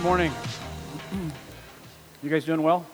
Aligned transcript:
Good 0.00 0.06
morning. 0.06 0.32
You 2.22 2.30
guys 2.30 2.46
doing 2.46 2.62
well? 2.62 2.86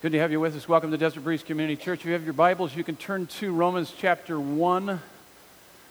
Good 0.00 0.12
to 0.12 0.18
have 0.18 0.32
you 0.32 0.40
with 0.40 0.56
us. 0.56 0.66
Welcome 0.66 0.90
to 0.92 0.96
Desert 0.96 1.20
Breeze 1.20 1.42
Community 1.42 1.76
Church. 1.76 2.00
If 2.00 2.06
you 2.06 2.14
have 2.14 2.24
your 2.24 2.32
Bibles, 2.32 2.74
you 2.74 2.82
can 2.82 2.96
turn 2.96 3.26
to 3.26 3.52
Romans 3.52 3.92
chapter 3.94 4.40
1. 4.40 4.98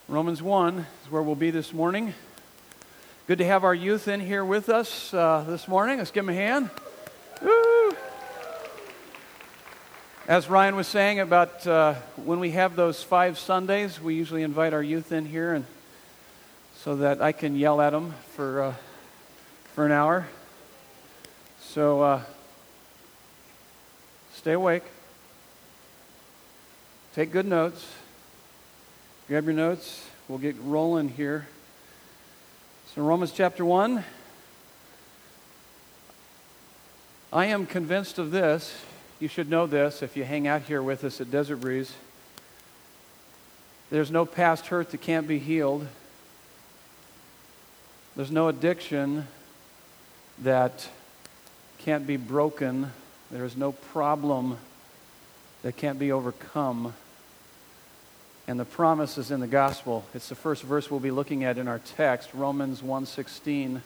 Romans 0.08 0.42
1 0.42 0.78
is 0.78 1.12
where 1.12 1.22
we'll 1.22 1.36
be 1.36 1.52
this 1.52 1.72
morning. 1.72 2.12
Good 3.28 3.38
to 3.38 3.44
have 3.44 3.62
our 3.62 3.72
youth 3.72 4.08
in 4.08 4.18
here 4.18 4.44
with 4.44 4.68
us 4.68 5.14
uh, 5.14 5.44
this 5.46 5.68
morning. 5.68 5.98
Let's 5.98 6.10
give 6.10 6.26
them 6.26 6.34
a 6.34 6.38
hand. 6.38 6.70
Woo! 7.40 7.92
As 10.26 10.48
Ryan 10.48 10.74
was 10.74 10.88
saying 10.88 11.20
about 11.20 11.64
uh, 11.68 11.94
when 12.16 12.40
we 12.40 12.50
have 12.50 12.74
those 12.74 13.00
five 13.00 13.38
Sundays, 13.38 14.00
we 14.00 14.16
usually 14.16 14.42
invite 14.42 14.72
our 14.72 14.82
youth 14.82 15.12
in 15.12 15.24
here 15.24 15.54
and 15.54 15.64
so 16.82 16.96
that 16.96 17.22
I 17.22 17.30
can 17.30 17.54
yell 17.54 17.80
at 17.80 17.90
them 17.90 18.14
for, 18.34 18.60
uh, 18.60 18.74
for 19.74 19.84
an 19.84 19.90
hour. 19.90 20.24
So 21.60 22.00
uh, 22.00 22.22
stay 24.34 24.52
awake. 24.52 24.84
Take 27.16 27.32
good 27.32 27.46
notes. 27.46 27.84
Grab 29.26 29.44
your 29.46 29.54
notes. 29.54 30.06
We'll 30.28 30.38
get 30.38 30.54
rolling 30.62 31.08
here. 31.08 31.48
So, 32.94 33.02
Romans 33.02 33.32
chapter 33.32 33.64
1. 33.64 34.04
I 37.32 37.46
am 37.46 37.66
convinced 37.66 38.20
of 38.20 38.30
this. 38.30 38.80
You 39.18 39.26
should 39.26 39.50
know 39.50 39.66
this 39.66 40.02
if 40.02 40.16
you 40.16 40.22
hang 40.22 40.46
out 40.46 40.62
here 40.62 40.82
with 40.82 41.02
us 41.02 41.20
at 41.20 41.32
Desert 41.32 41.56
Breeze. 41.56 41.92
There's 43.90 44.12
no 44.12 44.24
past 44.24 44.66
hurt 44.66 44.90
that 44.90 45.00
can't 45.00 45.26
be 45.26 45.40
healed. 45.40 45.88
There's 48.14 48.30
no 48.30 48.46
addiction 48.46 49.26
that 50.42 50.88
can't 51.78 52.06
be 52.06 52.16
broken. 52.16 52.92
There 53.30 53.44
is 53.44 53.56
no 53.56 53.72
problem 53.72 54.58
that 55.62 55.76
can't 55.76 55.98
be 55.98 56.12
overcome. 56.12 56.94
And 58.46 58.60
the 58.60 58.64
promise 58.64 59.16
is 59.16 59.30
in 59.30 59.40
the 59.40 59.46
gospel. 59.46 60.04
It's 60.14 60.28
the 60.28 60.34
first 60.34 60.62
verse 60.62 60.90
we'll 60.90 61.00
be 61.00 61.10
looking 61.10 61.44
at 61.44 61.56
in 61.56 61.66
our 61.68 61.78
text, 61.78 62.28
Romans 62.34 62.82
1:16. 62.82 63.82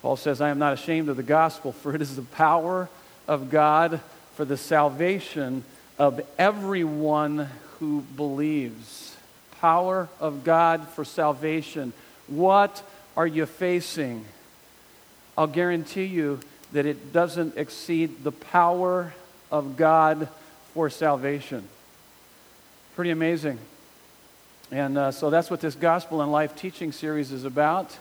Paul 0.00 0.16
says, 0.16 0.40
"I 0.40 0.48
am 0.48 0.58
not 0.58 0.72
ashamed 0.72 1.10
of 1.10 1.16
the 1.16 1.22
gospel, 1.22 1.72
for 1.72 1.94
it 1.94 2.00
is 2.00 2.16
the 2.16 2.22
power 2.22 2.88
of 3.28 3.50
God 3.50 4.00
for 4.34 4.46
the 4.46 4.56
salvation 4.56 5.64
of 5.98 6.22
everyone 6.38 7.50
who 7.78 8.00
believes." 8.16 9.16
Power 9.60 10.08
of 10.18 10.42
God 10.42 10.88
for 10.88 11.04
salvation. 11.04 11.92
What 12.28 12.82
are 13.14 13.26
you 13.26 13.44
facing? 13.44 14.24
I'll 15.40 15.46
guarantee 15.46 16.04
you 16.04 16.38
that 16.72 16.84
it 16.84 17.14
doesn't 17.14 17.56
exceed 17.56 18.24
the 18.24 18.30
power 18.30 19.14
of 19.50 19.78
God 19.78 20.28
for 20.74 20.90
salvation. 20.90 21.66
Pretty 22.94 23.10
amazing. 23.10 23.58
And 24.70 24.98
uh, 24.98 25.12
so 25.12 25.30
that's 25.30 25.50
what 25.50 25.62
this 25.62 25.74
Gospel 25.74 26.20
and 26.20 26.30
Life 26.30 26.56
teaching 26.56 26.92
series 26.92 27.32
is 27.32 27.46
about. 27.46 27.96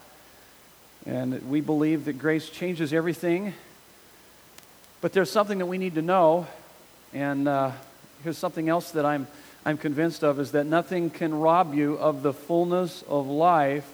And 1.05 1.49
we 1.49 1.61
believe 1.61 2.03
that 2.03 2.19
grace 2.19 2.49
changes 2.49 2.91
everything. 2.91 3.53
But 4.99 5.13
there's 5.13 5.31
something 5.31 5.59
that 5.59 5.67
we 5.67 5.77
need 5.77 5.95
to 5.95 6.01
know. 6.01 6.45
And 7.13 7.47
uh, 7.47 7.71
here's 8.21 8.37
something 8.37 8.67
else 8.67 8.91
that 8.91 9.05
I'm, 9.05 9.27
I'm 9.65 9.77
convinced 9.77 10.25
of 10.25 10.41
is 10.41 10.51
that 10.51 10.65
nothing 10.65 11.09
can 11.09 11.33
rob 11.33 11.73
you 11.73 11.93
of 11.99 12.21
the 12.21 12.33
fullness 12.33 13.01
of 13.07 13.27
life 13.27 13.89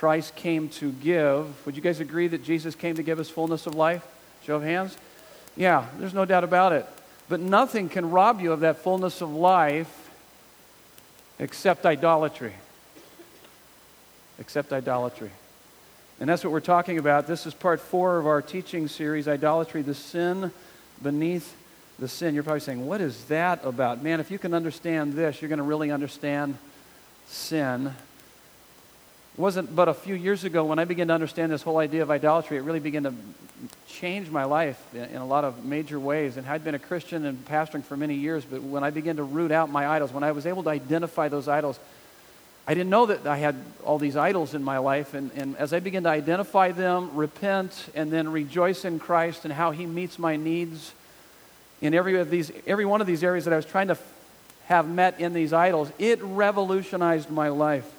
Christ 0.00 0.34
came 0.34 0.70
to 0.70 0.92
give. 0.92 1.66
Would 1.66 1.76
you 1.76 1.82
guys 1.82 2.00
agree 2.00 2.26
that 2.28 2.42
Jesus 2.42 2.74
came 2.74 2.94
to 2.94 3.02
give 3.02 3.18
us 3.18 3.28
fullness 3.28 3.66
of 3.66 3.74
life? 3.74 4.02
Show 4.46 4.56
of 4.56 4.62
hands? 4.62 4.96
Yeah, 5.58 5.88
there's 5.98 6.14
no 6.14 6.24
doubt 6.24 6.42
about 6.42 6.72
it. 6.72 6.86
But 7.28 7.40
nothing 7.40 7.90
can 7.90 8.10
rob 8.10 8.40
you 8.40 8.50
of 8.52 8.60
that 8.60 8.78
fullness 8.78 9.20
of 9.20 9.30
life 9.30 10.10
except 11.38 11.84
idolatry. 11.84 12.54
Except 14.38 14.72
idolatry. 14.72 15.32
And 16.18 16.30
that's 16.30 16.42
what 16.44 16.52
we're 16.54 16.60
talking 16.60 16.96
about. 16.96 17.26
This 17.26 17.44
is 17.44 17.52
part 17.52 17.78
four 17.78 18.16
of 18.16 18.26
our 18.26 18.40
teaching 18.40 18.88
series 18.88 19.28
Idolatry, 19.28 19.82
the 19.82 19.94
sin 19.94 20.50
beneath 21.02 21.54
the 21.98 22.08
sin. 22.08 22.32
You're 22.32 22.42
probably 22.42 22.60
saying, 22.60 22.86
What 22.86 23.02
is 23.02 23.26
that 23.26 23.66
about? 23.66 24.02
Man, 24.02 24.18
if 24.18 24.30
you 24.30 24.38
can 24.38 24.54
understand 24.54 25.12
this, 25.12 25.42
you're 25.42 25.50
going 25.50 25.58
to 25.58 25.62
really 25.62 25.90
understand 25.90 26.56
sin. 27.26 27.94
Wasn't 29.40 29.74
but 29.74 29.88
a 29.88 29.94
few 29.94 30.14
years 30.14 30.44
ago 30.44 30.66
when 30.66 30.78
I 30.78 30.84
began 30.84 31.08
to 31.08 31.14
understand 31.14 31.50
this 31.50 31.62
whole 31.62 31.78
idea 31.78 32.02
of 32.02 32.10
idolatry, 32.10 32.58
it 32.58 32.60
really 32.60 32.78
began 32.78 33.04
to 33.04 33.14
change 33.88 34.28
my 34.28 34.44
life 34.44 34.78
in, 34.92 35.04
in 35.04 35.16
a 35.16 35.24
lot 35.24 35.44
of 35.44 35.64
major 35.64 35.98
ways. 35.98 36.36
And 36.36 36.46
I'd 36.46 36.62
been 36.62 36.74
a 36.74 36.78
Christian 36.78 37.24
and 37.24 37.42
pastoring 37.46 37.82
for 37.82 37.96
many 37.96 38.16
years, 38.16 38.44
but 38.44 38.62
when 38.62 38.84
I 38.84 38.90
began 38.90 39.16
to 39.16 39.22
root 39.22 39.50
out 39.50 39.70
my 39.70 39.88
idols, 39.88 40.12
when 40.12 40.24
I 40.24 40.32
was 40.32 40.44
able 40.44 40.62
to 40.64 40.68
identify 40.68 41.28
those 41.28 41.48
idols, 41.48 41.80
I 42.68 42.74
didn't 42.74 42.90
know 42.90 43.06
that 43.06 43.26
I 43.26 43.38
had 43.38 43.56
all 43.82 43.96
these 43.96 44.14
idols 44.14 44.52
in 44.52 44.62
my 44.62 44.76
life. 44.76 45.14
And, 45.14 45.30
and 45.34 45.56
as 45.56 45.72
I 45.72 45.80
began 45.80 46.02
to 46.02 46.10
identify 46.10 46.72
them, 46.72 47.16
repent, 47.16 47.86
and 47.94 48.12
then 48.12 48.28
rejoice 48.28 48.84
in 48.84 48.98
Christ 48.98 49.46
and 49.46 49.54
how 49.54 49.70
He 49.70 49.86
meets 49.86 50.18
my 50.18 50.36
needs 50.36 50.92
in 51.80 51.94
every, 51.94 52.20
of 52.20 52.28
these, 52.28 52.52
every 52.66 52.84
one 52.84 53.00
of 53.00 53.06
these 53.06 53.24
areas 53.24 53.46
that 53.46 53.54
I 53.54 53.56
was 53.56 53.64
trying 53.64 53.88
to 53.88 53.96
have 54.66 54.86
met 54.86 55.18
in 55.18 55.32
these 55.32 55.54
idols, 55.54 55.90
it 55.98 56.22
revolutionized 56.22 57.30
my 57.30 57.48
life. 57.48 57.90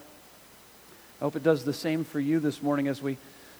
I 1.21 1.23
hope 1.23 1.35
it 1.35 1.43
does 1.43 1.63
the 1.63 1.73
same 1.73 2.03
for 2.03 2.19
you 2.19 2.39
this 2.39 2.63
morning 2.63 2.87
as 2.87 2.99
we, 2.99 3.15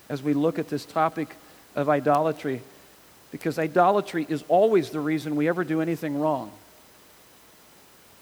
as 0.10 0.24
we 0.24 0.34
look 0.34 0.58
at 0.58 0.68
this 0.68 0.84
topic 0.84 1.36
of 1.76 1.90
idolatry. 1.90 2.62
Because 3.32 3.60
idolatry 3.60 4.26
is 4.28 4.44
always 4.48 4.90
the 4.90 5.00
reason 5.00 5.36
we 5.36 5.48
ever 5.48 5.64
do 5.64 5.80
anything 5.80 6.20
wrong. 6.20 6.52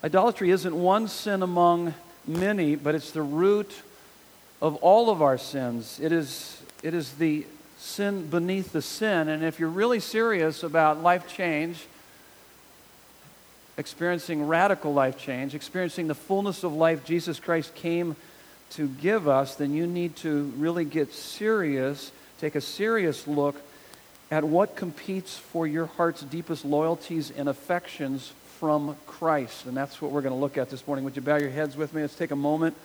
Idolatry 0.03 0.51
isn't 0.51 0.75
one 0.75 1.07
sin 1.07 1.41
among 1.41 1.93
many, 2.27 2.75
but 2.75 2.95
it's 2.95 3.11
the 3.11 3.21
root 3.21 3.81
of 4.61 4.75
all 4.75 5.09
of 5.09 5.21
our 5.21 5.37
sins. 5.37 6.01
It 6.01 6.11
is, 6.11 6.61
it 6.83 6.93
is 6.93 7.13
the 7.13 7.45
sin 7.77 8.27
beneath 8.29 8.73
the 8.73 8.81
sin. 8.81 9.29
And 9.29 9.41
if 9.41 9.57
you're 9.57 9.69
really 9.69 10.01
serious 10.01 10.63
about 10.63 11.01
life 11.01 11.33
change, 11.33 11.87
experiencing 13.77 14.47
radical 14.47 14.93
life 14.93 15.17
change, 15.17 15.55
experiencing 15.55 16.07
the 16.07 16.15
fullness 16.15 16.65
of 16.65 16.73
life 16.73 17.05
Jesus 17.05 17.39
Christ 17.39 17.73
came 17.73 18.17
to 18.71 18.87
give 18.87 19.27
us, 19.27 19.55
then 19.55 19.73
you 19.73 19.87
need 19.87 20.15
to 20.17 20.53
really 20.57 20.85
get 20.85 21.13
serious, 21.13 22.11
take 22.39 22.55
a 22.55 22.61
serious 22.61 23.27
look 23.27 23.55
at 24.31 24.43
what 24.43 24.75
competes 24.75 25.37
for 25.37 25.65
your 25.65 25.87
heart's 25.87 26.21
deepest 26.21 26.63
loyalties 26.63 27.31
and 27.31 27.49
affections 27.49 28.31
from 28.59 28.95
Christ. 29.07 29.65
And 29.65 29.75
that's 29.75 30.01
what 30.01 30.11
we're 30.11 30.21
going 30.21 30.35
to 30.35 30.39
look 30.39 30.57
at 30.57 30.69
this 30.69 30.85
morning. 30.85 31.05
Would 31.05 31.15
you 31.15 31.21
bow 31.21 31.37
your 31.37 31.49
heads 31.49 31.75
with 31.75 31.93
me? 31.93 32.01
Let's 32.01 32.15
take 32.15 32.31
a 32.31 32.35
moment, 32.35 32.75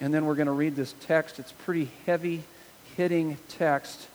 and 0.00 0.12
then 0.12 0.26
we're 0.26 0.34
going 0.34 0.46
to 0.46 0.52
read 0.52 0.74
this 0.74 0.94
text. 1.02 1.38
It's 1.38 1.52
pretty 1.52 1.90
heavy 2.06 2.42
hitting 2.96 3.36
text. 3.48 4.08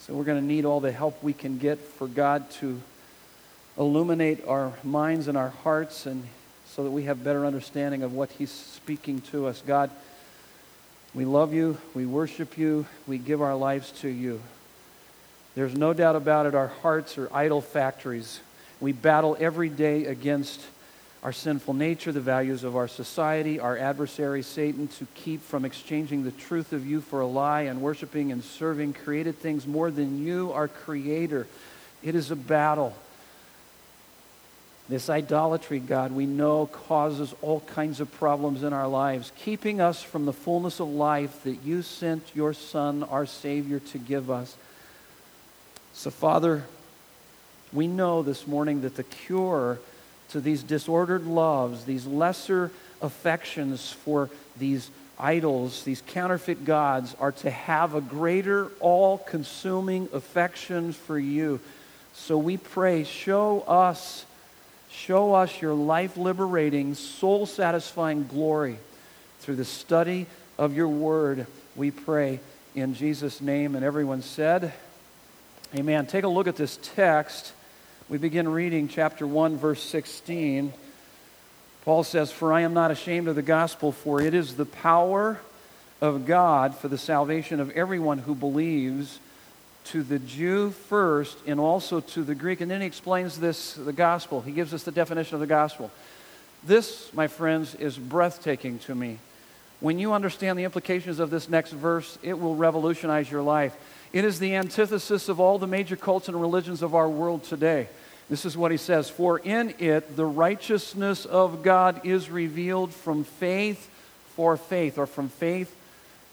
So 0.00 0.14
we're 0.14 0.24
going 0.24 0.40
to 0.40 0.46
need 0.46 0.64
all 0.64 0.80
the 0.80 0.92
help 0.92 1.22
we 1.22 1.32
can 1.32 1.58
get 1.58 1.78
for 1.78 2.06
God 2.06 2.50
to 2.52 2.80
illuminate 3.78 4.46
our 4.46 4.72
minds 4.82 5.28
and 5.28 5.38
our 5.38 5.50
hearts 5.50 6.06
and 6.06 6.24
so 6.66 6.84
that 6.84 6.90
we 6.90 7.04
have 7.04 7.22
better 7.22 7.44
understanding 7.44 8.02
of 8.02 8.12
what 8.12 8.30
he's 8.32 8.50
speaking 8.50 9.20
to 9.20 9.46
us. 9.46 9.62
God, 9.66 9.90
we 11.14 11.24
love 11.24 11.52
you. 11.52 11.76
We 11.94 12.06
worship 12.06 12.56
you. 12.56 12.86
We 13.06 13.18
give 13.18 13.42
our 13.42 13.56
lives 13.56 13.90
to 14.00 14.08
you. 14.08 14.40
There's 15.54 15.74
no 15.74 15.92
doubt 15.92 16.14
about 16.14 16.46
it, 16.46 16.54
our 16.54 16.68
hearts 16.68 17.18
are 17.18 17.28
idol 17.34 17.60
factories. 17.60 18.40
We 18.80 18.92
battle 18.92 19.36
every 19.40 19.68
day 19.68 20.06
against 20.06 20.60
our 21.22 21.32
sinful 21.32 21.74
nature, 21.74 22.12
the 22.12 22.20
values 22.20 22.64
of 22.64 22.76
our 22.76 22.88
society, 22.88 23.60
our 23.60 23.76
adversary, 23.76 24.42
Satan, 24.42 24.88
to 24.88 25.06
keep 25.14 25.42
from 25.42 25.64
exchanging 25.64 26.24
the 26.24 26.30
truth 26.30 26.72
of 26.72 26.86
you 26.86 27.00
for 27.00 27.20
a 27.20 27.26
lie 27.26 27.62
and 27.62 27.82
worshiping 27.82 28.32
and 28.32 28.42
serving 28.42 28.94
created 28.94 29.38
things 29.38 29.66
more 29.66 29.90
than 29.90 30.24
you, 30.24 30.52
our 30.52 30.68
Creator. 30.68 31.46
It 32.02 32.14
is 32.14 32.30
a 32.30 32.36
battle. 32.36 32.94
This 34.90 35.08
idolatry, 35.08 35.78
God, 35.78 36.10
we 36.10 36.26
know 36.26 36.66
causes 36.66 37.32
all 37.42 37.60
kinds 37.60 38.00
of 38.00 38.10
problems 38.10 38.64
in 38.64 38.72
our 38.72 38.88
lives, 38.88 39.30
keeping 39.38 39.80
us 39.80 40.02
from 40.02 40.26
the 40.26 40.32
fullness 40.32 40.80
of 40.80 40.88
life 40.88 41.44
that 41.44 41.62
you 41.62 41.82
sent 41.82 42.34
your 42.34 42.52
Son, 42.52 43.04
our 43.04 43.24
Savior, 43.24 43.78
to 43.78 43.98
give 43.98 44.32
us. 44.32 44.56
So, 45.92 46.10
Father, 46.10 46.64
we 47.72 47.86
know 47.86 48.24
this 48.24 48.48
morning 48.48 48.80
that 48.80 48.96
the 48.96 49.04
cure 49.04 49.78
to 50.30 50.40
these 50.40 50.64
disordered 50.64 51.24
loves, 51.24 51.84
these 51.84 52.04
lesser 52.04 52.72
affections 53.00 53.92
for 53.92 54.28
these 54.58 54.90
idols, 55.20 55.84
these 55.84 56.02
counterfeit 56.04 56.64
gods, 56.64 57.14
are 57.20 57.30
to 57.30 57.50
have 57.50 57.94
a 57.94 58.00
greater, 58.00 58.72
all 58.80 59.18
consuming 59.18 60.08
affection 60.12 60.92
for 60.92 61.16
you. 61.16 61.60
So 62.12 62.36
we 62.36 62.56
pray, 62.56 63.04
show 63.04 63.60
us 63.68 64.24
Show 64.90 65.34
us 65.34 65.62
your 65.62 65.74
life 65.74 66.16
liberating, 66.16 66.94
soul 66.94 67.46
satisfying 67.46 68.26
glory 68.26 68.78
through 69.40 69.56
the 69.56 69.64
study 69.64 70.26
of 70.58 70.76
your 70.76 70.88
word, 70.88 71.46
we 71.74 71.90
pray 71.90 72.40
in 72.74 72.94
Jesus' 72.94 73.40
name. 73.40 73.74
And 73.74 73.84
everyone 73.84 74.22
said, 74.22 74.72
Amen. 75.74 76.06
Take 76.06 76.24
a 76.24 76.28
look 76.28 76.46
at 76.46 76.56
this 76.56 76.78
text. 76.82 77.52
We 78.08 78.18
begin 78.18 78.48
reading 78.48 78.88
chapter 78.88 79.26
1, 79.26 79.56
verse 79.56 79.82
16. 79.82 80.72
Paul 81.84 82.04
says, 82.04 82.30
For 82.30 82.52
I 82.52 82.60
am 82.62 82.74
not 82.74 82.90
ashamed 82.90 83.28
of 83.28 83.36
the 83.36 83.42
gospel, 83.42 83.92
for 83.92 84.20
it 84.20 84.34
is 84.34 84.56
the 84.56 84.66
power 84.66 85.40
of 86.00 86.26
God 86.26 86.76
for 86.76 86.88
the 86.88 86.98
salvation 86.98 87.60
of 87.60 87.70
everyone 87.70 88.18
who 88.18 88.34
believes, 88.34 89.18
to 89.84 90.02
the 90.02 90.18
Jew 90.18 90.70
first, 90.70 91.38
and 91.46 91.58
also 91.58 92.00
to 92.00 92.22
the 92.22 92.34
Greek. 92.34 92.60
And 92.60 92.70
then 92.70 92.80
he 92.80 92.86
explains 92.86 93.38
this, 93.38 93.74
the 93.74 93.92
gospel. 93.92 94.40
He 94.40 94.52
gives 94.52 94.74
us 94.74 94.82
the 94.82 94.92
definition 94.92 95.34
of 95.34 95.40
the 95.40 95.46
gospel. 95.46 95.90
This, 96.62 97.12
my 97.14 97.26
friends, 97.26 97.74
is 97.74 97.96
breathtaking 97.96 98.78
to 98.80 98.94
me. 98.94 99.18
When 99.80 99.98
you 99.98 100.12
understand 100.12 100.58
the 100.58 100.64
implications 100.64 101.18
of 101.18 101.30
this 101.30 101.48
next 101.48 101.72
verse, 101.72 102.18
it 102.22 102.38
will 102.38 102.54
revolutionize 102.54 103.30
your 103.30 103.42
life. 103.42 103.74
It 104.12 104.24
is 104.24 104.38
the 104.38 104.54
antithesis 104.54 105.28
of 105.28 105.40
all 105.40 105.58
the 105.58 105.66
major 105.66 105.96
cults 105.96 106.28
and 106.28 106.40
religions 106.40 106.82
of 106.82 106.94
our 106.94 107.08
world 107.08 107.44
today. 107.44 107.88
This 108.28 108.44
is 108.44 108.56
what 108.56 108.70
he 108.70 108.76
says 108.76 109.08
For 109.08 109.38
in 109.38 109.74
it 109.78 110.16
the 110.16 110.26
righteousness 110.26 111.24
of 111.24 111.62
God 111.62 112.04
is 112.04 112.30
revealed 112.30 112.92
from 112.92 113.24
faith 113.24 113.88
for 114.36 114.56
faith, 114.56 114.96
or 114.96 115.06
from 115.06 115.28
faith 115.28 115.74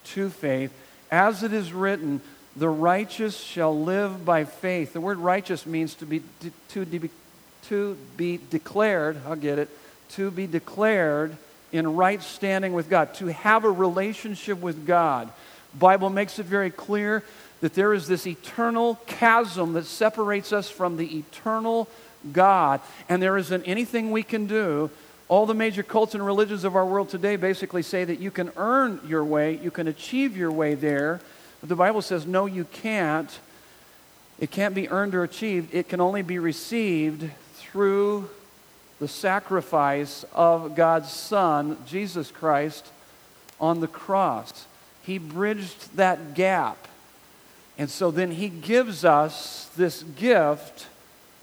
to 0.05 0.29
faith. 0.29 0.71
As 1.11 1.43
it 1.43 1.51
is 1.53 1.73
written, 1.73 2.21
the 2.57 2.69
righteous 2.69 3.37
shall 3.39 3.77
live 3.79 4.25
by 4.25 4.43
faith. 4.43 4.93
The 4.93 5.01
word 5.01 5.19
righteous 5.19 5.65
means 5.65 5.93
to 5.95 6.05
be, 6.05 6.23
to, 6.69 6.85
to, 6.85 7.09
to 7.69 7.97
be 8.17 8.39
declared, 8.49 9.17
I'll 9.27 9.35
get 9.35 9.59
it, 9.59 9.69
to 10.11 10.31
be 10.31 10.47
declared 10.47 11.37
in 11.71 11.95
right 11.95 12.21
standing 12.21 12.73
with 12.73 12.89
God, 12.89 13.13
to 13.15 13.27
have 13.27 13.63
a 13.63 13.69
relationship 13.69 14.59
with 14.59 14.87
God. 14.87 15.29
Bible 15.77 16.09
makes 16.09 16.39
it 16.39 16.45
very 16.47 16.71
clear 16.71 17.23
that 17.61 17.73
there 17.73 17.93
is 17.93 18.07
this 18.07 18.25
eternal 18.25 18.99
chasm 19.05 19.73
that 19.73 19.85
separates 19.85 20.51
us 20.51 20.69
from 20.69 20.97
the 20.97 21.17
eternal 21.17 21.87
God, 22.31 22.81
and 23.07 23.21
there 23.21 23.37
isn't 23.37 23.63
anything 23.63 24.09
we 24.09 24.23
can 24.23 24.47
do. 24.47 24.89
All 25.27 25.45
the 25.45 25.53
major 25.53 25.83
cults 25.83 26.15
and 26.15 26.25
religions 26.25 26.63
of 26.63 26.75
our 26.75 26.85
world 26.85 27.09
today 27.09 27.35
basically 27.35 27.83
say 27.83 28.03
that 28.03 28.19
you 28.19 28.31
can 28.31 28.51
earn 28.55 29.01
your 29.07 29.23
way, 29.23 29.59
you 29.61 29.71
can 29.71 29.87
achieve 29.87 30.37
your 30.37 30.51
way 30.51 30.73
there. 30.73 31.19
But 31.59 31.69
the 31.69 31.75
Bible 31.75 32.01
says, 32.01 32.25
no, 32.25 32.45
you 32.45 32.65
can't. 32.65 33.39
It 34.39 34.51
can't 34.51 34.75
be 34.75 34.89
earned 34.89 35.15
or 35.15 35.23
achieved. 35.23 35.73
It 35.73 35.89
can 35.89 35.99
only 35.99 36.21
be 36.21 36.39
received 36.39 37.29
through 37.55 38.29
the 38.99 39.07
sacrifice 39.07 40.25
of 40.33 40.75
God's 40.75 41.11
Son, 41.11 41.77
Jesus 41.85 42.31
Christ, 42.31 42.87
on 43.59 43.79
the 43.79 43.87
cross. 43.87 44.65
He 45.03 45.17
bridged 45.17 45.95
that 45.95 46.33
gap. 46.33 46.87
And 47.77 47.89
so 47.89 48.11
then 48.11 48.31
he 48.31 48.49
gives 48.49 49.05
us 49.05 49.69
this 49.77 50.03
gift 50.03 50.87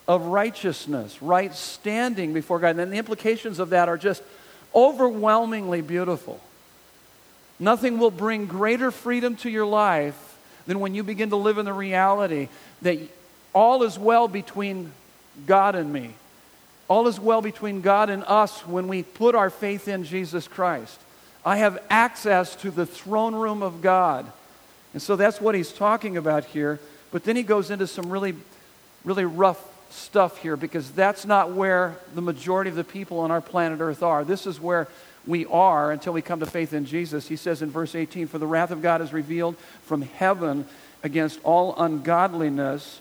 of 0.07 0.27
righteousness, 0.27 1.23
right 1.23 1.55
standing 1.55 2.33
before 2.33 2.59
God. 2.59 2.77
And 2.77 2.93
the 2.93 2.97
implications 2.97 3.59
of 3.59 3.71
that 3.71 3.89
are 3.89 3.97
just 3.97 4.23
overwhelmingly 4.75 5.81
beautiful. 5.81 6.41
Nothing 7.65 7.99
will 7.99 8.11
bring 8.11 8.45
greater 8.45 8.91
freedom 8.91 9.37
to 9.37 9.49
your 9.49 9.65
life 9.65 10.37
than 10.67 10.81
when 10.81 10.95
you 10.95 11.03
begin 11.03 11.31
to 11.31 11.37
live 11.37 11.57
in 11.57 11.65
the 11.65 11.73
reality 11.73 12.49
that 12.83 12.99
all 13.55 13.85
is 13.85 13.99
well 13.99 14.29
between 14.29 14.93
God 15.47 15.75
and 15.75 15.91
me. 15.91 16.13
All 16.89 17.09
is 17.09 17.19
well 17.19 17.41
between 17.41 17.81
God 17.81 18.11
and 18.11 18.23
us 18.25 18.67
when 18.67 18.87
we 18.87 19.03
put 19.03 19.35
our 19.35 19.49
faith 19.49 19.89
in 19.89 20.05
Jesus 20.05 20.47
Christ. 20.47 21.01
I 21.43 21.57
have 21.57 21.83
access 21.89 22.55
to 22.57 22.71
the 22.71 22.85
throne 22.85 23.35
room 23.35 23.63
of 23.63 23.81
God. 23.81 24.31
And 24.93 25.01
so 25.01 25.17
that's 25.17 25.41
what 25.41 25.55
he's 25.55 25.73
talking 25.73 26.19
about 26.19 26.45
here. 26.45 26.79
But 27.13 27.25
then 27.25 27.35
he 27.35 27.43
goes 27.43 27.71
into 27.71 27.87
some 27.87 28.11
really, 28.11 28.35
really 29.07 29.25
rough 29.25 29.63
stuff 29.89 30.37
here 30.37 30.59
because 30.59 30.91
that's 30.91 31.25
not 31.25 31.53
where 31.53 31.97
the 32.15 32.21
majority 32.21 32.69
of 32.69 32.77
the 32.77 32.85
people 32.85 33.21
on 33.21 33.31
our 33.31 33.41
planet 33.41 33.81
Earth 33.81 34.03
are. 34.03 34.23
This 34.23 34.47
is 34.47 34.61
where 34.61 34.87
we 35.27 35.47
are 35.47 35.91
until 35.91 36.13
we 36.13 36.23
come 36.23 36.41
to 36.41 36.47
faith 36.47 36.73
in 36.73 36.85
Jesus. 36.85 37.29
He 37.29 37.37
says 37.37 37.63
in 37.63 37.71
verse 37.71 37.95
18, 37.95 38.27
For 38.27 38.39
the 38.39 38.47
wrath 38.47 38.71
of 38.71 38.83
God 38.83 39.01
is 39.01 39.13
revealed 39.13 39.57
from 39.83 40.03
heaven 40.03 40.67
against 41.03 41.41
all 41.43 41.75
ungodliness 41.79 43.01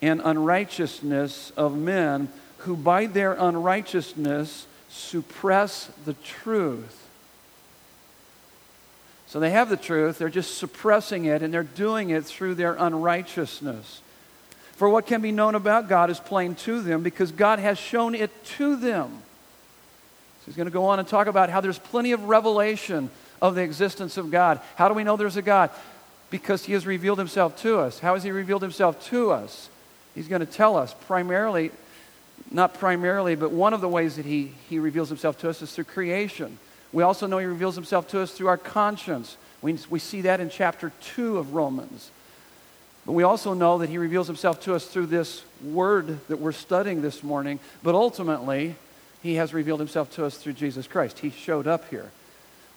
and 0.00 0.20
unrighteousness 0.24 1.52
of 1.56 1.76
men 1.76 2.28
who 2.58 2.76
by 2.76 3.06
their 3.06 3.32
unrighteousness 3.34 4.66
suppress 4.88 5.90
the 6.04 6.14
truth. 6.14 6.98
So 9.26 9.40
they 9.40 9.50
have 9.50 9.70
the 9.70 9.78
truth, 9.78 10.18
they're 10.18 10.28
just 10.28 10.58
suppressing 10.58 11.24
it, 11.24 11.42
and 11.42 11.54
they're 11.54 11.62
doing 11.62 12.10
it 12.10 12.26
through 12.26 12.54
their 12.54 12.74
unrighteousness. 12.74 14.02
For 14.72 14.88
what 14.88 15.06
can 15.06 15.22
be 15.22 15.32
known 15.32 15.54
about 15.54 15.88
God 15.88 16.10
is 16.10 16.20
plain 16.20 16.54
to 16.56 16.82
them 16.82 17.02
because 17.02 17.32
God 17.32 17.58
has 17.58 17.78
shown 17.78 18.14
it 18.14 18.30
to 18.56 18.76
them. 18.76 19.22
So 20.42 20.46
he's 20.46 20.56
going 20.56 20.66
to 20.66 20.72
go 20.72 20.86
on 20.86 20.98
and 20.98 21.06
talk 21.06 21.28
about 21.28 21.50
how 21.50 21.60
there's 21.60 21.78
plenty 21.78 22.10
of 22.10 22.24
revelation 22.24 23.10
of 23.40 23.54
the 23.54 23.62
existence 23.62 24.16
of 24.16 24.32
God. 24.32 24.60
How 24.74 24.88
do 24.88 24.94
we 24.94 25.04
know 25.04 25.16
there's 25.16 25.36
a 25.36 25.42
God? 25.42 25.70
Because 26.30 26.64
he 26.64 26.72
has 26.72 26.84
revealed 26.84 27.18
himself 27.18 27.56
to 27.62 27.78
us. 27.78 28.00
How 28.00 28.14
has 28.14 28.24
he 28.24 28.32
revealed 28.32 28.62
himself 28.62 29.04
to 29.10 29.30
us? 29.30 29.68
He's 30.16 30.26
going 30.26 30.40
to 30.40 30.52
tell 30.52 30.76
us 30.76 30.96
primarily, 31.06 31.70
not 32.50 32.74
primarily, 32.74 33.36
but 33.36 33.52
one 33.52 33.72
of 33.72 33.80
the 33.80 33.88
ways 33.88 34.16
that 34.16 34.26
he, 34.26 34.50
he 34.68 34.80
reveals 34.80 35.08
himself 35.08 35.38
to 35.42 35.48
us 35.48 35.62
is 35.62 35.72
through 35.72 35.84
creation. 35.84 36.58
We 36.92 37.04
also 37.04 37.28
know 37.28 37.38
he 37.38 37.46
reveals 37.46 37.76
himself 37.76 38.08
to 38.08 38.20
us 38.20 38.32
through 38.32 38.48
our 38.48 38.58
conscience. 38.58 39.36
We, 39.60 39.78
we 39.90 40.00
see 40.00 40.22
that 40.22 40.40
in 40.40 40.50
chapter 40.50 40.90
2 41.14 41.38
of 41.38 41.54
Romans. 41.54 42.10
But 43.06 43.12
we 43.12 43.22
also 43.22 43.54
know 43.54 43.78
that 43.78 43.90
he 43.90 43.98
reveals 43.98 44.26
himself 44.26 44.60
to 44.62 44.74
us 44.74 44.86
through 44.86 45.06
this 45.06 45.44
word 45.62 46.18
that 46.26 46.40
we're 46.40 46.50
studying 46.50 47.00
this 47.00 47.22
morning. 47.22 47.60
But 47.84 47.94
ultimately, 47.94 48.74
he 49.22 49.36
has 49.36 49.54
revealed 49.54 49.80
himself 49.80 50.10
to 50.16 50.24
us 50.24 50.36
through 50.36 50.54
Jesus 50.54 50.86
Christ. 50.86 51.20
He 51.20 51.30
showed 51.30 51.66
up 51.66 51.88
here. 51.88 52.10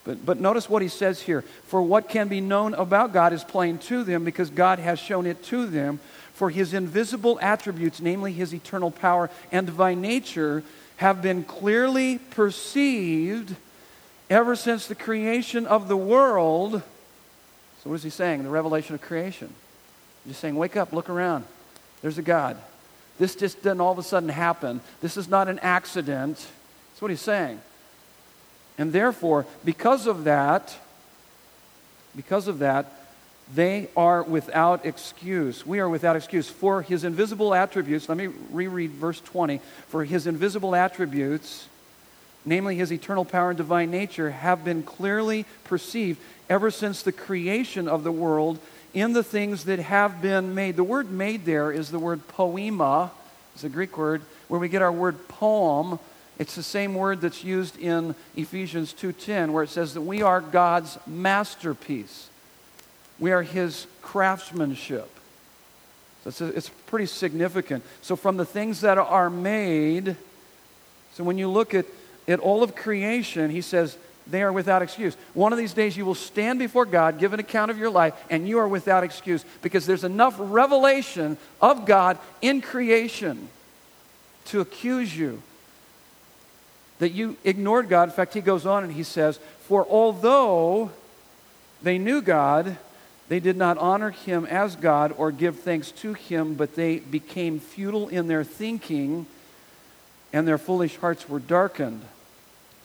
But, 0.04 0.24
but 0.24 0.40
notice 0.40 0.70
what 0.70 0.84
he 0.84 0.88
says 0.88 1.22
here. 1.22 1.42
For 1.42 1.82
what 1.82 2.08
can 2.08 2.28
be 2.28 2.40
known 2.40 2.76
about 2.76 3.12
God 3.12 3.34
is 3.34 3.44
plain 3.44 3.80
to 3.80 4.04
them 4.04 4.24
because 4.24 4.52
God 4.52 4.78
has 4.80 5.00
shown 5.00 5.26
it 5.26 5.44
to 5.46 5.66
them. 5.66 6.00
For 6.34 6.50
his 6.50 6.74
invisible 6.74 7.40
attributes, 7.42 8.00
namely 8.00 8.32
his 8.32 8.54
eternal 8.54 8.92
power 8.92 9.32
and 9.52 9.66
divine 9.66 10.02
nature, 10.02 10.64
have 10.98 11.22
been 11.22 11.44
clearly 11.44 12.20
perceived 12.20 13.56
ever 14.30 14.56
since 14.56 14.86
the 14.86 14.96
creation 14.96 15.66
of 15.66 15.88
the 15.88 15.98
world. 15.98 16.84
So, 17.84 17.90
what 17.90 17.96
is 17.96 18.04
he 18.04 18.10
saying? 18.10 18.44
The 18.44 18.50
revelation 18.50 18.96
of 18.96 19.02
creation. 19.02 19.54
He's 20.26 20.38
saying, 20.38 20.56
wake 20.56 20.76
up, 20.76 20.94
look 20.94 21.10
around. 21.10 21.46
There's 22.02 22.18
a 22.18 22.24
God. 22.24 22.58
This 23.18 23.36
just 23.36 23.64
didn't 23.64 23.82
all 23.82 23.92
of 23.92 23.98
a 23.98 24.04
sudden 24.04 24.30
happen. 24.30 24.82
This 25.02 25.18
is 25.18 25.28
not 25.28 25.48
an 25.48 25.60
accident. 25.60 26.36
That's 26.36 27.02
what 27.02 27.12
he's 27.12 27.22
saying. 27.22 27.60
And 28.78 28.92
therefore, 28.92 29.46
because 29.64 30.06
of 30.06 30.26
that, 30.26 30.78
because 32.16 32.48
of 32.48 32.60
that, 32.60 32.92
they 33.54 33.90
are 33.96 34.24
without 34.24 34.86
excuse. 34.86 35.66
We 35.66 35.80
are 35.80 35.88
without 35.88 36.16
excuse. 36.16 36.50
For 36.50 36.82
his 36.82 37.04
invisible 37.04 37.54
attributes, 37.54 38.10
let 38.10 38.18
me 38.18 38.28
reread 38.52 38.92
verse 38.92 39.22
20. 39.22 39.62
For 39.88 40.04
his 40.04 40.26
invisible 40.26 40.76
attributes, 40.76 41.68
namely 42.44 42.76
his 42.76 42.92
eternal 42.92 43.24
power 43.24 43.50
and 43.50 43.58
divine 43.58 43.92
nature, 43.92 44.32
have 44.32 44.66
been 44.66 44.84
clearly 44.84 45.46
perceived 45.64 46.20
ever 46.50 46.72
since 46.72 47.02
the 47.02 47.12
creation 47.12 47.88
of 47.88 48.04
the 48.04 48.12
world 48.12 48.60
in 48.96 49.12
the 49.12 49.24
things 49.24 49.66
that 49.66 49.78
have 49.78 50.22
been 50.22 50.56
made. 50.56 50.78
The 50.78 50.84
word 50.84 51.12
made 51.12 51.46
there 51.46 51.72
is 51.72 51.92
the 51.92 52.00
word 52.00 52.28
poema, 52.30 53.12
it's 53.54 53.66
a 53.66 53.70
Greek 53.70 53.98
word, 53.98 54.22
where 54.48 54.60
we 54.60 54.70
get 54.70 54.82
our 54.82 54.92
word 54.92 55.28
poem. 55.28 56.00
It's 56.40 56.56
the 56.56 56.64
same 56.64 56.96
word 56.96 57.22
that's 57.22 57.44
used 57.44 57.78
in 57.78 58.16
Ephesians 58.36 58.94
2:10 58.94 59.52
where 59.52 59.64
it 59.64 59.70
says 59.70 59.94
that 59.94 60.02
we 60.02 60.22
are 60.22 60.42
God's 60.42 60.98
masterpiece. 61.06 62.30
We 63.20 63.32
are 63.32 63.44
his 63.44 63.88
craftsmanship. 64.02 65.10
So 66.24 66.30
it's, 66.30 66.42
a, 66.42 66.46
it's 66.48 66.70
pretty 66.88 67.06
significant. 67.06 67.84
So 68.02 68.16
from 68.16 68.38
the 68.38 68.46
things 68.46 68.82
that 68.82 68.98
are 68.98 69.30
made, 69.30 70.16
so 71.14 71.24
when 71.24 71.38
you 71.38 71.50
look 71.50 71.74
at 71.74 71.86
in 72.28 72.40
all 72.40 72.64
of 72.64 72.76
creation, 72.76 73.52
he 73.52 73.62
says, 73.62 73.98
they 74.28 74.42
are 74.42 74.52
without 74.52 74.82
excuse. 74.82 75.16
One 75.34 75.52
of 75.52 75.60
these 75.60 75.74
days 75.74 75.96
you 75.96 76.06
will 76.06 76.16
stand 76.16 76.60
before 76.60 76.86
God, 76.86 77.20
give 77.20 77.34
an 77.34 77.40
account 77.40 77.72
of 77.72 77.78
your 77.78 77.90
life, 77.90 78.14
and 78.30 78.48
you 78.48 78.58
are 78.60 78.68
without 78.68 79.04
excuse 79.04 79.46
because 79.62 79.86
there's 79.86 80.04
enough 80.04 80.36
revelation 80.38 81.38
of 81.62 81.86
God 81.86 82.18
in 82.42 82.62
creation 82.62 83.50
to 84.46 84.62
accuse 84.62 85.16
you 85.16 85.42
that 87.00 87.12
you 87.12 87.38
ignored 87.44 87.90
God. 87.90 88.10
In 88.10 88.16
fact, 88.16 88.34
he 88.34 88.42
goes 88.42 88.66
on 88.66 88.84
and 88.84 88.94
he 88.94 89.04
says, 89.04 89.40
For 89.62 89.86
although 89.88 90.92
they 91.82 91.98
knew 91.98 92.22
God, 92.22 92.78
they 93.28 93.40
did 93.40 93.58
not 93.58 93.78
honor 93.78 94.12
him 94.12 94.46
as 94.46 94.76
God 94.76 95.14
or 95.18 95.32
give 95.32 95.60
thanks 95.60 95.92
to 95.92 96.14
him, 96.14 96.54
but 96.54 96.76
they 96.76 97.00
became 97.00 97.60
futile 97.60 98.08
in 98.08 98.28
their 98.28 98.44
thinking, 98.44 99.26
and 100.32 100.48
their 100.48 100.58
foolish 100.58 100.98
hearts 100.98 101.28
were 101.28 101.40
darkened. 101.40 102.02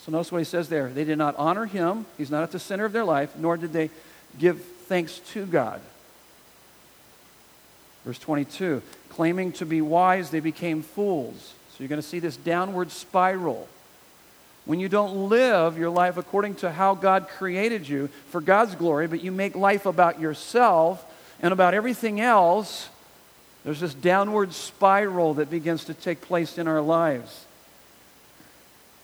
So 0.04 0.12
notice 0.12 0.32
what 0.32 0.38
he 0.38 0.44
says 0.44 0.68
there. 0.68 0.88
They 0.88 1.04
did 1.04 1.18
not 1.18 1.36
honor 1.36 1.66
him. 1.66 2.06
He's 2.16 2.30
not 2.30 2.42
at 2.42 2.52
the 2.52 2.58
center 2.58 2.84
of 2.84 2.92
their 2.92 3.04
life, 3.04 3.36
nor 3.36 3.56
did 3.56 3.72
they 3.72 3.90
give 4.38 4.62
thanks 4.62 5.18
to 5.32 5.46
God. 5.46 5.80
Verse 8.04 8.18
22 8.18 8.82
claiming 9.10 9.52
to 9.52 9.66
be 9.66 9.82
wise, 9.82 10.30
they 10.30 10.40
became 10.40 10.82
fools. 10.82 11.52
So 11.70 11.76
you're 11.80 11.88
going 11.88 12.00
to 12.00 12.06
see 12.06 12.20
this 12.20 12.36
downward 12.36 12.90
spiral. 12.90 13.68
When 14.64 14.80
you 14.80 14.88
don't 14.88 15.28
live 15.28 15.76
your 15.76 15.90
life 15.90 16.16
according 16.16 16.54
to 16.56 16.70
how 16.70 16.94
God 16.94 17.28
created 17.28 17.88
you 17.88 18.08
for 18.30 18.40
God's 18.40 18.74
glory, 18.76 19.08
but 19.08 19.22
you 19.22 19.32
make 19.32 19.54
life 19.56 19.84
about 19.84 20.20
yourself 20.20 21.04
and 21.42 21.52
about 21.52 21.74
everything 21.74 22.20
else, 22.20 22.88
there's 23.64 23.80
this 23.80 23.94
downward 23.94 24.54
spiral 24.54 25.34
that 25.34 25.50
begins 25.50 25.84
to 25.86 25.94
take 25.94 26.20
place 26.20 26.56
in 26.56 26.68
our 26.68 26.80
lives. 26.80 27.44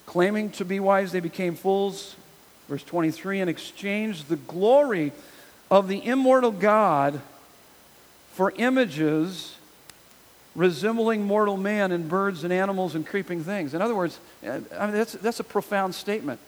Claiming 0.07 0.51
to 0.53 0.65
be 0.65 0.81
wise, 0.81 1.13
they 1.13 1.21
became 1.21 1.55
fools. 1.55 2.17
Verse 2.69 2.83
23 2.83 3.41
and 3.41 3.51
exchanged 3.51 4.29
the 4.29 4.37
glory 4.37 5.13
of 5.71 5.89
the 5.89 6.05
immortal 6.05 6.51
God 6.51 7.21
for 8.33 8.53
images 8.57 9.57
resembling 10.57 11.23
mortal 11.23 11.57
man 11.57 11.93
and 11.93 12.09
birds 12.09 12.43
and 12.43 12.53
animals 12.53 12.95
and 12.95 13.07
creeping 13.07 13.45
things. 13.45 13.75
In 13.75 13.83
other 13.83 13.95
words, 13.95 14.19
uh, 14.45 14.61
I 14.77 14.87
mean, 14.87 14.95
that's, 14.95 15.13
that's 15.13 15.39
a 15.39 15.45
profound 15.45 15.95
statement. 15.95 16.41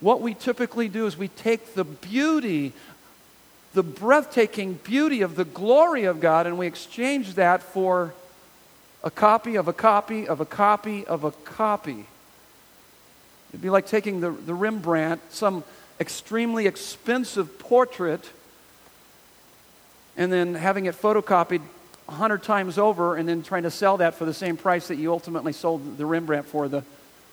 What 0.00 0.20
we 0.20 0.34
typically 0.34 0.88
do 0.88 1.06
is 1.06 1.16
we 1.16 1.28
take 1.28 1.74
the 1.74 1.84
beauty, 1.84 2.72
the 3.74 3.82
breathtaking 3.82 4.74
beauty 4.74 5.22
of 5.22 5.36
the 5.36 5.44
glory 5.44 6.04
of 6.04 6.20
God, 6.20 6.46
and 6.46 6.58
we 6.58 6.66
exchange 6.66 7.34
that 7.34 7.62
for 7.62 8.14
a 9.02 9.10
copy 9.10 9.56
of 9.56 9.68
a 9.68 9.72
copy 9.72 10.28
of 10.28 10.40
a 10.40 10.44
copy 10.44 11.06
of 11.06 11.24
a 11.24 11.30
copy. 11.30 12.06
It'd 13.50 13.62
be 13.62 13.70
like 13.70 13.86
taking 13.86 14.20
the, 14.20 14.30
the 14.30 14.54
Rembrandt, 14.54 15.20
some 15.30 15.64
extremely 15.98 16.66
expensive 16.66 17.58
portrait, 17.58 18.30
and 20.16 20.32
then 20.32 20.54
having 20.54 20.86
it 20.86 20.94
photocopied 20.94 21.62
100 22.06 22.42
times 22.42 22.78
over 22.78 23.16
and 23.16 23.28
then 23.28 23.42
trying 23.42 23.62
to 23.62 23.70
sell 23.70 23.96
that 23.98 24.14
for 24.14 24.24
the 24.24 24.34
same 24.34 24.56
price 24.56 24.88
that 24.88 24.96
you 24.96 25.12
ultimately 25.12 25.52
sold 25.52 25.96
the 25.96 26.06
Rembrandt 26.06 26.46
for, 26.46 26.68
the, 26.68 26.84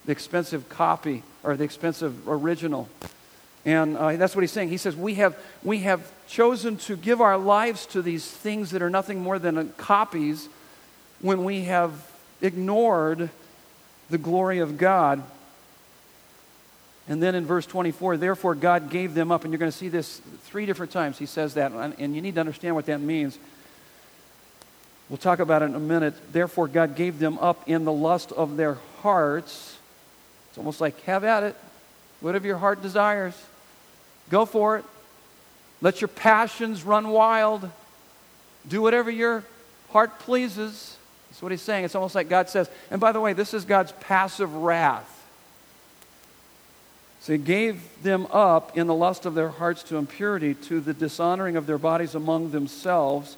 the 0.05 0.11
expensive 0.11 0.69
copy 0.69 1.23
or 1.43 1.55
the 1.55 1.63
expensive 1.63 2.27
original. 2.27 2.87
And 3.65 3.97
uh, 3.97 4.15
that's 4.15 4.35
what 4.35 4.41
he's 4.41 4.51
saying. 4.51 4.69
He 4.69 4.77
says, 4.77 4.95
we 4.95 5.15
have, 5.15 5.37
we 5.63 5.79
have 5.79 6.09
chosen 6.27 6.77
to 6.77 6.95
give 6.95 7.21
our 7.21 7.37
lives 7.37 7.85
to 7.87 8.01
these 8.01 8.25
things 8.25 8.71
that 8.71 8.81
are 8.81 8.89
nothing 8.89 9.19
more 9.19 9.39
than 9.39 9.73
copies 9.73 10.47
when 11.21 11.43
we 11.43 11.63
have 11.63 11.93
ignored 12.41 13.29
the 14.09 14.17
glory 14.17 14.59
of 14.59 14.77
God. 14.77 15.23
And 17.09 17.23
then 17.23 17.35
in 17.35 17.45
verse 17.45 17.65
24, 17.65 18.17
therefore 18.17 18.53
God 18.55 18.89
gave 18.89 19.13
them 19.13 19.31
up. 19.31 19.43
And 19.43 19.53
you're 19.53 19.59
going 19.59 19.71
to 19.71 19.77
see 19.77 19.89
this 19.89 20.21
three 20.41 20.65
different 20.65 20.91
times. 20.91 21.17
He 21.17 21.25
says 21.25 21.53
that. 21.53 21.71
And 21.71 22.15
you 22.15 22.21
need 22.21 22.35
to 22.35 22.41
understand 22.41 22.75
what 22.75 22.85
that 22.87 22.99
means. 22.99 23.39
We'll 25.09 25.17
talk 25.17 25.39
about 25.39 25.61
it 25.61 25.65
in 25.65 25.75
a 25.75 25.79
minute. 25.79 26.15
Therefore, 26.33 26.67
God 26.67 26.95
gave 26.95 27.17
them 27.17 27.39
up 27.39 27.67
in 27.67 27.85
the 27.85 27.93
lust 27.93 28.33
of 28.33 28.57
their 28.57 28.77
hearts. 29.01 29.77
It's 30.49 30.57
almost 30.57 30.81
like, 30.81 30.99
have 31.03 31.23
at 31.23 31.43
it. 31.43 31.55
Whatever 32.19 32.45
your 32.45 32.57
heart 32.57 32.81
desires, 32.81 33.41
go 34.29 34.45
for 34.45 34.77
it. 34.77 34.85
Let 35.81 36.01
your 36.01 36.09
passions 36.09 36.83
run 36.83 37.07
wild. 37.07 37.69
Do 38.67 38.81
whatever 38.81 39.09
your 39.09 39.45
heart 39.91 40.19
pleases. 40.19 40.96
That's 41.37 41.43
what 41.43 41.51
he's 41.51 41.61
saying. 41.61 41.85
It's 41.85 41.95
almost 41.95 42.15
like 42.15 42.29
God 42.29 42.49
says, 42.49 42.69
and 42.89 42.99
by 42.99 43.11
the 43.11 43.21
way, 43.21 43.33
this 43.33 43.53
is 43.53 43.63
God's 43.63 43.91
passive 43.99 44.53
wrath. 44.55 45.13
So 47.21 47.33
he 47.33 47.39
gave 47.39 47.81
them 48.01 48.27
up 48.31 48.77
in 48.77 48.87
the 48.87 48.95
lust 48.95 49.25
of 49.25 49.35
their 49.35 49.49
hearts 49.49 49.83
to 49.83 49.97
impurity, 49.97 50.53
to 50.53 50.79
the 50.79 50.93
dishonoring 50.93 51.55
of 51.55 51.67
their 51.67 51.77
bodies 51.77 52.15
among 52.15 52.51
themselves 52.51 53.37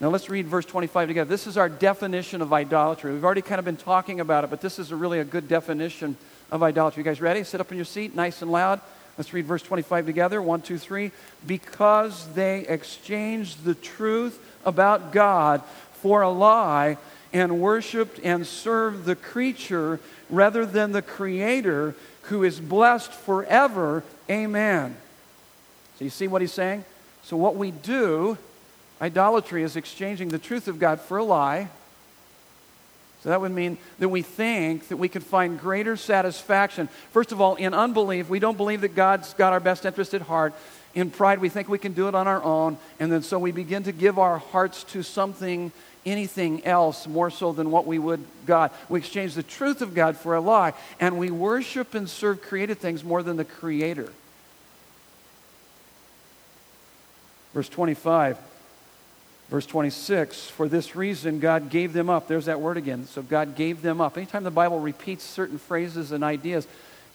now 0.00 0.08
let's 0.08 0.28
read 0.28 0.48
verse 0.48 0.66
25 0.66 1.08
together. 1.08 1.28
This 1.28 1.46
is 1.46 1.56
our 1.56 1.68
definition 1.68 2.42
of 2.42 2.52
idolatry. 2.52 3.12
We've 3.12 3.24
already 3.24 3.42
kind 3.42 3.60
of 3.60 3.64
been 3.64 3.76
talking 3.76 4.20
about 4.20 4.44
it, 4.44 4.50
but 4.50 4.60
this 4.60 4.78
is 4.78 4.90
a 4.90 4.96
really 4.96 5.20
a 5.20 5.24
good 5.24 5.46
definition 5.46 6.16
of 6.50 6.62
idolatry. 6.62 7.02
You 7.02 7.04
guys 7.04 7.20
ready? 7.20 7.44
Sit 7.44 7.60
up 7.60 7.70
in 7.70 7.78
your 7.78 7.84
seat, 7.84 8.14
nice 8.14 8.42
and 8.42 8.50
loud. 8.50 8.80
Let's 9.16 9.32
read 9.32 9.46
verse 9.46 9.62
25 9.62 10.06
together. 10.06 10.42
One, 10.42 10.62
two, 10.62 10.78
three. 10.78 11.12
Because 11.46 12.26
they 12.34 12.66
exchanged 12.66 13.62
the 13.62 13.76
truth 13.76 14.40
about 14.64 15.12
God 15.12 15.62
for 16.04 16.20
a 16.20 16.28
lie 16.28 16.98
and 17.32 17.62
worshiped 17.62 18.20
and 18.22 18.46
served 18.46 19.06
the 19.06 19.16
creature 19.16 19.98
rather 20.28 20.66
than 20.66 20.92
the 20.92 21.00
Creator 21.00 21.94
who 22.24 22.44
is 22.44 22.60
blessed 22.60 23.10
forever. 23.10 24.04
Amen. 24.28 24.94
So 25.98 26.04
you 26.04 26.10
see 26.10 26.28
what 26.28 26.42
he's 26.42 26.52
saying? 26.52 26.84
So 27.22 27.38
what 27.38 27.56
we 27.56 27.70
do 27.70 28.36
Idolatry 29.00 29.62
is 29.62 29.76
exchanging 29.76 30.28
the 30.28 30.38
truth 30.38 30.68
of 30.68 30.78
God 30.78 31.00
for 31.00 31.16
a 31.18 31.24
lie. 31.24 31.68
So 33.22 33.30
that 33.30 33.40
would 33.40 33.52
mean 33.52 33.78
that 34.00 34.10
we 34.10 34.20
think 34.20 34.88
that 34.88 34.98
we 34.98 35.08
could 35.08 35.24
find 35.24 35.58
greater 35.58 35.96
satisfaction. 35.96 36.88
First 37.10 37.32
of 37.32 37.40
all, 37.40 37.54
in 37.54 37.72
unbelief, 37.72 38.28
we 38.28 38.38
don't 38.38 38.56
believe 38.56 38.82
that 38.82 38.94
God's 38.94 39.32
got 39.34 39.54
our 39.54 39.60
best 39.60 39.86
interest 39.86 40.12
at 40.12 40.22
heart. 40.22 40.54
In 40.94 41.10
pride, 41.10 41.40
we 41.40 41.48
think 41.48 41.68
we 41.68 41.78
can 41.78 41.92
do 41.92 42.06
it 42.06 42.14
on 42.14 42.28
our 42.28 42.42
own. 42.42 42.76
And 43.00 43.10
then 43.10 43.22
so 43.22 43.38
we 43.38 43.50
begin 43.50 43.82
to 43.84 43.92
give 43.92 44.18
our 44.18 44.38
hearts 44.38 44.84
to 44.84 45.02
something, 45.02 45.72
anything 46.06 46.64
else, 46.64 47.06
more 47.06 47.30
so 47.30 47.52
than 47.52 47.70
what 47.70 47.86
we 47.86 47.98
would 47.98 48.24
God. 48.46 48.70
We 48.88 48.98
exchange 48.98 49.34
the 49.34 49.42
truth 49.42 49.82
of 49.82 49.94
God 49.94 50.16
for 50.16 50.34
a 50.34 50.40
lie. 50.40 50.74
And 51.00 51.18
we 51.18 51.30
worship 51.30 51.94
and 51.94 52.08
serve 52.08 52.42
created 52.42 52.78
things 52.78 53.02
more 53.04 53.22
than 53.22 53.36
the 53.36 53.44
Creator. 53.44 54.12
Verse 57.52 57.68
25. 57.68 58.38
Verse 59.50 59.66
26, 59.66 60.48
for 60.48 60.68
this 60.68 60.96
reason 60.96 61.38
God 61.38 61.68
gave 61.68 61.92
them 61.92 62.08
up. 62.08 62.26
There's 62.26 62.46
that 62.46 62.60
word 62.60 62.76
again. 62.76 63.06
So 63.06 63.22
God 63.22 63.54
gave 63.54 63.82
them 63.82 64.00
up. 64.00 64.16
Anytime 64.16 64.42
the 64.42 64.50
Bible 64.50 64.80
repeats 64.80 65.22
certain 65.22 65.58
phrases 65.58 66.12
and 66.12 66.24
ideas, 66.24 66.66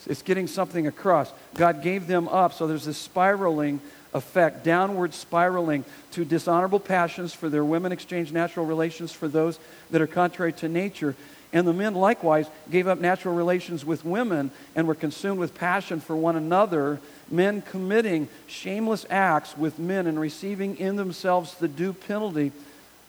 it's 0.06 0.22
getting 0.22 0.48
something 0.48 0.88
across. 0.88 1.34
God 1.56 1.82
gave 1.82 2.08
them 2.08 2.28
up. 2.28 2.54
So 2.54 2.68
there's 2.68 2.86
this 2.86 2.98
spiraling 2.98 3.82
effect, 4.14 4.64
downward 4.64 5.14
spiraling 5.14 5.86
to 6.12 6.26
dishonorable 6.26 6.80
passions 6.80 7.34
for 7.34 7.50
their 7.50 7.64
women, 7.64 7.92
exchange 7.92 8.32
natural 8.32 8.66
relations 8.66 9.12
for 9.12 9.28
those 9.28 9.60
that 9.92 10.02
are 10.02 10.08
contrary 10.08 10.54
to 10.54 10.68
nature. 10.70 11.16
And 11.52 11.68
the 11.68 11.74
men 11.74 11.96
likewise 11.96 12.48
gave 12.70 12.88
up 12.88 13.00
natural 13.00 13.34
relations 13.34 13.84
with 13.84 14.06
women 14.06 14.52
and 14.76 14.88
were 14.88 14.96
consumed 14.96 15.40
with 15.40 15.56
passion 15.56 16.00
for 16.00 16.16
one 16.16 16.36
another 16.36 17.00
men 17.32 17.62
committing 17.62 18.28
shameless 18.48 19.06
acts 19.10 19.58
with 19.58 19.80
men 19.80 20.08
and 20.08 20.20
receiving 20.20 20.78
in 20.78 20.96
themselves 20.96 21.56
the 21.56 21.68
due 21.68 21.94
penalty 21.94 22.52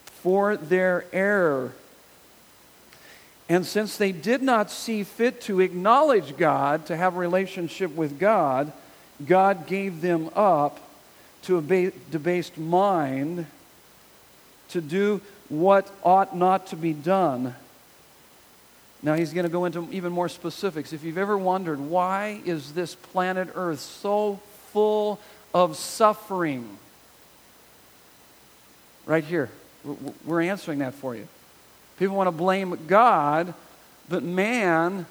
for 0.05 0.57
their 0.57 1.05
error. 1.13 1.73
And 3.49 3.67
since 3.67 3.97
they 3.97 4.13
did 4.13 4.43
not 4.43 4.71
see 4.71 5.03
fit 5.03 5.41
to 5.43 5.61
acknowledge 5.61 6.37
God, 6.37 6.87
to 6.87 6.97
have 6.97 7.17
a 7.17 7.19
relationship 7.19 7.95
with 7.95 8.19
God, 8.19 8.73
God 9.27 9.67
gave 9.67 10.01
them 10.01 10.31
up 10.37 10.79
to 11.43 11.59
a 11.59 11.91
debased 12.11 12.59
mind 12.59 13.47
to 14.71 14.81
do 14.81 15.21
what 15.49 15.91
ought 16.05 16.37
not 16.37 16.69
to 16.69 16.77
be 16.77 16.93
done. 16.93 17.55
Now 19.03 19.15
he's 19.15 19.33
going 19.33 19.45
to 19.45 19.51
go 19.51 19.65
into 19.65 19.89
even 19.91 20.13
more 20.13 20.29
specifics. 20.29 20.93
If 20.93 21.03
you've 21.05 21.19
ever 21.19 21.37
wondered 21.37 21.81
why 21.81 22.41
is 22.45 22.73
this 22.73 22.95
planet 22.95 23.49
Earth 23.55 23.81
so 23.81 24.41
full 24.73 25.19
of 25.55 25.77
suffering? 25.77 26.79
Right 29.07 29.25
here. 29.25 29.51
We're 30.25 30.43
answering 30.43 30.81
that 30.81 30.95
for 30.95 31.17
you. 31.17 31.27
People 31.99 32.17
want 32.17 32.29
to 32.29 32.33
blame 32.33 32.79
God, 32.87 33.55
but 34.09 34.23
man 34.23 35.07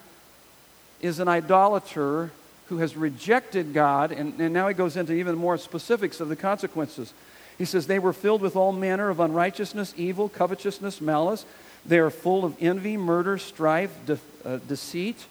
is 1.02 1.20
an 1.20 1.28
idolater 1.28 2.32
who 2.70 2.78
has 2.78 2.96
rejected 2.96 3.74
God, 3.74 4.12
and, 4.12 4.40
and 4.40 4.54
now 4.54 4.68
he 4.68 4.74
goes 4.74 4.96
into 4.96 5.14
even 5.14 5.36
more 5.36 5.58
specifics 5.58 6.20
of 6.20 6.30
the 6.30 6.36
consequences. 6.36 7.14
He 7.58 7.66
says, 7.66 7.88
They 7.88 8.00
were 8.00 8.14
filled 8.14 8.42
with 8.42 8.56
all 8.56 8.72
manner 8.72 9.10
of 9.10 9.20
unrighteousness, 9.20 9.94
evil, 9.98 10.30
covetousness, 10.30 11.02
malice. 11.02 11.46
They 11.86 12.00
are 12.00 12.10
full 12.10 12.46
of 12.46 12.56
envy, 12.60 12.96
murder, 12.96 13.38
strife, 13.38 13.96
de- 14.06 14.20
uh, 14.46 14.60
deceit, 14.68 15.26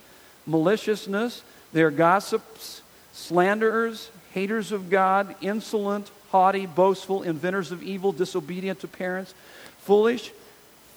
maliciousness. 0.47 1.43
They 1.73 1.83
are 1.83 1.91
gossips, 1.91 2.83
slanderers, 3.13 4.11
haters 4.33 4.73
of 4.73 4.91
God, 4.91 5.35
insolent, 5.41 6.11
haughty, 6.31 6.67
boastful, 6.67 7.23
inventors 7.23 7.73
of 7.73 7.83
evil, 7.83 8.13
disobedient 8.13 8.81
to 8.81 8.89
parents, 8.89 9.35
foolish, 9.79 10.33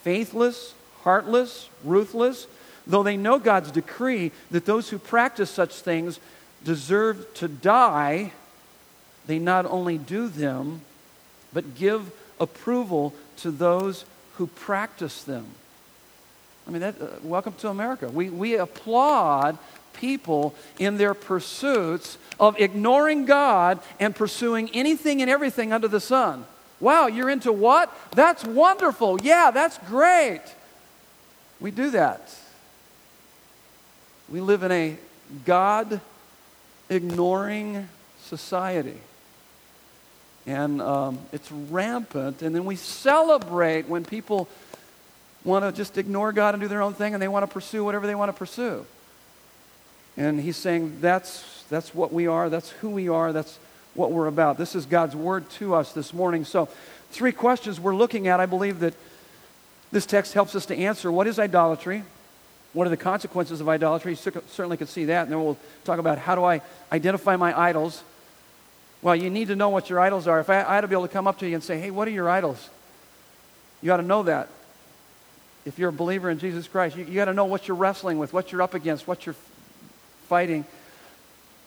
faithless, 0.03 0.73
heartless, 1.03 1.69
ruthless. 1.83 2.47
Though 2.87 3.03
they 3.03 3.17
know 3.17 3.39
God's 3.39 3.71
decree 3.71 4.31
that 4.49 4.65
those 4.65 4.89
who 4.89 4.97
practice 4.97 5.49
such 5.49 5.75
things 5.75 6.19
deserve 6.63 7.33
to 7.35 7.47
die, 7.47 8.31
they 9.27 9.39
not 9.39 9.65
only 9.65 9.97
do 9.97 10.27
them, 10.27 10.81
but 11.53 11.75
give 11.75 12.11
approval 12.39 13.13
to 13.37 13.51
those 13.51 14.05
who 14.35 14.47
practice 14.47 15.23
them. 15.23 15.45
I 16.67 16.71
mean, 16.71 16.81
that, 16.81 17.01
uh, 17.01 17.07
welcome 17.23 17.53
to 17.59 17.69
America. 17.69 18.07
We, 18.07 18.29
we 18.29 18.55
applaud 18.55 19.57
people 19.93 20.55
in 20.79 20.97
their 20.97 21.13
pursuits 21.13 22.17
of 22.39 22.59
ignoring 22.59 23.25
God 23.25 23.79
and 23.99 24.15
pursuing 24.15 24.69
anything 24.73 25.21
and 25.21 25.29
everything 25.29 25.73
under 25.73 25.87
the 25.87 25.99
sun. 25.99 26.45
Wow, 26.79 27.07
you're 27.07 27.29
into 27.29 27.51
what? 27.51 27.95
That's 28.15 28.43
wonderful. 28.43 29.21
Yeah, 29.21 29.51
that's 29.51 29.77
great. 29.87 30.41
We 31.59 31.69
do 31.71 31.91
that. 31.91 32.35
We 34.31 34.39
live 34.39 34.63
in 34.63 34.71
a 34.71 34.97
God 35.43 35.99
ignoring 36.89 37.89
society. 38.21 38.97
And 40.47 40.81
um, 40.81 41.19
it's 41.33 41.51
rampant. 41.51 42.41
And 42.41 42.55
then 42.55 42.63
we 42.63 42.77
celebrate 42.77 43.89
when 43.89 44.05
people 44.05 44.47
want 45.43 45.65
to 45.65 45.73
just 45.73 45.97
ignore 45.97 46.31
God 46.31 46.53
and 46.53 46.61
do 46.61 46.69
their 46.69 46.81
own 46.81 46.93
thing 46.93 47.13
and 47.13 47.21
they 47.21 47.27
want 47.27 47.43
to 47.43 47.53
pursue 47.53 47.83
whatever 47.83 48.07
they 48.07 48.15
want 48.15 48.29
to 48.29 48.37
pursue. 48.37 48.85
And 50.15 50.39
he's 50.39 50.55
saying 50.55 50.99
that's, 51.01 51.65
that's 51.69 51.93
what 51.93 52.13
we 52.13 52.25
are, 52.25 52.49
that's 52.49 52.69
who 52.69 52.89
we 52.89 53.09
are, 53.09 53.33
that's 53.33 53.59
what 53.95 54.13
we're 54.13 54.27
about. 54.27 54.57
This 54.57 54.75
is 54.75 54.85
God's 54.85 55.15
word 55.15 55.49
to 55.51 55.75
us 55.75 55.91
this 55.91 56.13
morning. 56.13 56.45
So, 56.45 56.69
three 57.11 57.33
questions 57.33 57.81
we're 57.81 57.95
looking 57.95 58.29
at. 58.29 58.39
I 58.39 58.45
believe 58.45 58.79
that 58.79 58.93
this 59.91 60.05
text 60.05 60.33
helps 60.33 60.55
us 60.55 60.65
to 60.67 60.77
answer 60.77 61.11
what 61.11 61.27
is 61.27 61.37
idolatry? 61.37 62.03
What 62.73 62.87
are 62.87 62.89
the 62.89 62.97
consequences 62.97 63.59
of 63.59 63.67
idolatry? 63.67 64.11
You 64.11 64.17
certainly 64.17 64.77
could 64.77 64.89
see 64.89 65.05
that. 65.05 65.23
And 65.23 65.31
then 65.31 65.43
we'll 65.43 65.57
talk 65.83 65.99
about 65.99 66.17
how 66.17 66.35
do 66.35 66.43
I 66.43 66.61
identify 66.91 67.35
my 67.35 67.57
idols. 67.59 68.03
Well, 69.01 69.15
you 69.15 69.29
need 69.29 69.49
to 69.49 69.55
know 69.55 69.69
what 69.69 69.89
your 69.89 69.99
idols 69.99 70.27
are. 70.27 70.39
If 70.39 70.49
I, 70.49 70.63
I 70.63 70.75
had 70.75 70.81
to 70.81 70.87
be 70.87 70.95
able 70.95 71.07
to 71.07 71.13
come 71.13 71.27
up 71.27 71.39
to 71.39 71.47
you 71.47 71.55
and 71.55 71.63
say, 71.63 71.79
hey, 71.79 71.91
what 71.91 72.07
are 72.07 72.11
your 72.11 72.29
idols? 72.29 72.69
You 73.81 73.91
ought 73.91 73.97
to 73.97 74.03
know 74.03 74.23
that. 74.23 74.47
If 75.65 75.79
you're 75.79 75.89
a 75.89 75.93
believer 75.93 76.29
in 76.29 76.39
Jesus 76.39 76.67
Christ, 76.67 76.95
you, 76.95 77.05
you 77.05 77.15
got 77.15 77.25
to 77.25 77.33
know 77.33 77.45
what 77.45 77.67
you're 77.67 77.77
wrestling 77.77 78.19
with, 78.19 78.31
what 78.31 78.51
you're 78.51 78.61
up 78.61 78.73
against, 78.73 79.07
what 79.07 79.25
you're 79.25 79.35
fighting. 80.27 80.65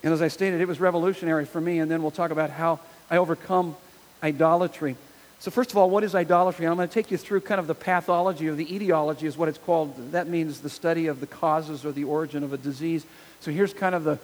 And 0.03 0.13
as 0.13 0.23
I 0.23 0.29
stated, 0.29 0.61
it 0.61 0.69
was 0.69 0.81
revolutionary 0.81 1.45
for 1.45 1.61
me. 1.61 1.81
And 1.81 1.91
then 1.91 2.03
we'll 2.03 2.11
talk 2.11 2.31
about 2.31 2.51
how 2.51 2.81
I 3.11 3.19
overcome 3.19 3.77
idolatry. 4.23 4.97
So, 5.45 5.51
first 5.51 5.73
of 5.73 5.77
all, 5.77 5.91
what 5.91 6.03
is 6.05 6.15
idolatry? 6.15 6.67
I'm 6.67 6.77
going 6.77 6.89
to 6.89 6.95
take 6.95 7.11
you 7.11 7.19
through 7.19 7.43
kind 7.43 7.59
of 7.59 7.67
the 7.67 7.75
pathology 7.75 8.49
or 8.49 8.55
the 8.55 8.75
etiology, 8.75 9.27
is 9.27 9.37
what 9.37 9.51
it's 9.51 9.59
called. 9.59 10.13
That 10.13 10.27
means 10.27 10.61
the 10.61 10.71
study 10.71 11.07
of 11.07 11.21
the 11.21 11.27
causes 11.27 11.85
or 11.85 11.93
the 11.93 12.05
origin 12.05 12.43
of 12.43 12.55
a 12.55 12.57
disease. 12.57 13.05
So, 13.41 13.51
here's 13.51 13.75
kind 13.75 13.95
of 13.95 14.05
the 14.05 14.19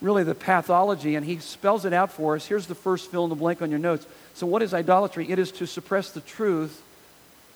really 0.00 0.22
the 0.22 0.36
pathology, 0.36 1.16
and 1.16 1.26
he 1.26 1.40
spells 1.40 1.84
it 1.84 1.92
out 1.92 2.12
for 2.12 2.36
us. 2.36 2.46
Here's 2.46 2.68
the 2.68 2.76
first 2.76 3.10
fill 3.10 3.24
in 3.24 3.28
the 3.28 3.34
blank 3.34 3.60
on 3.60 3.70
your 3.70 3.80
notes. 3.80 4.06
So, 4.34 4.46
what 4.46 4.62
is 4.62 4.72
idolatry? 4.72 5.28
It 5.28 5.40
is 5.40 5.50
to 5.50 5.66
suppress 5.66 6.12
the 6.12 6.20
truth 6.20 6.80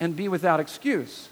and 0.00 0.17
be 0.17 0.27
without 0.27 0.59
excuse. 0.59 1.29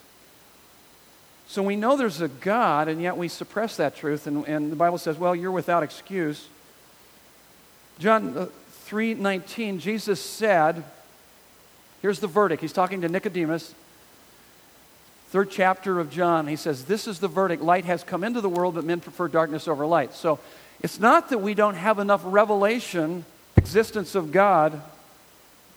So, 1.49 1.61
we 1.61 1.75
know 1.75 1.97
there's 1.97 2.21
a 2.21 2.29
God, 2.29 2.87
and 2.87 3.03
yet 3.03 3.17
we 3.17 3.27
suppress 3.27 3.77
that 3.79 3.97
truth, 3.97 4.29
and, 4.29 4.47
and 4.47 4.71
the 4.71 4.77
Bible 4.77 4.99
says, 4.99 5.19
well, 5.19 5.35
you're 5.35 5.51
without 5.51 5.83
excuse. 5.83 6.47
John 7.99 8.39
uh, 8.39 8.47
3:19 8.87 9.81
Jesus 9.81 10.21
said 10.21 10.85
Here's 12.03 12.21
the 12.21 12.27
verdict. 12.27 12.63
He's 12.63 12.73
talking 12.73 13.01
to 13.01 13.09
Nicodemus. 13.09 13.75
Third 15.31 15.51
chapter 15.51 15.99
of 15.99 16.11
John, 16.11 16.47
he 16.47 16.57
says, 16.57 16.85
This 16.85 17.09
is 17.09 17.19
the 17.19 17.29
verdict. 17.29 17.63
Light 17.63 17.85
has 17.85 18.05
come 18.05 18.23
into 18.23 18.41
the 18.41 18.49
world, 18.49 18.75
but 18.75 18.85
men 18.85 19.01
prefer 19.01 19.29
darkness 19.29 19.67
over 19.67 19.85
light. 19.85 20.15
So 20.15 20.39
it's 20.81 21.01
not 21.01 21.31
that 21.31 21.39
we 21.39 21.55
don't 21.55 21.75
have 21.75 21.99
enough 21.99 22.23
revelation, 22.25 23.25
existence 23.57 24.15
of 24.15 24.31
God. 24.31 24.81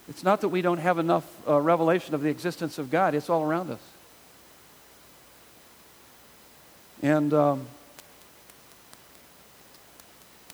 It's 0.08 0.24
not 0.24 0.42
that 0.42 0.50
we 0.50 0.62
don't 0.62 0.80
have 0.80 1.00
enough 1.00 1.26
uh, 1.48 1.60
revelation 1.60 2.14
of 2.16 2.22
the 2.22 2.30
existence 2.30 2.78
of 2.78 2.90
God. 2.92 3.16
It's 3.16 3.30
all 3.30 3.44
around 3.44 3.72
us. 3.72 3.82
And 7.02 7.34
um, 7.34 7.66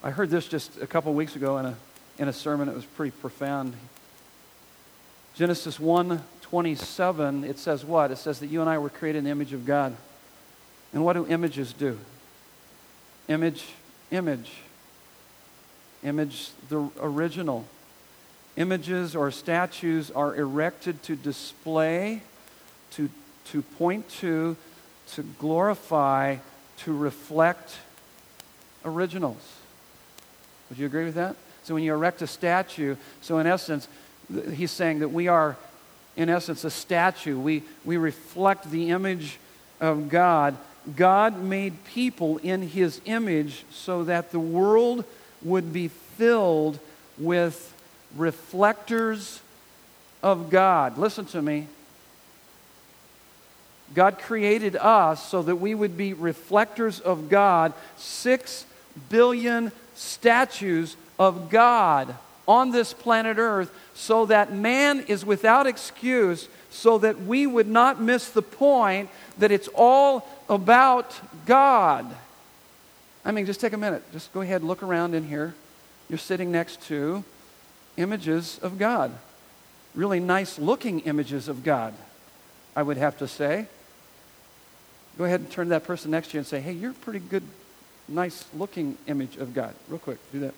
I 0.03 0.11
heard 0.11 0.29
this 0.29 0.47
just 0.47 0.79
a 0.81 0.87
couple 0.87 1.13
weeks 1.13 1.35
ago 1.35 1.57
in 1.57 1.65
a, 1.65 1.75
in 2.19 2.27
a 2.27 2.33
sermon. 2.33 2.69
It 2.69 2.75
was 2.75 2.85
pretty 2.85 3.11
profound. 3.11 3.73
Genesis 5.35 5.79
1 5.79 6.23
27, 6.43 7.43
it 7.43 7.59
says 7.59 7.83
what? 7.83 8.11
It 8.11 8.17
says 8.17 8.39
that 8.39 8.47
you 8.47 8.61
and 8.61 8.69
I 8.69 8.77
were 8.77 8.89
created 8.89 9.19
in 9.19 9.23
the 9.25 9.31
image 9.31 9.51
of 9.51 9.65
God. 9.65 9.95
And 10.93 11.03
what 11.03 11.13
do 11.13 11.27
images 11.27 11.73
do? 11.73 11.99
Image, 13.27 13.65
image. 14.11 14.51
Image, 16.03 16.51
the 16.69 16.87
original. 17.01 17.65
Images 18.55 19.15
or 19.15 19.31
statues 19.31 20.11
are 20.11 20.35
erected 20.35 21.03
to 21.03 21.17
display, 21.17 22.21
to, 22.91 23.09
to 23.45 23.61
point 23.61 24.07
to, 24.19 24.55
to 25.13 25.23
glorify, 25.39 26.37
to 26.77 26.95
reflect 26.95 27.75
originals. 28.85 29.57
Would 30.69 30.77
you 30.77 30.85
agree 30.85 31.05
with 31.05 31.15
that? 31.15 31.35
So 31.63 31.73
when 31.73 31.83
you 31.83 31.93
erect 31.93 32.21
a 32.21 32.27
statue, 32.27 32.95
so 33.21 33.39
in 33.39 33.47
essence, 33.47 33.87
he's 34.53 34.71
saying 34.71 34.99
that 34.99 35.09
we 35.09 35.27
are, 35.27 35.55
in 36.15 36.29
essence, 36.29 36.63
a 36.63 36.71
statue. 36.71 37.37
We, 37.37 37.63
we 37.83 37.97
reflect 37.97 38.69
the 38.71 38.89
image 38.89 39.37
of 39.79 40.09
God. 40.09 40.57
God 40.95 41.41
made 41.41 41.83
people 41.85 42.37
in 42.37 42.61
his 42.61 43.01
image 43.05 43.65
so 43.71 44.03
that 44.05 44.31
the 44.31 44.39
world 44.39 45.05
would 45.41 45.73
be 45.73 45.87
filled 45.87 46.79
with 47.17 47.73
reflectors 48.15 49.41
of 50.21 50.49
God. 50.49 50.97
Listen 50.97 51.25
to 51.25 51.41
me. 51.41 51.67
God 53.93 54.19
created 54.19 54.75
us 54.75 55.25
so 55.27 55.43
that 55.43 55.57
we 55.57 55.75
would 55.75 55.95
be 55.95 56.13
reflectors 56.13 56.99
of 56.99 57.29
God. 57.29 57.73
Six 57.97 58.65
billion 59.09 59.71
statues 59.93 60.97
of 61.19 61.49
God 61.49 62.15
on 62.47 62.71
this 62.71 62.93
planet 62.93 63.37
Earth 63.37 63.71
so 63.93 64.25
that 64.27 64.53
man 64.53 65.01
is 65.01 65.25
without 65.25 65.67
excuse, 65.67 66.47
so 66.69 66.97
that 66.97 67.21
we 67.21 67.47
would 67.47 67.67
not 67.67 68.01
miss 68.01 68.29
the 68.29 68.41
point 68.41 69.09
that 69.37 69.51
it's 69.51 69.69
all 69.73 70.27
about 70.49 71.19
God. 71.45 72.13
I 73.23 73.31
mean, 73.31 73.45
just 73.45 73.59
take 73.59 73.73
a 73.73 73.77
minute. 73.77 74.03
Just 74.11 74.31
go 74.33 74.41
ahead, 74.41 74.63
look 74.63 74.83
around 74.83 75.15
in 75.15 75.27
here. 75.27 75.55
You're 76.09 76.19
sitting 76.19 76.51
next 76.51 76.81
to 76.83 77.23
images 77.97 78.59
of 78.61 78.77
God. 78.77 79.11
Really 79.95 80.19
nice 80.19 80.59
looking 80.59 80.99
images 81.01 81.47
of 81.47 81.63
God, 81.63 81.93
I 82.75 82.83
would 82.83 82.97
have 82.97 83.17
to 83.19 83.27
say. 83.27 83.67
Go 85.17 85.23
ahead 85.23 85.39
and 85.39 85.49
turn 85.49 85.67
to 85.67 85.69
that 85.69 85.85
person 85.85 86.11
next 86.11 86.29
to 86.29 86.33
you 86.33 86.39
and 86.39 86.47
say, 86.47 86.59
hey, 86.59 86.73
you're 86.73 86.91
a 86.91 86.95
pretty 86.95 87.19
good, 87.19 87.43
nice 88.07 88.45
looking 88.53 88.97
image 89.07 89.37
of 89.37 89.53
God. 89.53 89.73
Real 89.87 89.99
quick, 89.99 90.19
do 90.31 90.41
that. 90.41 90.53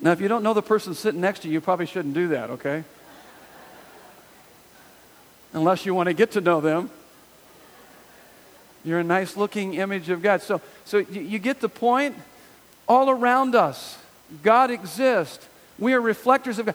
Now, 0.00 0.12
if 0.12 0.20
you 0.20 0.28
don't 0.28 0.42
know 0.42 0.54
the 0.54 0.62
person 0.62 0.94
sitting 0.94 1.20
next 1.20 1.40
to 1.40 1.48
you, 1.48 1.54
you 1.54 1.60
probably 1.60 1.86
shouldn't 1.86 2.14
do 2.14 2.28
that, 2.28 2.50
okay? 2.50 2.84
Unless 5.52 5.86
you 5.86 5.94
want 5.94 6.08
to 6.08 6.12
get 6.12 6.32
to 6.32 6.40
know 6.40 6.60
them. 6.60 6.90
You're 8.84 9.00
a 9.00 9.04
nice 9.04 9.36
looking 9.36 9.74
image 9.74 10.08
of 10.08 10.22
God. 10.22 10.40
So, 10.40 10.60
so 10.84 10.98
you, 10.98 11.20
you 11.20 11.38
get 11.38 11.60
the 11.60 11.68
point? 11.68 12.14
All 12.86 13.10
around 13.10 13.54
us, 13.54 13.98
God 14.42 14.70
exists. 14.70 15.46
We 15.78 15.92
are 15.94 16.00
reflectors 16.00 16.58
of 16.58 16.66
God. 16.66 16.74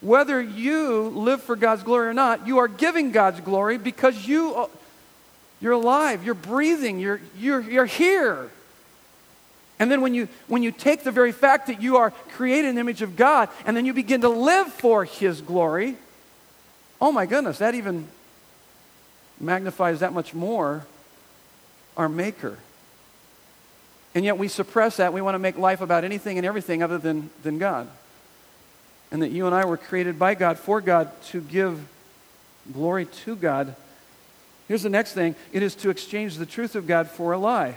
Whether 0.00 0.40
you 0.40 1.08
live 1.08 1.42
for 1.42 1.56
God's 1.56 1.82
glory 1.82 2.08
or 2.08 2.14
not, 2.14 2.46
you 2.46 2.58
are 2.58 2.68
giving 2.68 3.10
God's 3.10 3.40
glory 3.40 3.76
because 3.76 4.26
you, 4.26 4.68
you're 5.60 5.72
alive, 5.72 6.24
you're 6.24 6.34
breathing, 6.34 7.00
you're, 7.00 7.20
you're, 7.38 7.60
you're 7.60 7.86
here. 7.86 8.50
And 9.78 9.90
then 9.90 10.00
when 10.00 10.14
you, 10.14 10.28
when 10.48 10.62
you 10.62 10.72
take 10.72 11.04
the 11.04 11.10
very 11.10 11.32
fact 11.32 11.66
that 11.66 11.82
you 11.82 11.96
are 11.98 12.10
created 12.32 12.68
in 12.68 12.74
the 12.76 12.80
image 12.80 13.02
of 13.02 13.16
God 13.16 13.50
and 13.66 13.76
then 13.76 13.84
you 13.84 13.92
begin 13.92 14.22
to 14.22 14.28
live 14.28 14.68
for 14.68 15.04
His 15.04 15.40
glory, 15.40 15.96
oh 17.00 17.12
my 17.12 17.26
goodness, 17.26 17.58
that 17.58 17.74
even 17.74 18.08
magnifies 19.38 20.00
that 20.00 20.12
much 20.12 20.32
more 20.32 20.86
our 21.96 22.08
Maker. 22.08 22.58
And 24.14 24.24
yet 24.24 24.38
we 24.38 24.48
suppress 24.48 24.96
that. 24.96 25.12
We 25.12 25.20
want 25.20 25.34
to 25.34 25.38
make 25.38 25.58
life 25.58 25.82
about 25.82 26.04
anything 26.04 26.38
and 26.38 26.46
everything 26.46 26.82
other 26.82 26.96
than, 26.96 27.28
than 27.42 27.58
God. 27.58 27.86
And 29.10 29.22
that 29.22 29.30
you 29.30 29.44
and 29.46 29.54
I 29.54 29.66
were 29.66 29.76
created 29.76 30.18
by 30.18 30.34
God, 30.34 30.58
for 30.58 30.80
God, 30.80 31.10
to 31.24 31.42
give 31.42 31.86
glory 32.72 33.04
to 33.04 33.36
God. 33.36 33.76
Here's 34.68 34.82
the 34.82 34.90
next 34.90 35.12
thing 35.12 35.34
it 35.52 35.62
is 35.62 35.74
to 35.76 35.90
exchange 35.90 36.38
the 36.38 36.46
truth 36.46 36.74
of 36.74 36.86
God 36.86 37.08
for 37.08 37.32
a 37.32 37.38
lie. 37.38 37.76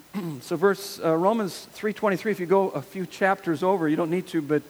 so 0.40 0.56
verse 0.56 1.00
uh, 1.02 1.16
Romans 1.16 1.66
3:23 1.74 2.30
if 2.30 2.40
you 2.40 2.46
go 2.46 2.70
a 2.70 2.82
few 2.82 3.06
chapters 3.06 3.62
over 3.62 3.88
you 3.88 3.96
don't 3.96 4.10
need 4.10 4.26
to 4.28 4.42
but 4.42 4.62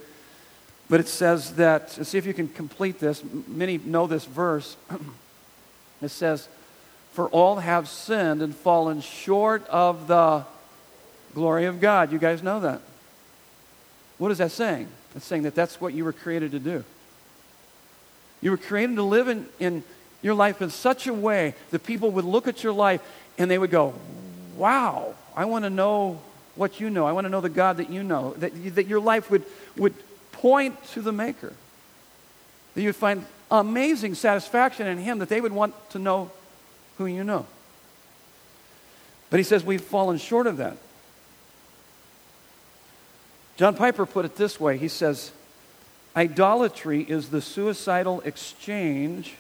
but 0.88 1.00
it 1.00 1.08
says 1.08 1.54
that 1.56 1.90
see 1.90 2.18
if 2.18 2.26
you 2.26 2.35
can 2.35 2.48
complete 2.48 2.98
this 2.98 3.22
many 3.46 3.78
know 3.78 4.06
this 4.06 4.24
verse. 4.24 4.76
It 6.02 6.08
says 6.08 6.48
for 7.12 7.28
all 7.28 7.56
have 7.56 7.88
sinned 7.88 8.42
and 8.42 8.54
fallen 8.54 9.00
short 9.02 9.66
of 9.68 10.08
the 10.08 10.44
glory 11.35 11.66
of 11.66 11.80
God. 11.80 12.11
You 12.11 12.18
guys 12.18 12.42
know 12.42 12.61
that. 12.61 12.80
What 14.18 14.30
is 14.30 14.38
that 14.38 14.50
saying? 14.50 14.88
It's 15.14 15.24
saying 15.24 15.42
that 15.42 15.54
that's 15.54 15.80
what 15.80 15.94
you 15.94 16.04
were 16.04 16.12
created 16.12 16.52
to 16.52 16.58
do. 16.58 16.85
You 18.40 18.50
were 18.50 18.56
created 18.56 18.96
to 18.96 19.02
live 19.02 19.28
in, 19.28 19.46
in 19.61 19.85
your 20.22 20.35
life 20.35 20.62
in 20.62 20.70
such 20.70 21.06
a 21.06 21.12
way 21.12 21.54
that 21.70 21.85
people 21.85 22.11
would 22.12 22.24
look 22.24 22.48
at 22.48 22.64
your 22.64 22.72
life 22.72 23.00
and 23.38 23.50
they 23.50 23.58
would 23.58 23.70
go, 23.70 23.94
Wow, 24.56 25.14
I 25.36 25.44
want 25.44 25.64
to 25.64 25.70
know 25.70 26.20
what 26.54 26.80
you 26.80 26.90
know. 26.90 27.06
I 27.06 27.12
want 27.12 27.24
to 27.24 27.28
know 27.30 27.40
the 27.40 27.48
God 27.48 27.78
that 27.78 27.90
you 27.90 28.02
know. 28.02 28.34
That, 28.34 28.74
that 28.74 28.86
your 28.86 29.00
life 29.00 29.30
would, 29.30 29.44
would 29.76 29.94
point 30.32 30.82
to 30.92 31.00
the 31.02 31.12
Maker. 31.12 31.52
That 32.74 32.80
you 32.80 32.88
would 32.88 32.96
find 32.96 33.24
amazing 33.50 34.14
satisfaction 34.14 34.86
in 34.86 34.98
Him, 34.98 35.18
that 35.18 35.28
they 35.28 35.40
would 35.40 35.52
want 35.52 35.74
to 35.90 35.98
know 35.98 36.30
who 36.98 37.06
you 37.06 37.24
know. 37.24 37.46
But 39.30 39.38
he 39.38 39.44
says 39.44 39.64
we've 39.64 39.80
fallen 39.80 40.18
short 40.18 40.46
of 40.46 40.58
that. 40.58 40.76
John 43.56 43.74
Piper 43.74 44.04
put 44.06 44.24
it 44.24 44.36
this 44.36 44.60
way 44.60 44.76
he 44.76 44.88
says, 44.88 45.32
Idolatry 46.14 47.02
is 47.02 47.30
the 47.30 47.40
suicidal 47.40 48.20
exchange 48.22 49.34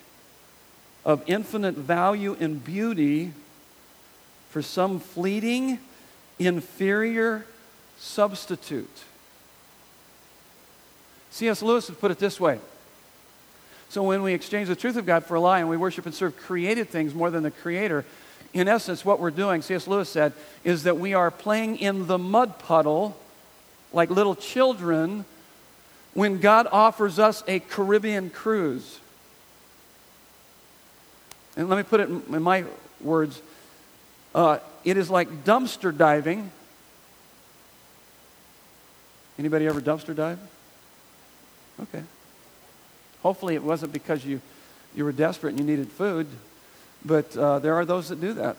of 1.04 1.22
infinite 1.26 1.74
value 1.74 2.36
and 2.40 2.64
beauty 2.64 3.32
for 4.52 4.60
some 4.60 5.00
fleeting, 5.00 5.78
inferior 6.38 7.46
substitute. 7.98 9.02
C.S. 11.30 11.62
Lewis 11.62 11.88
would 11.88 11.98
put 11.98 12.10
it 12.10 12.18
this 12.18 12.38
way. 12.38 12.60
So 13.88 14.02
when 14.02 14.22
we 14.22 14.34
exchange 14.34 14.68
the 14.68 14.76
truth 14.76 14.96
of 14.96 15.06
God 15.06 15.24
for 15.24 15.36
a 15.36 15.40
lie 15.40 15.60
and 15.60 15.70
we 15.70 15.78
worship 15.78 16.04
and 16.04 16.14
serve 16.14 16.36
created 16.36 16.90
things 16.90 17.14
more 17.14 17.30
than 17.30 17.42
the 17.42 17.50
Creator, 17.50 18.04
in 18.52 18.68
essence, 18.68 19.06
what 19.06 19.20
we're 19.20 19.30
doing, 19.30 19.62
C.S. 19.62 19.86
Lewis 19.86 20.10
said, 20.10 20.34
is 20.64 20.82
that 20.82 20.98
we 20.98 21.14
are 21.14 21.30
playing 21.30 21.78
in 21.78 22.06
the 22.06 22.18
mud 22.18 22.58
puddle 22.58 23.16
like 23.90 24.10
little 24.10 24.34
children 24.34 25.24
when 26.12 26.40
God 26.40 26.68
offers 26.70 27.18
us 27.18 27.42
a 27.48 27.60
Caribbean 27.60 28.28
cruise. 28.28 29.00
And 31.56 31.70
let 31.70 31.78
me 31.78 31.84
put 31.84 32.00
it 32.00 32.10
in 32.10 32.42
my 32.42 32.64
words 33.00 33.40
uh, 34.34 34.58
it 34.84 34.96
is 34.96 35.10
like 35.10 35.44
dumpster 35.44 35.96
diving. 35.96 36.50
Anybody 39.38 39.66
ever 39.66 39.80
dumpster 39.80 40.14
dive? 40.14 40.38
Okay. 41.80 42.02
Hopefully, 43.22 43.54
it 43.54 43.62
wasn't 43.62 43.92
because 43.92 44.24
you, 44.24 44.40
you 44.94 45.04
were 45.04 45.12
desperate 45.12 45.50
and 45.50 45.60
you 45.60 45.64
needed 45.64 45.88
food, 45.88 46.26
but 47.04 47.36
uh, 47.36 47.58
there 47.58 47.74
are 47.74 47.84
those 47.84 48.08
that 48.08 48.20
do 48.20 48.32
that. 48.34 48.56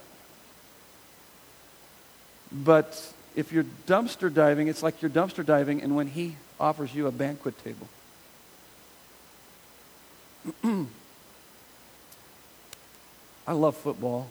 But 2.51 3.13
if 3.35 3.51
you're 3.51 3.65
dumpster 3.87 4.33
diving, 4.33 4.67
it's 4.67 4.83
like 4.83 5.01
you're 5.01 5.11
dumpster 5.11 5.45
diving, 5.45 5.81
and 5.81 5.95
when 5.95 6.07
He 6.07 6.37
offers 6.59 6.93
you 6.93 7.07
a 7.07 7.11
banquet 7.11 7.55
table. 7.63 7.87
I 13.47 13.51
love 13.51 13.75
football. 13.75 14.29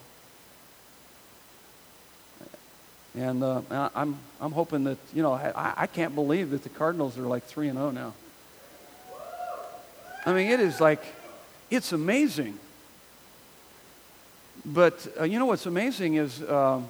And 3.19 3.45
uh, 3.45 3.61
I'm, 3.95 4.19
I'm 4.41 4.53
hoping 4.53 4.85
that, 4.85 4.99
you 5.13 5.23
know, 5.23 5.33
I, 5.33 5.75
I 5.77 5.87
can't 5.87 6.15
believe 6.15 6.51
that 6.51 6.63
the 6.63 6.71
Cardinals 6.71 7.19
are 7.19 7.23
like 7.23 7.45
3 7.45 7.69
and 7.69 7.79
0 7.79 7.91
now. 7.91 8.15
I 10.25 10.33
mean, 10.33 10.51
it 10.51 10.61
is 10.61 10.81
like, 10.81 11.03
it's 11.71 11.93
amazing. 11.93 12.59
But 14.65 15.07
uh, 15.21 15.25
you 15.25 15.39
know 15.39 15.47
what's 15.47 15.67
amazing 15.67 16.15
is, 16.15 16.43
um, 16.49 16.89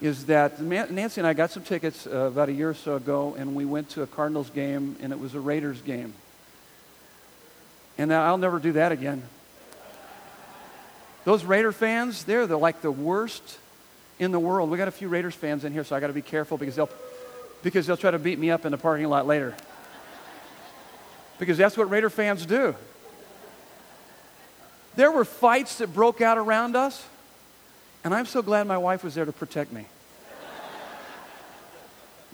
is 0.00 0.26
that 0.26 0.60
Nancy 0.60 1.20
and 1.20 1.28
I 1.28 1.34
got 1.34 1.50
some 1.50 1.62
tickets 1.62 2.06
uh, 2.06 2.10
about 2.10 2.48
a 2.48 2.52
year 2.52 2.70
or 2.70 2.74
so 2.74 2.96
ago, 2.96 3.36
and 3.38 3.54
we 3.54 3.64
went 3.64 3.90
to 3.90 4.02
a 4.02 4.06
Cardinals 4.06 4.50
game, 4.50 4.96
and 5.00 5.12
it 5.12 5.20
was 5.20 5.34
a 5.34 5.40
Raiders 5.40 5.80
game. 5.82 6.14
And 7.98 8.12
I'll 8.12 8.38
never 8.38 8.58
do 8.58 8.72
that 8.72 8.90
again. 8.90 9.22
Those 11.24 11.44
Raider 11.44 11.70
fans, 11.70 12.24
they're 12.24 12.48
the, 12.48 12.56
like 12.56 12.80
the 12.80 12.90
worst 12.90 13.58
in 14.18 14.32
the 14.32 14.40
world. 14.40 14.70
We 14.70 14.78
got 14.78 14.88
a 14.88 14.92
few 14.92 15.08
Raiders 15.08 15.34
fans 15.34 15.64
in 15.64 15.72
here, 15.72 15.84
so 15.84 15.96
I 15.96 16.00
got 16.00 16.08
to 16.08 16.12
be 16.12 16.22
careful 16.22 16.58
because 16.58 16.76
they'll, 16.76 16.90
because 17.62 17.86
they'll 17.86 17.96
try 17.96 18.10
to 18.10 18.18
beat 18.18 18.38
me 18.38 18.50
up 18.50 18.64
in 18.64 18.72
the 18.72 18.78
parking 18.78 19.08
lot 19.08 19.26
later. 19.26 19.54
Because 21.38 21.58
that's 21.58 21.76
what 21.76 21.90
Raider 21.90 22.10
fans 22.10 22.46
do. 22.46 22.74
There 24.94 25.10
were 25.10 25.24
fights 25.24 25.78
that 25.78 25.92
broke 25.92 26.20
out 26.20 26.38
around 26.38 26.76
us, 26.76 27.04
and 28.04 28.14
I'm 28.14 28.26
so 28.26 28.42
glad 28.42 28.66
my 28.66 28.78
wife 28.78 29.02
was 29.02 29.14
there 29.14 29.24
to 29.24 29.32
protect 29.32 29.72
me. 29.72 29.86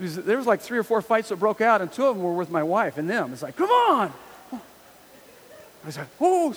There 0.01 0.37
was 0.37 0.47
like 0.47 0.61
three 0.61 0.79
or 0.79 0.85
four 0.85 1.03
fights 1.03 1.31
that 1.31 1.37
broke 1.37 1.61
out, 1.61 1.81
and 1.81 1.91
two 1.91 2.07
of 2.07 2.17
them 2.17 2.25
were 2.25 2.35
with 2.35 2.51
my 2.51 2.63
wife 2.63 2.99
and 2.99 3.11
them. 3.11 3.33
It's 3.33 3.43
like, 3.43 3.57
come 3.57 3.71
on. 3.71 4.13
I 5.87 5.91
said, 5.91 6.07
oh, 6.21 6.55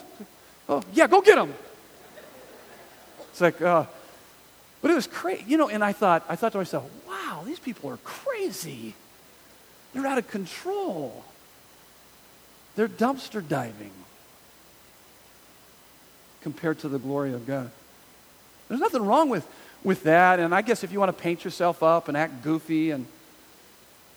oh 0.69 0.83
yeah, 0.93 1.07
go 1.07 1.21
get 1.21 1.35
them. 1.35 1.53
It's 3.31 3.41
like, 3.41 3.61
uh, 3.61 3.85
but 4.81 4.91
it 4.91 4.95
was 4.95 5.07
crazy, 5.07 5.43
you 5.47 5.57
know. 5.57 5.69
And 5.69 5.83
I 5.83 5.93
thought, 5.93 6.25
I 6.27 6.35
thought 6.35 6.51
to 6.53 6.57
myself, 6.57 6.89
wow, 7.07 7.43
these 7.45 7.59
people 7.59 7.89
are 7.89 7.97
crazy. 7.97 8.95
They're 9.93 10.07
out 10.07 10.17
of 10.17 10.27
control. 10.29 11.23
They're 12.75 12.87
dumpster 12.87 13.47
diving 13.47 13.91
compared 16.41 16.79
to 16.79 16.89
the 16.89 16.97
glory 16.97 17.33
of 17.33 17.45
God. 17.45 17.69
There's 18.67 18.81
nothing 18.81 19.05
wrong 19.05 19.29
with, 19.29 19.45
with 19.83 20.03
that. 20.03 20.39
And 20.39 20.55
I 20.55 20.61
guess 20.61 20.83
if 20.83 20.91
you 20.91 20.99
want 20.99 21.15
to 21.15 21.21
paint 21.21 21.43
yourself 21.43 21.83
up 21.83 22.07
and 22.07 22.17
act 22.17 22.41
goofy 22.41 22.91
and, 22.91 23.05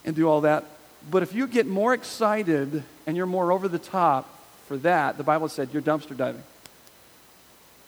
and 0.04 0.14
do 0.14 0.28
all 0.28 0.42
that, 0.42 0.64
but 1.10 1.22
if 1.22 1.34
you 1.34 1.46
get 1.46 1.66
more 1.66 1.92
excited 1.92 2.82
and 3.06 3.16
you're 3.16 3.26
more 3.26 3.52
over 3.52 3.68
the 3.68 3.78
top 3.78 4.28
for 4.66 4.76
that, 4.78 5.18
the 5.18 5.24
Bible 5.24 5.48
said 5.48 5.68
you're 5.72 5.82
dumpster 5.82 6.16
diving. 6.16 6.42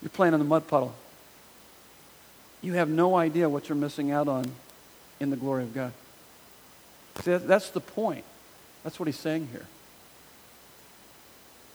You're 0.02 0.10
playing 0.10 0.34
in 0.34 0.40
the 0.40 0.44
mud 0.44 0.66
puddle. 0.66 0.94
You 2.62 2.74
have 2.74 2.88
no 2.88 3.16
idea 3.16 3.48
what 3.48 3.68
you're 3.68 3.76
missing 3.76 4.10
out 4.10 4.28
on 4.28 4.50
in 5.20 5.30
the 5.30 5.36
glory 5.36 5.62
of 5.62 5.74
God. 5.74 5.92
See, 7.22 7.36
that's 7.36 7.70
the 7.70 7.80
point. 7.80 8.24
That's 8.84 8.98
what 9.00 9.06
he's 9.06 9.18
saying 9.18 9.48
here. 9.52 9.66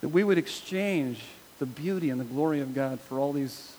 That 0.01 0.09
we 0.09 0.23
would 0.23 0.37
exchange 0.37 1.21
the 1.59 1.65
beauty 1.65 2.09
and 2.09 2.19
the 2.19 2.25
glory 2.25 2.59
of 2.59 2.73
God 2.73 2.99
for 2.99 3.19
all 3.19 3.33
these, 3.33 3.75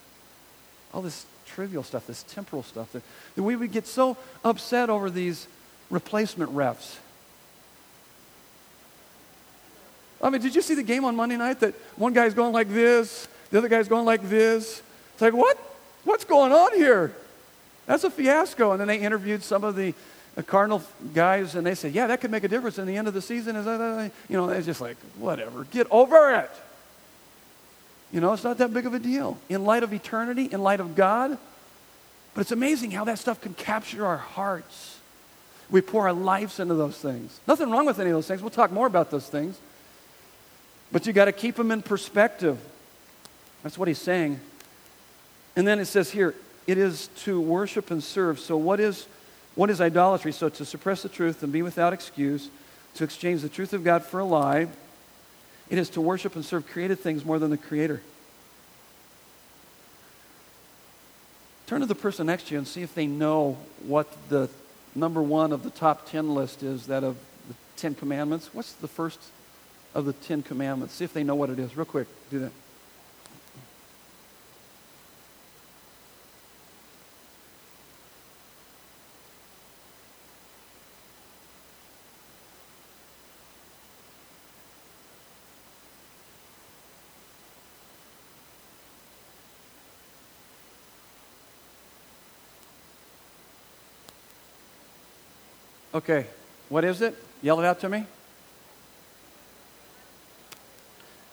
all 0.93 1.03
this 1.03 1.27
trivial 1.47 1.83
stuff, 1.83 2.07
this 2.07 2.23
temporal 2.25 2.63
stuff. 2.63 2.93
That, 2.93 3.03
that 3.35 3.43
we 3.43 3.57
would 3.57 3.73
get 3.73 3.87
so 3.87 4.17
upset 4.45 4.91
over 4.91 5.11
these 5.11 5.47
replacement 5.91 6.55
refs. 6.55 6.97
I 10.23 10.31
mean, 10.31 10.41
did 10.41 10.55
you 10.55 10.63
see 10.63 10.75
the 10.75 10.85
game 10.85 11.05
on 11.05 11.17
Monday 11.17 11.37
night 11.37 11.61
that 11.61 11.75
one 11.97 12.13
guy's 12.13 12.35
going 12.35 12.53
like 12.53 12.69
this, 12.69 13.27
the 13.51 13.59
other 13.59 13.69
guy's 13.69 13.89
going 13.89 14.05
like 14.05 14.23
this? 14.29 14.83
It's 15.15 15.23
like, 15.23 15.35
what? 15.35 15.59
What's 16.05 16.25
going 16.25 16.53
on 16.53 16.75
here? 16.75 17.15
That's 17.87 18.05
a 18.05 18.11
fiasco. 18.11 18.73
And 18.73 18.81
then 18.81 18.89
they 18.89 18.99
interviewed 18.99 19.43
some 19.43 19.65
of 19.65 19.77
the 19.77 19.95
Cardinal 20.47 20.83
guys, 21.13 21.55
and 21.55 21.67
they 21.67 21.75
said, 21.75 21.93
yeah, 21.93 22.07
that 22.07 22.21
could 22.21 22.31
make 22.31 22.45
a 22.45 22.49
difference 22.49 22.79
in 22.79 22.87
the 22.87 22.97
end 22.97 23.07
of 23.07 23.15
the 23.15 23.21
season. 23.21 23.55
You 24.29 24.37
know, 24.37 24.49
it's 24.49 24.67
just 24.67 24.81
like, 24.81 24.97
whatever, 25.19 25.65
get 25.65 25.87
over 25.91 26.35
it. 26.35 26.51
You 28.13 28.21
know, 28.21 28.33
it's 28.33 28.45
not 28.45 28.59
that 28.59 28.73
big 28.73 28.87
of 28.87 28.95
a 28.95 28.99
deal. 28.99 29.39
In 29.49 29.65
light 29.65 29.83
of 29.83 29.93
eternity, 29.93 30.49
in 30.51 30.63
light 30.63 30.81
of 30.81 30.95
God, 30.95 31.39
but 32.35 32.41
it's 32.41 32.53
amazing 32.53 32.93
how 32.93 33.05
that 33.05 33.19
stuff 33.19 33.41
can 33.41 33.55
capture 33.55 34.07
our 34.07 34.17
hearts. 34.17 34.99
We 35.71 35.81
pour 35.81 36.03
our 36.03 36.13
lives 36.13 36.61
into 36.61 36.75
those 36.75 36.97
things. 36.97 37.41
Nothing 37.47 37.71
wrong 37.71 37.87
with 37.87 37.99
any 37.99 38.11
of 38.11 38.17
those 38.17 38.27
things. 38.27 38.43
We'll 38.43 38.51
talk 38.51 38.71
more 38.71 38.87
about 38.87 39.11
those 39.11 39.29
things. 39.29 39.59
But 40.91 41.07
you 41.07 41.15
got 41.15 41.27
to 41.27 41.33
keep 41.33 41.57
them 41.57 41.71
in 41.71 41.81
perspective. 41.83 42.59
That's 43.63 43.79
what 43.79 43.89
he's 43.89 43.99
saying. 43.99 44.41
And 45.57 45.67
then 45.67 45.79
it 45.79 45.87
says 45.87 46.11
here, 46.11 46.35
it 46.67 46.79
is 46.79 47.09
to 47.25 47.41
worship 47.41 47.91
and 47.91 48.03
serve. 48.03 48.39
So, 48.39 48.57
what 48.57 48.81
is 48.81 49.07
what 49.55 49.69
is 49.69 49.81
idolatry? 49.81 50.33
So, 50.33 50.49
to 50.49 50.65
suppress 50.65 51.03
the 51.03 51.09
truth 51.09 51.43
and 51.43 51.53
be 51.53 51.63
without 51.63 51.93
excuse, 51.93 52.49
to 52.95 53.05
exchange 53.05 53.43
the 53.43 53.49
truth 53.49 53.73
of 53.73 53.85
God 53.85 54.05
for 54.05 54.21
a 54.21 54.25
lie, 54.25 54.69
it 55.69 55.79
is 55.79 55.91
to 55.91 56.01
worship 56.01 56.37
and 56.37 56.45
serve 56.45 56.67
created 56.67 57.01
things 57.01 57.25
more 57.25 57.39
than 57.39 57.51
the 57.51 57.57
Creator. 57.57 58.03
Turn 61.67 61.81
to 61.81 61.87
the 61.87 61.95
person 61.95 62.27
next 62.27 62.49
to 62.49 62.55
you 62.55 62.59
and 62.59 62.69
see 62.69 62.83
if 62.83 62.95
they 62.95 63.07
know 63.07 63.57
what 63.87 64.07
the 64.29 64.51
number 64.95 65.23
one 65.23 65.53
of 65.53 65.63
the 65.63 65.71
top 65.71 66.09
10 66.11 66.35
list 66.35 66.63
is 66.63 66.87
that 66.89 67.03
of 67.03 67.17
the 67.49 67.55
Ten 67.77 67.95
Commandments. 67.95 68.51
What's 68.53 68.75
the 68.75 68.89
first 68.89 69.19
of 69.95 70.05
the 70.05 70.13
Ten 70.13 70.43
Commandments? 70.43 70.95
See 70.95 71.05
if 71.05 71.15
they 71.15 71.25
know 71.25 71.35
what 71.35 71.49
it 71.49 71.59
is. 71.59 71.77
Real 71.77 71.87
quick, 71.87 72.09
do 72.31 72.41
that. 72.41 72.53
Okay, 95.95 96.27
what 96.69 96.85
is 96.85 97.03
it? 97.03 97.17
Yell 97.43 97.61
it 97.61 97.67
out 97.67 97.81
to 97.81 97.89
me. 97.89 98.07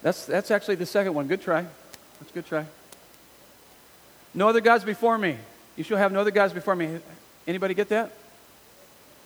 That's, 0.01 0.25
that's 0.25 0.51
actually 0.51 0.75
the 0.75 0.85
second 0.85 1.13
one. 1.13 1.27
Good 1.27 1.41
try. 1.41 1.65
That's 2.19 2.31
a 2.31 2.33
good 2.33 2.45
try. 2.45 2.65
No 4.33 4.47
other 4.47 4.61
gods 4.61 4.83
before 4.83 5.17
me. 5.17 5.37
You 5.75 5.83
shall 5.83 5.97
have 5.97 6.11
no 6.11 6.21
other 6.21 6.31
gods 6.31 6.53
before 6.53 6.75
me. 6.75 6.99
Anybody 7.47 7.73
get 7.73 7.89
that? 7.89 8.11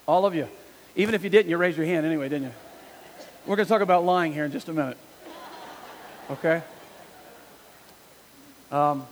All 0.07 0.25
of 0.25 0.35
you. 0.35 0.47
Even 0.95 1.15
if 1.15 1.23
you 1.23 1.29
didn't, 1.29 1.49
you 1.49 1.57
raised 1.57 1.77
your 1.77 1.85
hand 1.85 2.05
anyway, 2.05 2.29
didn't 2.29 2.47
you? 2.47 2.53
We're 3.45 3.55
going 3.55 3.65
to 3.65 3.69
talk 3.69 3.81
about 3.81 4.05
lying 4.05 4.33
here 4.33 4.45
in 4.45 4.51
just 4.51 4.69
a 4.69 4.73
minute. 4.73 4.97
Okay? 6.29 6.61
Um, 8.71 9.05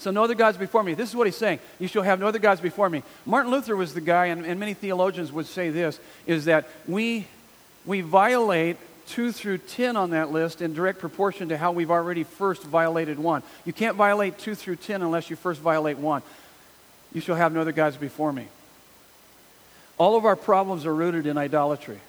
so, 0.00 0.10
no 0.10 0.24
other 0.24 0.34
gods 0.34 0.56
before 0.56 0.82
me. 0.82 0.94
This 0.94 1.10
is 1.10 1.14
what 1.14 1.26
he's 1.26 1.36
saying. 1.36 1.58
You 1.78 1.86
shall 1.86 2.02
have 2.02 2.18
no 2.18 2.26
other 2.26 2.38
gods 2.38 2.62
before 2.62 2.88
me. 2.88 3.02
Martin 3.26 3.52
Luther 3.52 3.76
was 3.76 3.92
the 3.92 4.00
guy, 4.00 4.26
and, 4.26 4.46
and 4.46 4.58
many 4.58 4.72
theologians 4.72 5.30
would 5.30 5.44
say 5.44 5.68
this, 5.68 6.00
is 6.26 6.46
that 6.46 6.66
we, 6.88 7.26
we 7.84 8.00
violate 8.00 8.78
2 9.08 9.30
through 9.30 9.58
10 9.58 9.98
on 9.98 10.10
that 10.10 10.32
list 10.32 10.62
in 10.62 10.72
direct 10.72 11.00
proportion 11.00 11.50
to 11.50 11.58
how 11.58 11.72
we've 11.72 11.90
already 11.90 12.24
first 12.24 12.62
violated 12.62 13.18
1. 13.18 13.42
You 13.66 13.74
can't 13.74 13.94
violate 13.94 14.38
2 14.38 14.54
through 14.54 14.76
10 14.76 15.02
unless 15.02 15.28
you 15.28 15.36
first 15.36 15.60
violate 15.60 15.98
1. 15.98 16.22
You 17.12 17.20
shall 17.20 17.36
have 17.36 17.52
no 17.52 17.60
other 17.60 17.72
gods 17.72 17.98
before 17.98 18.32
me. 18.32 18.46
All 19.98 20.16
of 20.16 20.24
our 20.24 20.36
problems 20.36 20.86
are 20.86 20.94
rooted 20.94 21.26
in 21.26 21.36
idolatry. 21.36 22.00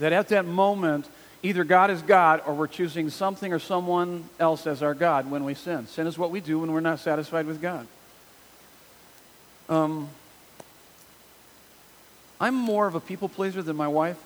That 0.00 0.12
at 0.12 0.28
that 0.28 0.44
moment, 0.44 1.08
either 1.46 1.62
God 1.62 1.92
is 1.92 2.02
God 2.02 2.42
or 2.44 2.54
we're 2.54 2.66
choosing 2.66 3.08
something 3.08 3.52
or 3.52 3.60
someone 3.60 4.28
else 4.40 4.66
as 4.66 4.82
our 4.82 4.94
God 4.94 5.30
when 5.30 5.44
we 5.44 5.54
sin. 5.54 5.86
Sin 5.86 6.08
is 6.08 6.18
what 6.18 6.32
we 6.32 6.40
do 6.40 6.58
when 6.58 6.72
we're 6.72 6.80
not 6.80 6.98
satisfied 6.98 7.46
with 7.46 7.62
God. 7.62 7.86
Um, 9.68 10.08
I'm 12.40 12.54
more 12.54 12.88
of 12.88 12.96
a 12.96 13.00
people 13.00 13.28
pleaser 13.28 13.62
than 13.62 13.76
my 13.76 13.86
wife. 13.86 14.18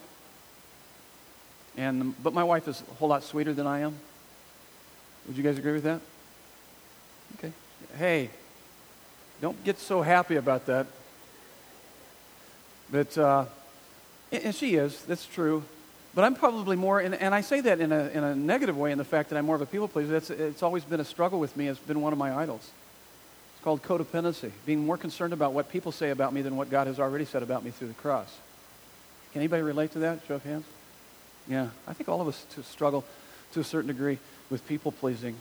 And, 1.77 2.21
but 2.23 2.33
my 2.33 2.43
wife 2.43 2.67
is 2.67 2.81
a 2.91 2.95
whole 2.95 3.09
lot 3.09 3.23
sweeter 3.23 3.53
than 3.53 3.67
I 3.67 3.81
am. 3.81 3.95
Would 5.27 5.37
you 5.37 5.43
guys 5.43 5.59
agree 5.59 5.73
with 5.73 5.83
that? 5.83 6.01
Okay. 7.37 7.51
Hey, 7.97 8.31
don't 9.41 9.63
get 9.63 9.77
so 9.77 10.01
happy 10.01 10.37
about 10.37 10.65
that. 10.65 10.87
But, 12.91 13.15
uh, 13.15 13.45
and 14.31 14.55
she 14.55 14.73
is, 14.73 15.03
that's 15.03 15.27
true. 15.27 15.63
But 16.13 16.25
I'm 16.25 16.35
probably 16.35 16.75
more, 16.75 16.99
and, 16.99 17.15
and 17.15 17.33
I 17.33 17.41
say 17.41 17.61
that 17.61 17.79
in 17.79 17.91
a, 17.91 18.07
in 18.09 18.23
a 18.23 18.35
negative 18.35 18.77
way 18.77 18.91
in 18.91 18.97
the 18.97 19.05
fact 19.05 19.29
that 19.29 19.37
I'm 19.37 19.45
more 19.45 19.55
of 19.55 19.61
a 19.61 19.65
people 19.65 19.87
pleaser. 19.87 20.11
That's, 20.11 20.29
it's 20.29 20.61
always 20.61 20.83
been 20.83 20.99
a 20.99 21.05
struggle 21.05 21.39
with 21.39 21.55
me. 21.55 21.67
It's 21.67 21.79
been 21.79 22.01
one 22.01 22.11
of 22.11 22.19
my 22.19 22.35
idols. 22.35 22.69
It's 23.55 23.63
called 23.63 23.81
codependency, 23.81 24.51
being 24.65 24.85
more 24.85 24.97
concerned 24.97 25.31
about 25.31 25.53
what 25.53 25.69
people 25.69 25.91
say 25.91 26.09
about 26.09 26.33
me 26.33 26.41
than 26.41 26.57
what 26.57 26.69
God 26.69 26.87
has 26.87 26.99
already 26.99 27.25
said 27.25 27.43
about 27.43 27.63
me 27.63 27.71
through 27.71 27.87
the 27.87 27.93
cross. 27.93 28.35
Can 29.31 29.41
anybody 29.41 29.63
relate 29.63 29.91
to 29.91 29.99
that? 29.99 30.19
Show 30.27 30.35
of 30.35 30.43
hands. 30.43 30.65
Yeah, 31.47 31.69
I 31.87 31.93
think 31.93 32.09
all 32.09 32.19
of 32.19 32.27
us 32.27 32.45
to 32.55 32.63
struggle 32.63 33.05
to 33.53 33.61
a 33.61 33.63
certain 33.63 33.87
degree 33.87 34.17
with 34.49 34.67
people 34.67 34.91
pleasing. 34.91 35.35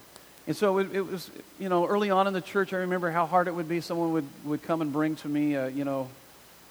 And 0.47 0.57
so 0.57 0.79
it, 0.79 0.95
it, 0.95 1.03
was, 1.03 1.31
you 1.59 1.69
know, 1.69 1.87
early 1.87 2.11
on 2.11 2.27
in 2.27 2.33
the 2.33 2.41
church, 2.41 2.73
I 2.73 2.79
remember 2.79 3.11
how 3.11 3.27
hard 3.27 3.49
it 3.49 3.55
would 3.55 3.69
be. 3.69 3.81
Someone 3.81 4.13
would, 4.13 4.27
would 4.45 4.63
come 4.63 4.81
and 4.83 4.93
bring 4.93 5.17
to 5.17 5.29
me, 5.29 5.57
uh, 5.57 5.67
you 5.67 5.85
know, 5.85 6.09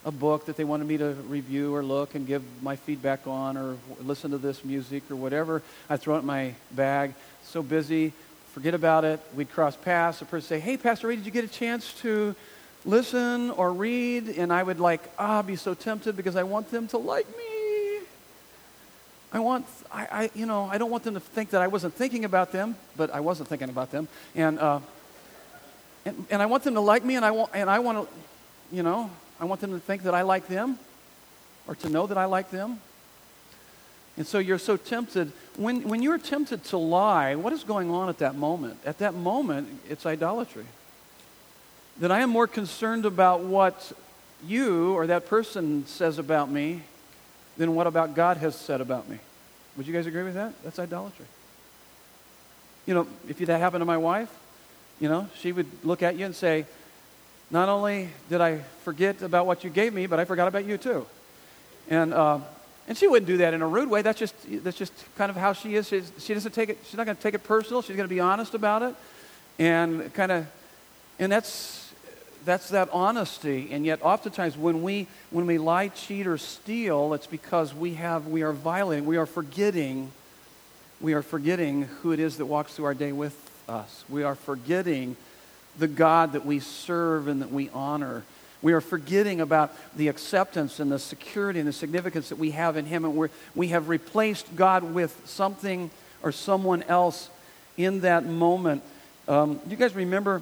a 0.06 0.12
book 0.12 0.46
that 0.46 0.56
they 0.56 0.64
wanted 0.64 0.88
me 0.88 0.98
to 0.98 1.14
review 1.28 1.76
or 1.76 1.84
look 1.84 2.16
and 2.16 2.26
give 2.26 2.42
my 2.62 2.76
feedback 2.76 3.28
on 3.28 3.58
or 3.58 3.78
listen 4.02 4.32
to 4.32 4.38
this 4.38 4.64
music 4.64 5.04
or 5.12 5.16
whatever. 5.16 5.62
I'd 5.90 6.00
throw 6.00 6.16
it 6.16 6.20
in 6.20 6.26
my 6.26 6.54
bag. 6.72 7.14
So 7.44 7.62
busy, 7.62 8.14
forget 8.54 8.74
about 8.74 9.04
it. 9.04 9.20
We'd 9.36 9.52
cross 9.52 9.76
paths. 9.76 10.20
The 10.20 10.26
person 10.26 10.48
say, 10.48 10.60
hey, 10.60 10.78
Pastor 10.78 11.08
Ray, 11.08 11.18
did 11.18 11.26
you 11.26 11.32
get 11.32 11.44
a 11.44 11.50
chance 11.50 11.94
to 12.02 12.36
listen 12.86 13.52
or 13.52 13.74
read? 13.74 14.30
And 14.30 14.54
I 14.54 14.64
would 14.64 14.80
like, 14.80 15.02
ah, 15.20 15.42
be 15.42 15.56
so 15.56 15.74
tempted 15.74 16.16
because 16.16 16.36
I 16.36 16.44
want 16.44 16.72
them 16.72 16.88
to 16.90 16.98
like 16.98 17.28
me. 17.38 17.44
I 19.32 19.40
want, 19.40 19.66
I, 19.92 20.08
I, 20.12 20.30
you 20.34 20.46
know, 20.46 20.66
I 20.72 20.78
don't 20.78 20.90
want 20.90 21.04
them 21.04 21.14
to 21.14 21.20
think 21.20 21.52
that 21.52 21.62
I 21.62 21.68
wasn't 21.68 21.94
thinking 21.94 22.26
about 22.26 22.52
them, 22.52 22.76
but 22.96 23.12
I 23.12 23.20
wasn't 23.20 23.50
thinking 23.50 23.70
about 23.70 23.92
them. 23.92 24.08
And, 24.34 24.58
uh, 24.58 24.80
and, 26.06 26.26
and 26.32 26.42
I 26.42 26.48
want 26.48 26.64
them 26.64 26.74
to 26.74 26.80
like 26.80 27.04
me, 27.04 27.16
and 27.16 27.24
I 27.24 27.32
want, 27.32 27.52
and 27.54 27.70
I 27.70 27.80
want 27.80 28.10
to, 28.10 28.76
you 28.76 28.82
know, 28.82 29.12
I 29.40 29.46
want 29.46 29.62
them 29.62 29.72
to 29.72 29.80
think 29.80 30.04
that 30.04 30.14
I 30.14 30.22
like 30.22 30.48
them 30.48 30.78
or 31.68 31.76
to 31.76 31.90
know 31.90 32.08
that 32.08 32.18
I 32.18 32.26
like 32.26 32.52
them. 32.52 32.80
And 34.18 34.28
so 34.28 34.38
you're 34.40 34.60
so 34.60 34.76
tempted. 34.76 35.32
When, 35.56 35.88
when 35.88 36.02
you're 36.02 36.18
tempted 36.18 36.66
to 36.66 36.78
lie, 36.78 37.36
what 37.36 37.54
is 37.54 37.64
going 37.64 37.90
on 37.90 38.10
at 38.10 38.18
that 38.18 38.36
moment? 38.36 38.78
At 38.86 38.98
that 38.98 39.14
moment, 39.14 39.70
it's 39.88 40.06
idolatry. 40.06 40.66
That 42.00 42.12
I 42.12 42.20
am 42.20 42.30
more 42.30 42.48
concerned 42.48 43.06
about 43.06 43.42
what 43.42 43.94
you 44.46 44.94
or 44.94 45.08
that 45.08 45.28
person 45.28 45.86
says 45.86 46.18
about 46.18 46.50
me 46.50 46.82
than 47.58 47.76
what 47.76 47.88
about 47.88 48.16
God 48.16 48.38
has 48.38 48.56
said 48.56 48.82
about 48.82 49.10
me. 49.10 49.20
Would 49.78 49.88
you 49.88 49.94
guys 49.94 50.06
agree 50.06 50.24
with 50.24 50.34
that? 50.34 50.54
That's 50.64 50.80
idolatry. 50.80 51.26
You 52.86 52.94
know, 52.96 53.08
if 53.28 53.38
that 53.38 53.60
happened 53.60 53.82
to 53.82 53.86
my 53.86 53.98
wife, 53.98 54.30
you 55.00 55.08
know, 55.08 55.30
she 55.38 55.52
would 55.52 55.68
look 55.86 56.04
at 56.04 56.18
you 56.18 56.26
and 56.26 56.36
say, 56.36 56.66
Not 57.52 57.70
only 57.70 58.10
did 58.30 58.42
I 58.42 58.60
forget 58.84 59.22
about 59.22 59.48
what 59.48 59.64
you 59.64 59.70
gave 59.70 59.94
me, 59.94 60.06
but 60.06 60.20
I 60.20 60.26
forgot 60.26 60.48
about 60.48 60.66
you 60.66 60.78
too. 60.78 61.06
And, 61.90 62.14
uh, 62.14 62.40
and 62.88 62.98
she 62.98 63.08
wouldn't 63.08 63.28
do 63.28 63.38
that 63.38 63.54
in 63.54 63.62
a 63.62 63.68
rude 63.68 63.90
way. 63.90 64.02
That's 64.02 64.20
just, 64.20 64.36
that's 64.64 64.78
just 64.78 64.94
kind 65.16 65.30
of 65.30 65.36
how 65.36 65.54
she 65.54 65.76
is. 65.76 65.88
She's, 65.88 66.12
she 66.20 66.34
doesn't 66.34 66.52
take 66.52 66.70
it, 66.70 66.78
she's 66.86 66.98
not 66.98 67.06
going 67.06 67.18
to 67.18 67.24
take 67.24 67.34
it 67.34 67.44
personal. 67.44 67.82
She's 67.82 67.96
going 67.96 68.08
to 68.08 68.14
be 68.14 68.20
honest 68.20 68.54
about 68.54 68.84
it. 68.84 68.96
And 69.58 70.14
kind 70.14 70.32
of, 70.32 70.48
and 71.18 71.32
that's, 71.32 71.92
that's 72.46 72.70
that 72.70 72.90
honesty. 72.92 73.70
And 73.72 73.86
yet, 73.86 74.00
oftentimes, 74.04 74.58
when 74.58 74.84
we, 74.84 75.08
when 75.32 75.46
we 75.46 75.58
lie, 75.58 75.90
cheat, 75.90 76.28
or 76.28 76.38
steal, 76.38 77.14
it's 77.14 77.28
because 77.28 77.74
we, 77.74 77.96
have, 77.96 78.28
we 78.28 78.44
are 78.44 78.54
violating, 78.54 79.06
we 79.06 79.18
are 79.18 79.26
forgetting, 79.26 80.12
we 81.02 81.14
are 81.14 81.22
forgetting 81.22 81.84
who 82.02 82.12
it 82.12 82.20
is 82.20 82.38
that 82.38 82.46
walks 82.46 82.76
through 82.76 82.86
our 82.86 82.94
day 82.94 83.12
with 83.12 83.36
us. 83.68 84.06
We 84.08 84.24
are 84.24 84.36
forgetting 84.36 85.16
the 85.80 85.88
God 85.88 86.34
that 86.34 86.46
we 86.46 86.60
serve 86.60 87.28
and 87.28 87.42
that 87.42 87.52
we 87.52 87.70
honor. 87.70 88.24
We 88.62 88.74
are 88.74 88.82
forgetting 88.82 89.40
about 89.40 89.74
the 89.96 90.10
acceptance 90.10 90.80
and 90.80 90.92
the 90.92 91.00
security 91.00 91.60
and 91.60 91.68
the 91.68 91.74
significance 91.74 92.30
that 92.30 92.38
we 92.38 92.52
have 92.52 92.76
in 92.76 92.86
Him. 92.86 93.06
And 93.06 93.16
we 93.16 93.30
we 93.56 93.68
have 93.70 93.88
replaced 93.88 94.56
God 94.56 94.84
with 94.84 95.20
something 95.26 95.90
or 96.22 96.32
someone 96.32 96.84
else 96.84 97.30
in 97.78 98.02
that 98.02 98.26
moment. 98.26 98.84
Um, 99.28 99.62
you 99.70 99.78
guys 99.78 99.96
remember 99.96 100.42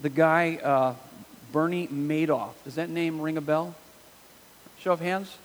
the 0.00 0.08
guy, 0.08 0.56
uh, 0.62 0.94
Bernie 1.52 1.88
Madoff. 1.88 2.52
Does 2.64 2.76
that 2.76 2.90
name 2.90 3.20
ring 3.20 3.36
a 3.36 3.40
bell? 3.40 3.74
Show 4.78 4.92
of 4.92 5.00
hands? 5.00 5.36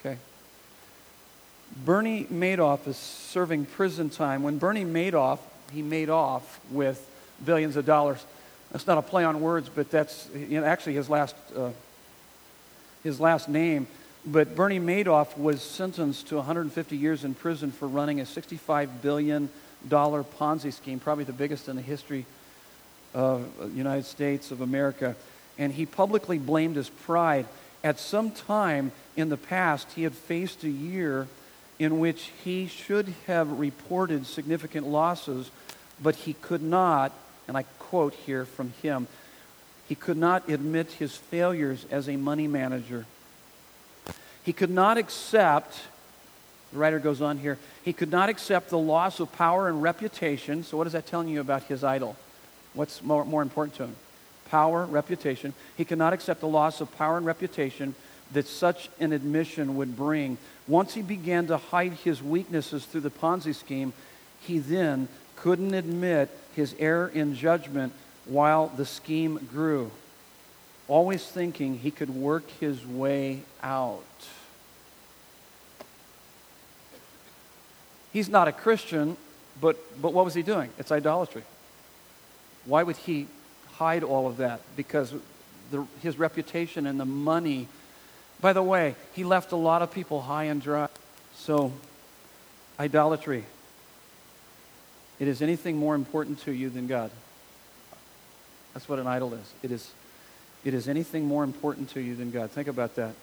Okay. 0.00 0.16
Bernie 1.84 2.24
Madoff 2.24 2.86
is 2.86 2.96
serving 2.96 3.66
prison 3.66 4.08
time. 4.08 4.42
When 4.42 4.58
Bernie 4.58 4.84
Madoff, 4.84 5.40
he 5.72 5.82
made 5.82 6.08
off 6.08 6.60
with 6.70 7.09
billions 7.44 7.76
of 7.76 7.86
dollars. 7.86 8.24
That's 8.72 8.86
not 8.86 8.98
a 8.98 9.02
play 9.02 9.24
on 9.24 9.40
words, 9.40 9.68
but 9.68 9.90
that's 9.90 10.28
you 10.34 10.60
know, 10.60 10.64
actually 10.64 10.94
his 10.94 11.08
last, 11.08 11.34
uh, 11.56 11.70
his 13.02 13.20
last 13.20 13.48
name. 13.48 13.86
But 14.24 14.54
Bernie 14.54 14.80
Madoff 14.80 15.36
was 15.38 15.62
sentenced 15.62 16.28
to 16.28 16.36
150 16.36 16.96
years 16.96 17.24
in 17.24 17.34
prison 17.34 17.72
for 17.72 17.88
running 17.88 18.20
a 18.20 18.24
$65 18.24 19.02
billion 19.02 19.48
Ponzi 19.88 20.72
scheme, 20.72 21.00
probably 21.00 21.24
the 21.24 21.32
biggest 21.32 21.68
in 21.68 21.76
the 21.76 21.82
history 21.82 22.26
of 23.14 23.48
the 23.58 23.68
United 23.68 24.04
States 24.04 24.50
of 24.50 24.60
America, 24.60 25.16
and 25.58 25.72
he 25.72 25.86
publicly 25.86 26.38
blamed 26.38 26.76
his 26.76 26.88
pride. 26.88 27.46
At 27.82 27.98
some 27.98 28.30
time 28.30 28.92
in 29.16 29.30
the 29.30 29.36
past, 29.36 29.92
he 29.92 30.02
had 30.02 30.14
faced 30.14 30.64
a 30.64 30.70
year 30.70 31.26
in 31.78 31.98
which 31.98 32.30
he 32.44 32.66
should 32.66 33.14
have 33.26 33.58
reported 33.58 34.26
significant 34.26 34.86
losses, 34.86 35.50
but 36.00 36.14
he 36.14 36.34
could 36.34 36.62
not, 36.62 37.12
and 37.50 37.56
I 37.56 37.64
quote 37.80 38.14
here 38.14 38.44
from 38.44 38.72
him, 38.80 39.08
he 39.88 39.96
could 39.96 40.16
not 40.16 40.48
admit 40.48 40.92
his 40.92 41.16
failures 41.16 41.84
as 41.90 42.08
a 42.08 42.16
money 42.16 42.46
manager. 42.46 43.06
He 44.44 44.52
could 44.52 44.70
not 44.70 44.98
accept, 44.98 45.80
the 46.72 46.78
writer 46.78 47.00
goes 47.00 47.20
on 47.20 47.38
here, 47.38 47.58
he 47.84 47.92
could 47.92 48.12
not 48.12 48.28
accept 48.28 48.70
the 48.70 48.78
loss 48.78 49.18
of 49.18 49.32
power 49.32 49.66
and 49.66 49.82
reputation. 49.82 50.62
So, 50.62 50.76
what 50.76 50.86
is 50.86 50.92
that 50.92 51.06
telling 51.06 51.26
you 51.26 51.40
about 51.40 51.64
his 51.64 51.82
idol? 51.82 52.14
What's 52.72 53.02
more, 53.02 53.24
more 53.24 53.42
important 53.42 53.74
to 53.78 53.82
him? 53.82 53.96
Power, 54.48 54.84
reputation. 54.84 55.52
He 55.76 55.84
cannot 55.84 56.12
accept 56.12 56.38
the 56.38 56.46
loss 56.46 56.80
of 56.80 56.96
power 56.96 57.16
and 57.16 57.26
reputation 57.26 57.96
that 58.32 58.46
such 58.46 58.90
an 59.00 59.12
admission 59.12 59.74
would 59.74 59.96
bring. 59.96 60.38
Once 60.68 60.94
he 60.94 61.02
began 61.02 61.48
to 61.48 61.56
hide 61.56 61.94
his 61.94 62.22
weaknesses 62.22 62.86
through 62.86 63.00
the 63.00 63.10
Ponzi 63.10 63.56
scheme, 63.56 63.92
he 64.38 64.60
then 64.60 65.08
couldn't 65.42 65.74
admit 65.74 66.28
his 66.54 66.74
error 66.78 67.08
in 67.08 67.34
judgment 67.34 67.92
while 68.26 68.68
the 68.68 68.86
scheme 68.86 69.48
grew, 69.52 69.90
always 70.88 71.24
thinking 71.24 71.78
he 71.78 71.90
could 71.90 72.10
work 72.10 72.48
his 72.60 72.86
way 72.86 73.40
out. 73.62 74.04
He's 78.12 78.28
not 78.28 78.48
a 78.48 78.52
Christian, 78.52 79.16
but, 79.60 79.76
but 80.02 80.12
what 80.12 80.24
was 80.24 80.34
he 80.34 80.42
doing? 80.42 80.70
It's 80.78 80.92
idolatry. 80.92 81.42
Why 82.64 82.82
would 82.82 82.96
he 82.96 83.26
hide 83.72 84.02
all 84.02 84.26
of 84.26 84.38
that? 84.38 84.60
Because 84.76 85.14
the, 85.70 85.86
his 86.02 86.18
reputation 86.18 86.86
and 86.86 86.98
the 86.98 87.04
money 87.04 87.68
By 88.40 88.54
the 88.54 88.62
way, 88.62 88.94
he 89.12 89.24
left 89.24 89.52
a 89.52 89.56
lot 89.56 89.82
of 89.82 89.92
people 89.92 90.22
high 90.22 90.44
and 90.44 90.62
dry. 90.62 90.88
So, 91.34 91.72
idolatry. 92.78 93.44
It 95.20 95.28
is 95.28 95.42
anything 95.42 95.76
more 95.76 95.94
important 95.94 96.40
to 96.40 96.52
you 96.52 96.70
than 96.70 96.88
God. 96.88 97.10
That's 98.74 98.88
what 98.88 98.98
an 98.98 99.06
idol 99.06 99.34
is. 99.34 99.52
It 99.62 99.70
is, 99.70 99.92
it 100.64 100.74
is 100.74 100.88
anything 100.88 101.26
more 101.26 101.44
important 101.44 101.90
to 101.90 102.00
you 102.00 102.16
than 102.16 102.30
God. 102.30 102.50
Think 102.50 102.66
about 102.66 102.96
that. 102.96 103.14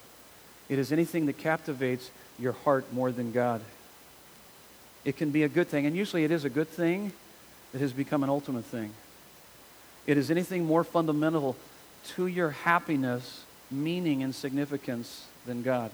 It 0.69 0.79
is 0.79 0.91
anything 0.91 1.25
that 1.25 1.37
captivates 1.37 2.11
your 2.37 2.51
heart 2.51 2.93
more 2.93 3.11
than 3.11 3.31
God. 3.31 3.61
It 5.05 5.17
can 5.17 5.31
be 5.31 5.43
a 5.43 5.49
good 5.49 5.69
thing, 5.69 5.85
and 5.85 5.95
usually 5.95 6.23
it 6.23 6.31
is 6.31 6.45
a 6.45 6.49
good 6.49 6.67
thing 6.67 7.13
that 7.71 7.81
has 7.81 7.93
become 7.93 8.23
an 8.23 8.29
ultimate 8.29 8.65
thing. 8.65 8.91
It 10.05 10.17
is 10.17 10.29
anything 10.29 10.65
more 10.65 10.83
fundamental 10.83 11.55
to 12.15 12.27
your 12.27 12.51
happiness, 12.51 13.43
meaning, 13.71 14.21
and 14.21 14.35
significance 14.35 15.25
than 15.45 15.63
God. 15.63 15.91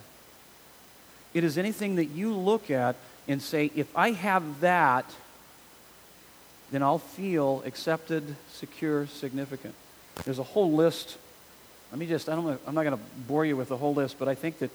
It 1.33 1.43
is 1.43 1.57
anything 1.57 1.95
that 1.95 2.05
you 2.05 2.33
look 2.33 2.69
at 2.69 2.95
and 3.27 3.41
say, 3.41 3.71
if 3.75 3.95
I 3.95 4.11
have 4.11 4.61
that, 4.61 5.05
then 6.73 6.81
I'll 6.81 6.97
feel 6.97 7.61
accepted, 7.65 8.35
secure, 8.51 9.05
significant. 9.05 9.75
There's 10.25 10.39
a 10.39 10.43
whole 10.43 10.71
list. 10.71 11.17
Let 11.91 11.99
me 11.99 12.07
just, 12.07 12.27
I 12.27 12.35
don't, 12.35 12.59
I'm 12.65 12.73
not 12.73 12.83
going 12.83 12.97
to 12.97 13.03
bore 13.27 13.45
you 13.45 13.55
with 13.55 13.69
the 13.69 13.77
whole 13.77 13.93
list, 13.93 14.17
but 14.17 14.27
I 14.27 14.33
think 14.33 14.57
that 14.57 14.71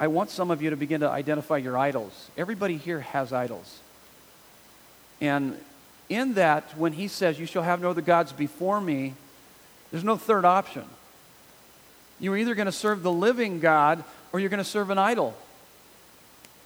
I 0.00 0.08
want 0.08 0.30
some 0.30 0.50
of 0.50 0.62
you 0.62 0.70
to 0.70 0.76
begin 0.76 1.00
to 1.00 1.08
identify 1.08 1.58
your 1.58 1.78
idols. 1.78 2.28
Everybody 2.36 2.76
here 2.76 3.00
has 3.00 3.32
idols. 3.32 3.78
And 5.20 5.56
in 6.08 6.34
that, 6.34 6.76
when 6.76 6.92
he 6.92 7.06
says, 7.06 7.38
You 7.38 7.46
shall 7.46 7.62
have 7.62 7.80
no 7.80 7.90
other 7.90 8.02
gods 8.02 8.32
before 8.32 8.80
me, 8.80 9.14
there's 9.92 10.04
no 10.04 10.16
third 10.16 10.44
option. 10.44 10.84
You're 12.20 12.36
either 12.36 12.56
going 12.56 12.66
to 12.66 12.72
serve 12.72 13.02
the 13.04 13.12
living 13.12 13.60
God 13.60 14.02
or 14.32 14.40
you're 14.40 14.50
going 14.50 14.58
to 14.58 14.64
serve 14.64 14.90
an 14.90 14.98
idol. 14.98 15.36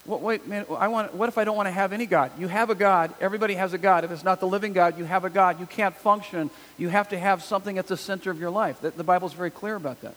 What, 0.05 0.21
wait, 0.21 0.49
man, 0.49 0.67
I 0.77 0.89
want, 0.89 1.15
what 1.15 1.29
if 1.29 1.39
I 1.39 1.45
don't 1.45 1.57
want 1.57 1.69
to 1.69 1.73
have 1.73 1.93
any 1.93 2.07
God? 2.07 2.33
You 2.37 2.49
have 2.49 2.71
a 2.71 2.75
God. 2.75 3.15
Everybody 3.21 3.55
has 3.55 3.73
a 3.73 3.79
God. 3.79 4.03
If 4.05 4.11
it's 4.11 4.25
not 4.25 4.41
the 4.41 4.49
living 4.49 4.73
God, 4.73 4.99
you 4.99 5.05
have 5.05 5.25
a 5.25 5.31
God. 5.31 5.61
You 5.61 5.67
can't 5.67 5.95
function. 5.95 6.51
You 6.77 6.89
have 6.89 7.11
to 7.11 7.19
have 7.19 7.43
something 7.45 7.79
at 7.79 7.87
the 7.87 7.97
center 7.97 8.31
of 8.31 8.41
your 8.41 8.51
life. 8.51 8.81
The, 8.81 8.91
the 8.91 9.05
Bible's 9.05 9.33
very 9.33 9.51
clear 9.51 9.77
about 9.77 10.01
that. 10.01 10.17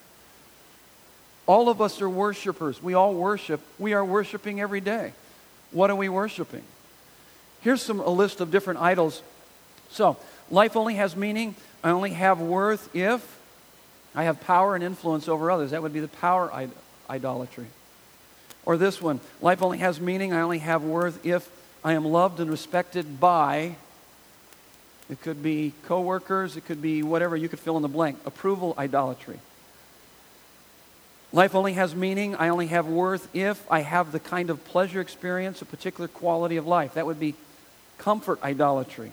All 1.45 1.69
of 1.69 1.81
us 1.81 2.01
are 2.01 2.09
worshipers. 2.09 2.81
We 2.81 2.95
all 2.95 3.13
worship. 3.13 3.61
We 3.77 3.93
are 3.93 4.03
worshiping 4.03 4.59
every 4.59 4.81
day. 4.81 5.13
What 5.71 5.91
are 5.91 5.95
we 5.95 6.09
worshiping? 6.09 6.63
Here's 7.61 7.83
some, 7.83 7.99
a 7.99 8.09
list 8.09 8.41
of 8.41 8.49
different 8.49 8.79
idols. 8.79 9.21
So, 9.89 10.17
life 10.49 10.75
only 10.75 10.95
has 10.95 11.15
meaning. 11.15 11.53
I 11.83 11.91
only 11.91 12.11
have 12.11 12.39
worth 12.41 12.95
if 12.95 13.39
I 14.15 14.23
have 14.23 14.41
power 14.41 14.73
and 14.73 14.83
influence 14.83 15.27
over 15.27 15.51
others. 15.51 15.71
That 15.71 15.83
would 15.83 15.93
be 15.93 15.99
the 15.99 16.07
power 16.07 16.51
Id- 16.51 16.71
idolatry. 17.07 17.67
Or 18.65 18.77
this 18.77 19.01
one 19.01 19.19
life 19.41 19.61
only 19.61 19.77
has 19.79 19.99
meaning. 19.99 20.33
I 20.33 20.41
only 20.41 20.59
have 20.59 20.83
worth 20.83 21.25
if 21.25 21.49
I 21.83 21.93
am 21.93 22.05
loved 22.05 22.39
and 22.39 22.49
respected 22.49 23.19
by. 23.19 23.75
It 25.09 25.21
could 25.21 25.43
be 25.43 25.73
coworkers, 25.85 26.57
it 26.57 26.65
could 26.65 26.81
be 26.81 27.03
whatever, 27.03 27.37
you 27.37 27.47
could 27.47 27.59
fill 27.59 27.75
in 27.75 27.83
the 27.83 27.87
blank. 27.87 28.17
Approval 28.25 28.73
idolatry. 28.77 29.39
Life 31.31 31.53
only 31.53 31.73
has 31.73 31.93
meaning. 31.93 32.35
I 32.35 32.49
only 32.49 32.67
have 32.67 32.87
worth 32.87 33.27
if 33.35 33.69
I 33.71 33.81
have 33.81 34.11
the 34.11 34.19
kind 34.19 34.49
of 34.49 34.63
pleasure 34.65 35.01
experience, 35.01 35.61
a 35.61 35.65
particular 35.65 36.07
quality 36.07 36.57
of 36.57 36.65
life. 36.65 36.93
That 36.93 37.05
would 37.05 37.19
be 37.19 37.35
comfort 37.97 38.41
idolatry. 38.41 39.11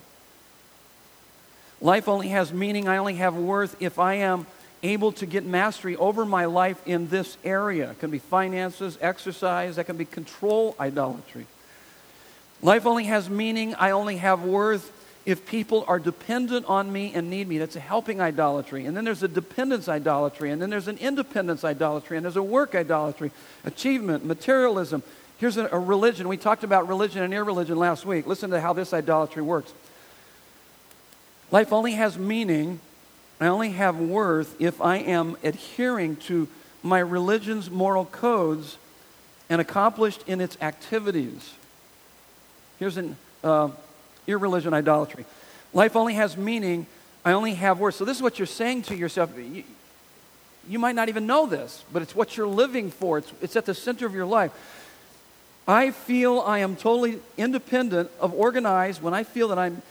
Life 1.81 2.09
only 2.09 2.29
has 2.29 2.53
meaning, 2.53 2.87
I 2.87 2.97
only 2.97 3.17
have 3.17 3.35
worth 3.35 3.77
if 3.83 3.99
I 3.99 4.15
am 4.15 4.47
able 4.83 5.13
to 5.13 5.27
get 5.27 5.45
mastery 5.45 5.97
over 5.97 6.25
my 6.25 6.47
life 6.47 6.81
in 6.87 7.09
this 7.09 7.37
area. 7.45 7.91
It 7.93 8.01
can 8.01 8.11
be 8.11 8.19
finances, 8.19 8.99
exercise, 9.01 9.77
that 9.77 9.85
can 9.85 9.97
be 9.97 10.05
control 10.05 10.75
idolatry. 10.81 11.47
Life 12.63 12.87
only 12.87 13.05
has 13.05 13.29
meaning, 13.29 13.75
I 13.75 13.91
only 13.91 14.19
have 14.19 14.43
worth 14.43 14.91
if 15.25 15.47
people 15.47 15.85
are 15.87 16.01
dependent 16.01 16.67
on 16.67 16.93
me 16.93 17.13
and 17.15 17.31
need 17.31 17.49
me. 17.49 17.59
That's 17.59 17.77
a 17.77 17.81
helping 17.81 18.21
idolatry. 18.21 18.87
And 18.87 18.97
then 18.97 19.05
there's 19.05 19.23
a 19.23 19.29
dependence 19.29 19.89
idolatry, 19.89 20.51
and 20.51 20.61
then 20.61 20.71
there's 20.71 20.89
an 20.89 20.99
independence 20.99 21.65
idolatry, 21.65 22.17
and 22.17 22.25
there's 22.25 22.37
a 22.37 22.43
work 22.43 22.75
idolatry, 22.75 23.31
achievement, 23.65 24.25
materialism, 24.25 25.03
Here's 25.43 25.57
a, 25.57 25.67
a 25.73 25.79
religion. 25.81 26.29
We 26.29 26.37
talked 26.37 26.63
about 26.63 26.87
religion 26.87 27.21
and 27.21 27.35
irreligion 27.35 27.77
last 27.77 28.07
week. 28.07 28.29
Listen 28.29 28.51
to 28.51 28.61
how 28.61 28.75
this 28.75 28.93
idolatry 28.93 29.43
works. 29.43 29.75
Life 31.51 31.73
only 31.73 31.95
has 31.95 32.17
meaning, 32.17 32.79
I 33.43 33.49
only 33.49 33.71
have 33.71 33.99
worth 33.99 34.61
if 34.61 34.81
I 34.81 34.99
am 34.99 35.37
adhering 35.43 36.17
to 36.29 36.47
my 36.83 37.01
religion's 37.01 37.71
moral 37.71 38.05
codes 38.05 38.79
and 39.51 39.61
accomplished 39.61 40.23
in 40.29 40.41
its 40.41 40.57
activities. 40.61 41.55
Here's 42.79 42.97
an 42.97 43.17
uh, 43.43 43.71
irreligion 44.27 44.75
idolatry. 44.75 45.25
Life 45.75 45.97
only 45.97 46.15
has 46.15 46.37
meaning, 46.37 46.87
I 47.25 47.33
only 47.33 47.55
have 47.55 47.81
worth. 47.81 47.97
So, 47.97 48.05
this 48.05 48.17
is 48.17 48.23
what 48.23 48.39
you're 48.39 48.47
saying 48.47 48.83
to 48.83 48.95
yourself. 48.95 49.37
You, 49.37 49.65
you 50.69 50.79
might 50.79 50.95
not 50.95 51.09
even 51.09 51.27
know 51.27 51.47
this, 51.47 51.85
but 51.93 52.03
it's 52.03 52.15
what 52.15 52.37
you're 52.37 52.47
living 52.47 52.91
for, 52.91 53.19
it's, 53.19 53.33
it's 53.41 53.57
at 53.57 53.67
the 53.67 53.75
center 53.75 54.07
of 54.07 54.15
your 54.15 54.27
life. 54.27 54.53
I 55.67 55.91
feel 55.91 56.41
I 56.41 56.59
am 56.59 56.77
totally 56.77 57.19
independent 57.37 58.11
of 58.21 58.35
organized, 58.35 59.03
when 59.03 59.15
I 59.15 59.25
feel 59.25 59.49
that 59.49 59.59
I'm 59.59 59.83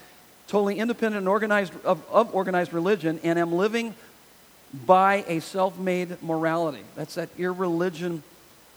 totally 0.47 0.79
independent 0.79 1.19
and 1.19 1.27
organized 1.27 1.73
of, 1.83 2.03
of 2.09 2.33
organized 2.35 2.73
religion 2.73 3.19
and 3.23 3.39
am 3.39 3.53
living 3.53 3.95
by 4.85 5.25
a 5.27 5.39
self-made 5.39 6.21
morality. 6.21 6.83
That's 6.95 7.15
that 7.15 7.29
irreligion 7.37 8.23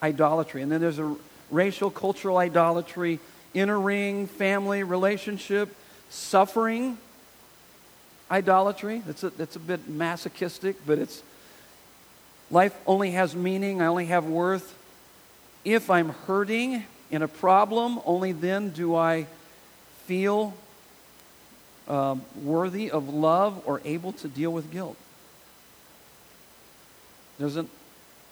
idolatry. 0.02 0.62
And 0.62 0.70
then 0.70 0.80
there's 0.80 0.98
a 0.98 1.16
racial, 1.50 1.90
cultural 1.90 2.36
idolatry, 2.36 3.20
inner 3.54 3.78
ring, 3.78 4.26
family, 4.26 4.82
relationship, 4.82 5.74
suffering 6.10 6.98
idolatry. 8.30 9.02
That's 9.06 9.22
a, 9.22 9.30
that's 9.30 9.56
a 9.56 9.60
bit 9.60 9.88
masochistic, 9.88 10.76
but 10.86 10.98
it's 10.98 11.22
life 12.50 12.76
only 12.86 13.12
has 13.12 13.34
meaning. 13.34 13.80
I 13.80 13.86
only 13.86 14.06
have 14.06 14.26
worth 14.26 14.76
if 15.64 15.90
I'm 15.90 16.10
hurting 16.10 16.84
in 17.10 17.22
a 17.22 17.28
problem, 17.28 18.00
only 18.04 18.32
then 18.32 18.70
do 18.70 18.94
I 18.94 19.26
feel 20.06 20.54
um, 21.88 22.22
worthy 22.42 22.90
of 22.90 23.08
love 23.08 23.62
or 23.66 23.80
able 23.84 24.12
to 24.12 24.28
deal 24.28 24.52
with 24.52 24.70
guilt. 24.70 24.96
There's 27.38 27.56
an 27.56 27.68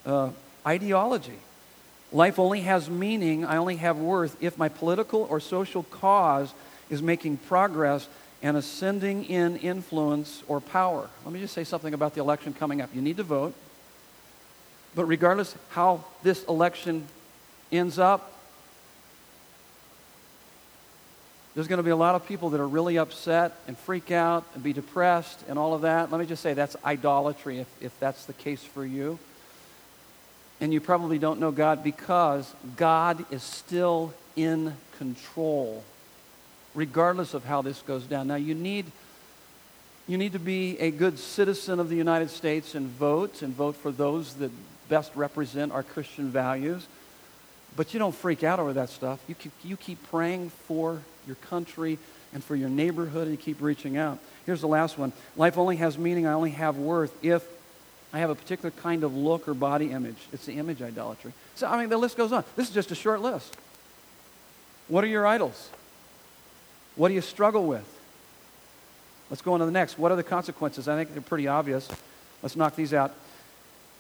uh, 0.07 0.31
ideology. 0.67 1.39
Life 2.13 2.39
only 2.39 2.63
has 2.63 2.91
meaning, 2.91 3.45
I 3.45 3.57
only 3.57 3.77
have 3.77 3.99
worth 3.99 4.37
if 4.41 4.59
my 4.59 4.69
political 4.69 5.27
or 5.31 5.41
social 5.41 5.83
cause 5.85 6.53
is 6.91 7.03
making 7.03 7.39
progress 7.39 8.07
and 8.43 8.57
ascending 8.57 9.25
in 9.25 9.57
influence 9.57 10.43
or 10.47 10.61
power. 10.61 11.09
Let 11.25 11.33
me 11.33 11.41
just 11.41 11.55
say 11.55 11.65
something 11.65 11.95
about 11.95 12.15
the 12.15 12.21
election 12.21 12.53
coming 12.53 12.81
up. 12.81 12.95
You 12.95 13.01
need 13.01 13.17
to 13.17 13.23
vote. 13.23 13.55
But 14.95 15.07
regardless 15.07 15.55
how 15.71 16.05
this 16.23 16.45
election 16.45 17.07
ends 17.71 17.99
up, 17.99 18.31
there's 21.55 21.69
going 21.69 21.79
to 21.79 21.83
be 21.83 21.91
a 21.91 21.97
lot 21.97 22.15
of 22.15 22.27
people 22.27 22.51
that 22.51 22.61
are 22.61 22.69
really 22.69 22.99
upset 22.99 23.53
and 23.69 23.77
freak 23.77 24.11
out 24.11 24.45
and 24.55 24.63
be 24.63 24.73
depressed 24.73 25.45
and 25.49 25.59
all 25.59 25.75
of 25.75 25.83
that. 25.83 26.11
Let 26.11 26.19
me 26.21 26.27
just 26.27 26.43
say 26.43 26.55
that's 26.55 26.77
idolatry 26.85 27.59
if, 27.59 27.69
if 27.83 28.01
that's 28.01 28.25
the 28.25 28.33
case 28.33 28.63
for 28.63 28.87
you. 28.87 29.19
And 30.61 30.73
you 30.73 30.81
probably 30.81 31.19
don't 31.19 31.41
know 31.41 31.51
God 31.51 31.85
because 31.85 32.55
God 32.77 33.25
is 33.31 33.43
still 33.43 34.15
in 34.35 34.75
control, 34.97 35.85
regardless 36.75 37.35
of 37.35 37.45
how 37.45 37.61
this 37.61 37.83
goes 37.83 38.05
down. 38.05 38.29
Now, 38.29 38.37
you 38.37 38.55
need, 38.55 38.87
you 40.09 40.17
need 40.17 40.33
to 40.33 40.39
be 40.39 40.79
a 40.79 40.91
good 40.91 41.19
citizen 41.19 41.81
of 41.81 41.89
the 41.91 41.97
United 41.97 42.31
States 42.31 42.75
and 42.75 42.87
vote, 42.87 43.43
and 43.43 43.53
vote 43.53 43.77
for 43.77 43.91
those 43.91 44.35
that 44.35 44.51
best 44.89 45.15
represent 45.17 45.73
our 45.73 45.83
Christian 45.83 46.31
values. 46.31 46.87
But 47.77 47.95
you 47.95 47.99
don't 47.99 48.15
freak 48.15 48.45
out 48.45 48.59
over 48.59 48.73
that 48.75 48.91
stuff. 48.91 49.21
You 49.29 49.35
keep, 49.35 49.53
you 49.65 49.77
keep 49.77 50.03
praying 50.11 50.51
for 50.51 51.01
your 51.27 51.37
country 51.37 51.99
and 52.35 52.43
for 52.43 52.57
your 52.57 52.69
neighborhood, 52.69 53.23
and 53.23 53.31
you 53.31 53.37
keep 53.37 53.61
reaching 53.61 53.97
out. 53.97 54.19
Here's 54.47 54.61
the 54.61 54.69
last 54.69 54.99
one 54.99 55.13
Life 55.37 55.59
only 55.59 55.77
has 55.77 55.97
meaning, 55.99 56.27
I 56.27 56.33
only 56.33 56.51
have 56.51 56.77
worth 56.77 57.13
if 57.25 57.47
I 58.13 58.19
have 58.19 58.31
a 58.31 58.35
particular 58.35 58.71
kind 58.71 59.05
of 59.05 59.17
look 59.17 59.49
or 59.49 59.55
body 59.55 59.91
image. 59.91 60.17
It's 60.33 60.45
the 60.45 60.55
image 60.55 60.83
idolatry. 60.83 61.33
So, 61.55 61.67
I 61.67 61.79
mean, 61.79 61.89
the 61.89 61.97
list 61.97 62.17
goes 62.17 62.33
on. 62.33 62.45
This 62.57 62.69
is 62.69 62.75
just 62.75 62.91
a 62.91 62.95
short 62.95 63.23
list. 63.23 63.57
What 64.89 65.03
are 65.03 65.09
your 65.09 65.27
idols? 65.27 65.71
What 66.97 67.09
do 67.09 67.15
you 67.15 67.23
struggle 67.23 67.65
with? 67.65 67.87
Let's 69.31 69.41
go 69.41 69.55
on 69.55 69.61
to 69.61 69.67
the 69.67 69.73
next. 69.73 69.99
What 69.99 70.13
are 70.13 70.17
the 70.17 70.23
consequences? 70.23 70.89
I 70.89 70.97
think 70.97 71.15
they're 71.15 71.23
pretty 71.23 71.49
obvious. 71.49 71.89
Let's 72.43 72.55
knock 72.55 72.77
these 72.77 72.93
out 72.93 73.15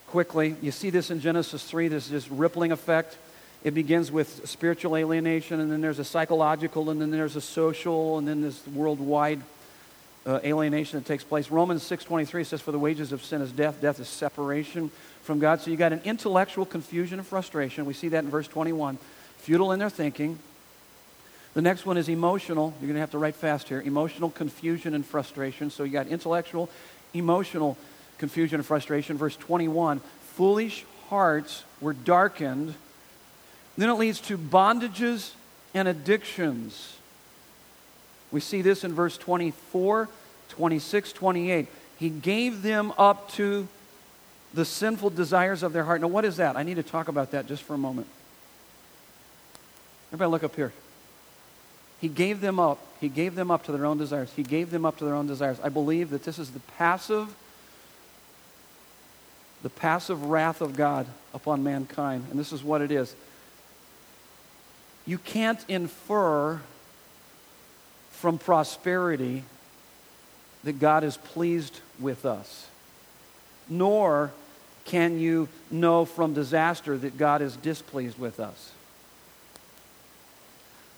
quickly. 0.08 0.56
You 0.60 0.72
see 0.72 0.90
this 0.90 1.10
in 1.10 1.20
Genesis 1.20 1.64
3, 1.64 1.88
this, 1.88 2.04
is 2.04 2.10
this 2.10 2.30
rippling 2.30 2.70
effect. 2.70 3.16
It 3.64 3.74
begins 3.74 4.10
with 4.10 4.48
spiritual 4.48 4.96
alienation, 4.96 5.60
and 5.60 5.70
then 5.70 5.80
there's 5.80 6.00
a 6.00 6.04
psychological, 6.04 6.90
and 6.90 7.00
then 7.00 7.10
there's 7.10 7.36
a 7.36 7.40
social, 7.40 8.18
and 8.18 8.26
then 8.26 8.42
this 8.42 8.66
worldwide 8.66 9.40
uh, 10.26 10.40
alienation 10.44 10.98
that 10.98 11.06
takes 11.06 11.24
place. 11.24 11.50
Romans 11.50 11.82
6.23 11.82 12.46
says, 12.46 12.60
for 12.60 12.72
the 12.72 12.78
wages 12.78 13.12
of 13.12 13.24
sin 13.24 13.40
is 13.40 13.52
death. 13.52 13.80
Death 13.80 14.00
is 14.00 14.08
separation 14.08 14.90
from 15.22 15.38
God. 15.38 15.60
So 15.60 15.70
you 15.70 15.76
got 15.76 15.92
an 15.92 16.00
intellectual 16.04 16.66
confusion 16.66 17.18
and 17.18 17.26
frustration. 17.26 17.84
We 17.84 17.94
see 17.94 18.08
that 18.08 18.24
in 18.24 18.30
verse 18.30 18.48
21. 18.48 18.98
Futile 19.38 19.72
in 19.72 19.78
their 19.78 19.90
thinking. 19.90 20.38
The 21.54 21.62
next 21.62 21.84
one 21.84 21.96
is 21.96 22.08
emotional. 22.08 22.72
You're 22.80 22.88
going 22.88 22.94
to 22.94 23.00
have 23.00 23.10
to 23.10 23.18
write 23.18 23.36
fast 23.36 23.68
here. 23.68 23.80
Emotional 23.80 24.30
confusion 24.30 24.94
and 24.94 25.04
frustration. 25.04 25.70
So 25.70 25.84
you 25.84 25.92
got 25.92 26.06
intellectual, 26.06 26.70
emotional 27.12 27.76
confusion 28.18 28.56
and 28.56 28.66
frustration. 28.66 29.16
Verse 29.18 29.36
21 29.36 30.00
Foolish 30.34 30.84
hearts 31.08 31.64
were 31.80 31.92
darkened. 31.92 32.74
Then 33.76 33.88
it 33.88 33.94
leads 33.94 34.20
to 34.22 34.36
bondages 34.36 35.32
and 35.74 35.88
addictions. 35.88 36.96
We 38.30 38.40
see 38.40 38.62
this 38.62 38.84
in 38.84 38.92
verse 38.94 39.16
24, 39.18 40.08
26, 40.50 41.12
28. 41.12 41.66
He 41.98 42.10
gave 42.10 42.62
them 42.62 42.92
up 42.98 43.30
to 43.32 43.68
the 44.54 44.64
sinful 44.64 45.10
desires 45.10 45.62
of 45.62 45.72
their 45.72 45.84
heart. 45.84 46.00
Now, 46.00 46.08
what 46.08 46.24
is 46.24 46.36
that? 46.36 46.56
I 46.56 46.62
need 46.62 46.74
to 46.74 46.82
talk 46.82 47.08
about 47.08 47.30
that 47.30 47.46
just 47.46 47.62
for 47.62 47.74
a 47.74 47.78
moment. 47.78 48.06
Everybody, 50.08 50.30
look 50.30 50.44
up 50.44 50.56
here. 50.56 50.72
He 52.00 52.08
gave 52.08 52.40
them 52.40 52.58
up. 52.58 52.78
He 53.00 53.08
gave 53.08 53.34
them 53.34 53.50
up 53.50 53.64
to 53.64 53.72
their 53.72 53.86
own 53.86 53.96
desires. 53.96 54.32
He 54.34 54.42
gave 54.42 54.70
them 54.70 54.84
up 54.84 54.98
to 54.98 55.04
their 55.04 55.14
own 55.14 55.26
desires. 55.26 55.58
I 55.62 55.68
believe 55.68 56.10
that 56.10 56.24
this 56.24 56.38
is 56.38 56.50
the 56.50 56.60
passive, 56.76 57.34
the 59.62 59.70
passive 59.70 60.24
wrath 60.24 60.60
of 60.60 60.76
God 60.76 61.06
upon 61.32 61.62
mankind. 61.62 62.26
And 62.30 62.38
this 62.38 62.52
is 62.52 62.62
what 62.62 62.82
it 62.82 62.90
is. 62.90 63.14
You 65.07 65.18
can't 65.18 65.64
infer 65.68 66.61
from 68.11 68.38
prosperity 68.38 69.44
that 70.64 70.78
God 70.78 71.03
is 71.03 71.16
pleased 71.16 71.80
with 71.98 72.24
us, 72.24 72.68
nor 73.68 74.32
can 74.84 75.18
you 75.18 75.48
know 75.70 76.05
from 76.05 76.34
disaster 76.34 76.96
that 76.98 77.18
God 77.18 77.42
is 77.42 77.57
displeased 77.57 78.18
with 78.18 78.38
us. 78.38 78.72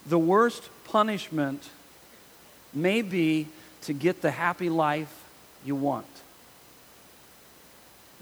The 0.07 0.19
worst 0.19 0.69
punishment 0.85 1.71
may 2.75 3.01
be 3.01 3.49
to 3.83 3.93
get 3.93 4.21
the 4.21 4.31
happy 4.31 4.69
life 4.69 5.25
you 5.65 5.77
want. 5.77 6.07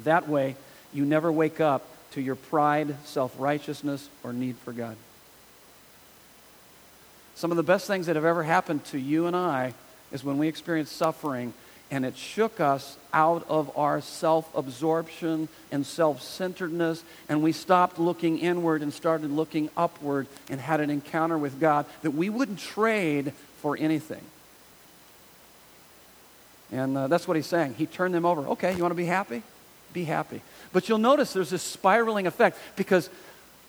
That 0.00 0.28
way, 0.28 0.56
you 0.92 1.04
never 1.04 1.30
wake 1.32 1.60
up 1.60 1.86
to 2.12 2.20
your 2.20 2.36
pride, 2.36 2.96
self 3.04 3.34
righteousness, 3.38 4.08
or 4.22 4.32
need 4.32 4.56
for 4.58 4.72
God. 4.72 4.96
Some 7.34 7.50
of 7.50 7.56
the 7.56 7.62
best 7.62 7.86
things 7.86 8.06
that 8.06 8.16
have 8.16 8.24
ever 8.24 8.42
happened 8.42 8.84
to 8.86 8.98
you 8.98 9.26
and 9.26 9.34
I 9.34 9.74
is 10.12 10.22
when 10.22 10.38
we 10.38 10.48
experienced 10.48 10.96
suffering 10.96 11.54
and 11.92 12.06
it 12.06 12.16
shook 12.16 12.58
us 12.58 12.96
out 13.12 13.44
of 13.50 13.76
our 13.76 14.00
self 14.00 14.48
absorption 14.56 15.48
and 15.70 15.84
self 15.84 16.22
centeredness, 16.22 17.04
and 17.28 17.42
we 17.42 17.52
stopped 17.52 17.98
looking 17.98 18.38
inward 18.38 18.80
and 18.80 18.94
started 18.94 19.30
looking 19.30 19.68
upward 19.76 20.26
and 20.48 20.58
had 20.58 20.80
an 20.80 20.88
encounter 20.88 21.36
with 21.36 21.60
God 21.60 21.84
that 22.00 22.12
we 22.12 22.30
wouldn't 22.30 22.58
trade 22.58 23.34
for 23.60 23.76
anything. 23.76 24.22
And 26.72 26.96
uh, 26.96 27.08
that's 27.08 27.28
what 27.28 27.36
he's 27.36 27.46
saying. 27.46 27.74
He 27.74 27.84
turned 27.84 28.14
them 28.14 28.24
over. 28.24 28.40
Okay, 28.52 28.74
you 28.74 28.80
want 28.80 28.92
to 28.92 28.96
be 28.96 29.04
happy? 29.04 29.42
Be 29.92 30.04
happy. 30.04 30.40
But 30.72 30.88
you'll 30.88 30.96
notice 30.96 31.34
there's 31.34 31.50
this 31.50 31.62
spiraling 31.62 32.26
effect 32.26 32.58
because, 32.76 33.10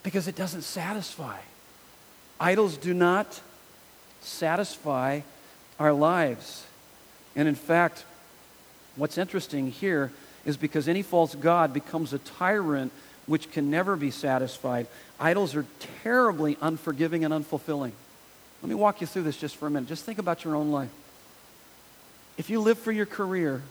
because 0.01 0.30
it 0.30 0.38
doesn't 0.38 0.61
satisfy. 0.61 1.39
Idols 2.39 2.78
do 2.78 2.93
not 2.93 3.41
satisfy 4.24 5.21
our 5.80 5.93
lives. 5.93 6.65
And 7.36 7.47
in 7.47 7.55
fact, 7.55 8.05
what's 8.95 9.17
interesting 9.17 9.71
here 9.71 10.11
is 10.45 10.57
because 10.57 10.88
any 10.88 11.01
false 11.01 11.36
God 11.36 11.74
becomes 11.74 12.13
a 12.13 12.19
tyrant 12.19 12.91
which 13.26 13.51
can 13.51 13.69
never 13.69 13.95
be 13.95 14.11
satisfied. 14.11 14.88
Idols 15.19 15.55
are 15.55 15.65
terribly 16.03 16.57
unforgiving 16.61 17.24
and 17.24 17.34
unfulfilling. 17.34 17.91
Let 18.61 18.69
me 18.69 18.76
walk 18.76 19.01
you 19.01 19.07
through 19.07 19.24
this 19.24 19.38
just 19.38 19.55
for 19.55 19.67
a 19.67 19.69
minute. 19.69 19.89
Just 19.89 20.05
think 20.05 20.19
about 20.19 20.43
your 20.43 20.55
own 20.55 20.71
life. 20.71 20.89
If 22.38 22.49
you 22.49 22.59
live 22.59 22.78
for 22.78 22.91
your 22.91 23.05
career, 23.05 23.61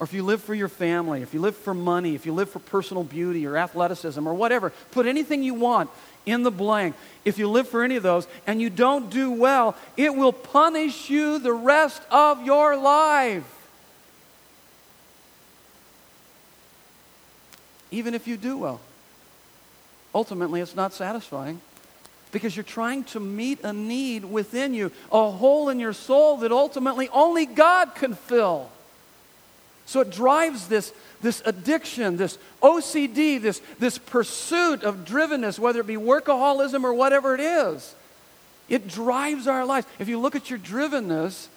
or 0.00 0.04
if 0.04 0.14
you 0.14 0.22
live 0.22 0.42
for 0.42 0.54
your 0.54 0.68
family, 0.68 1.20
if 1.20 1.34
you 1.34 1.40
live 1.40 1.54
for 1.54 1.74
money, 1.74 2.14
if 2.14 2.24
you 2.24 2.32
live 2.32 2.48
for 2.48 2.58
personal 2.58 3.04
beauty 3.04 3.46
or 3.46 3.58
athleticism 3.58 4.26
or 4.26 4.32
whatever, 4.32 4.72
put 4.92 5.04
anything 5.04 5.42
you 5.42 5.52
want 5.52 5.90
in 6.24 6.42
the 6.42 6.50
blank. 6.50 6.96
If 7.26 7.38
you 7.38 7.50
live 7.50 7.68
for 7.68 7.84
any 7.84 7.96
of 7.96 8.02
those 8.02 8.26
and 8.46 8.62
you 8.62 8.70
don't 8.70 9.10
do 9.10 9.30
well, 9.30 9.76
it 9.98 10.14
will 10.14 10.32
punish 10.32 11.10
you 11.10 11.38
the 11.38 11.52
rest 11.52 12.00
of 12.10 12.46
your 12.46 12.78
life. 12.78 13.44
Even 17.90 18.14
if 18.14 18.26
you 18.26 18.38
do 18.38 18.56
well. 18.56 18.80
Ultimately, 20.14 20.62
it's 20.62 20.74
not 20.74 20.94
satisfying 20.94 21.60
because 22.32 22.56
you're 22.56 22.62
trying 22.64 23.04
to 23.04 23.20
meet 23.20 23.60
a 23.64 23.72
need 23.74 24.24
within 24.24 24.72
you, 24.72 24.92
a 25.12 25.30
hole 25.30 25.68
in 25.68 25.78
your 25.78 25.92
soul 25.92 26.38
that 26.38 26.52
ultimately 26.52 27.10
only 27.10 27.44
God 27.44 27.94
can 27.94 28.14
fill. 28.14 28.70
So 29.90 29.98
it 29.98 30.10
drives 30.10 30.68
this, 30.68 30.92
this 31.20 31.42
addiction, 31.44 32.16
this 32.16 32.38
OCD, 32.62 33.42
this, 33.42 33.60
this 33.80 33.98
pursuit 33.98 34.84
of 34.84 34.98
drivenness, 34.98 35.58
whether 35.58 35.80
it 35.80 35.88
be 35.88 35.96
workaholism 35.96 36.84
or 36.84 36.94
whatever 36.94 37.34
it 37.34 37.40
is. 37.40 37.96
It 38.68 38.86
drives 38.86 39.48
our 39.48 39.64
lives. 39.64 39.88
If 39.98 40.08
you 40.08 40.20
look 40.20 40.36
at 40.36 40.48
your 40.48 40.60
drivenness, 40.60 41.48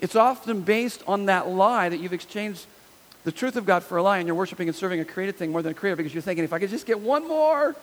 it's 0.00 0.16
often 0.16 0.62
based 0.62 1.02
on 1.06 1.26
that 1.26 1.48
lie 1.50 1.90
that 1.90 1.98
you've 1.98 2.14
exchanged 2.14 2.64
the 3.24 3.32
truth 3.32 3.56
of 3.56 3.66
God 3.66 3.82
for 3.82 3.98
a 3.98 4.02
lie 4.02 4.20
and 4.20 4.26
you're 4.26 4.34
worshiping 4.34 4.68
and 4.68 4.74
serving 4.74 5.00
a 5.00 5.04
created 5.04 5.36
thing 5.36 5.52
more 5.52 5.60
than 5.60 5.72
a 5.72 5.74
creator 5.74 5.96
because 5.96 6.14
you're 6.14 6.22
thinking, 6.22 6.44
if 6.44 6.54
I 6.54 6.58
could 6.58 6.70
just 6.70 6.86
get 6.86 7.00
one 7.00 7.28
more, 7.28 7.76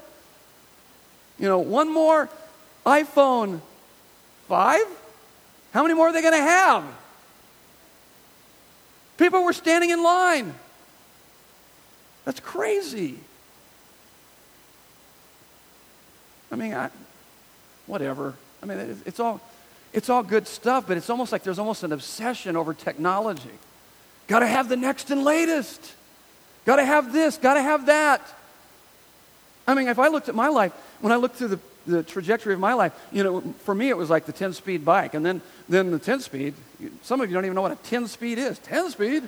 you 1.38 1.48
know, 1.48 1.60
one 1.60 1.94
more 1.94 2.30
iPhone 2.84 3.62
5, 4.48 4.82
how 5.72 5.84
many 5.84 5.94
more 5.94 6.08
are 6.08 6.14
they 6.14 6.24
going 6.24 6.34
to 6.34 6.40
have? 6.40 6.84
People 9.24 9.46
were 9.46 9.54
standing 9.54 9.90
in 9.90 10.04
line. 10.04 10.54
That's 12.26 12.42
crazy. 12.42 13.18
I 16.52 16.58
mean, 16.58 16.74
I, 16.74 16.90
whatever. 17.88 18.34
I 18.62 18.66
mean, 18.66 19.02
it's 19.06 19.22
all, 19.22 19.40
it's 19.94 20.10
all 20.10 20.24
good 20.24 20.46
stuff, 20.46 20.90
but 20.90 20.98
it's 20.98 21.10
almost 21.10 21.32
like 21.32 21.44
there's 21.44 21.58
almost 21.58 21.84
an 21.84 21.94
obsession 21.94 22.58
over 22.58 22.74
technology. 22.74 23.58
Got 24.28 24.40
to 24.40 24.48
have 24.48 24.68
the 24.68 24.76
next 24.76 25.10
and 25.10 25.24
latest. 25.24 25.94
Got 26.66 26.76
to 26.76 26.86
have 26.86 27.14
this, 27.14 27.38
got 27.38 27.54
to 27.54 27.62
have 27.62 27.86
that. 27.86 28.20
I 29.66 29.74
mean, 29.74 29.88
if 29.88 30.00
I 30.00 30.10
looked 30.10 30.28
at 30.28 30.36
my 30.36 30.50
life, 30.50 30.74
when 31.00 31.14
I 31.14 31.16
looked 31.16 31.38
through 31.38 31.48
the, 31.48 31.60
the 31.86 32.04
trajectory 32.04 32.54
of 32.54 32.60
my 32.60 32.74
life, 32.74 32.94
you 33.12 33.24
know, 33.24 33.42
for 33.64 33.76
me 33.76 33.90
it 33.90 33.98
was 33.98 34.10
like 34.10 34.26
the 34.26 34.32
10 34.32 34.54
speed 34.54 34.86
bike. 34.86 35.14
And 35.14 35.26
then, 35.26 35.42
then 35.68 35.92
the 35.92 36.00
10 36.00 36.22
speed, 36.22 36.54
some 37.02 37.22
of 37.22 37.30
you 37.30 37.34
don't 37.34 37.46
even 37.46 37.56
know 37.56 37.62
what 37.62 37.72
a 37.72 37.76
10 37.76 38.08
speed 38.08 38.38
is. 38.38 38.60
10 38.60 38.92
speed? 38.92 39.28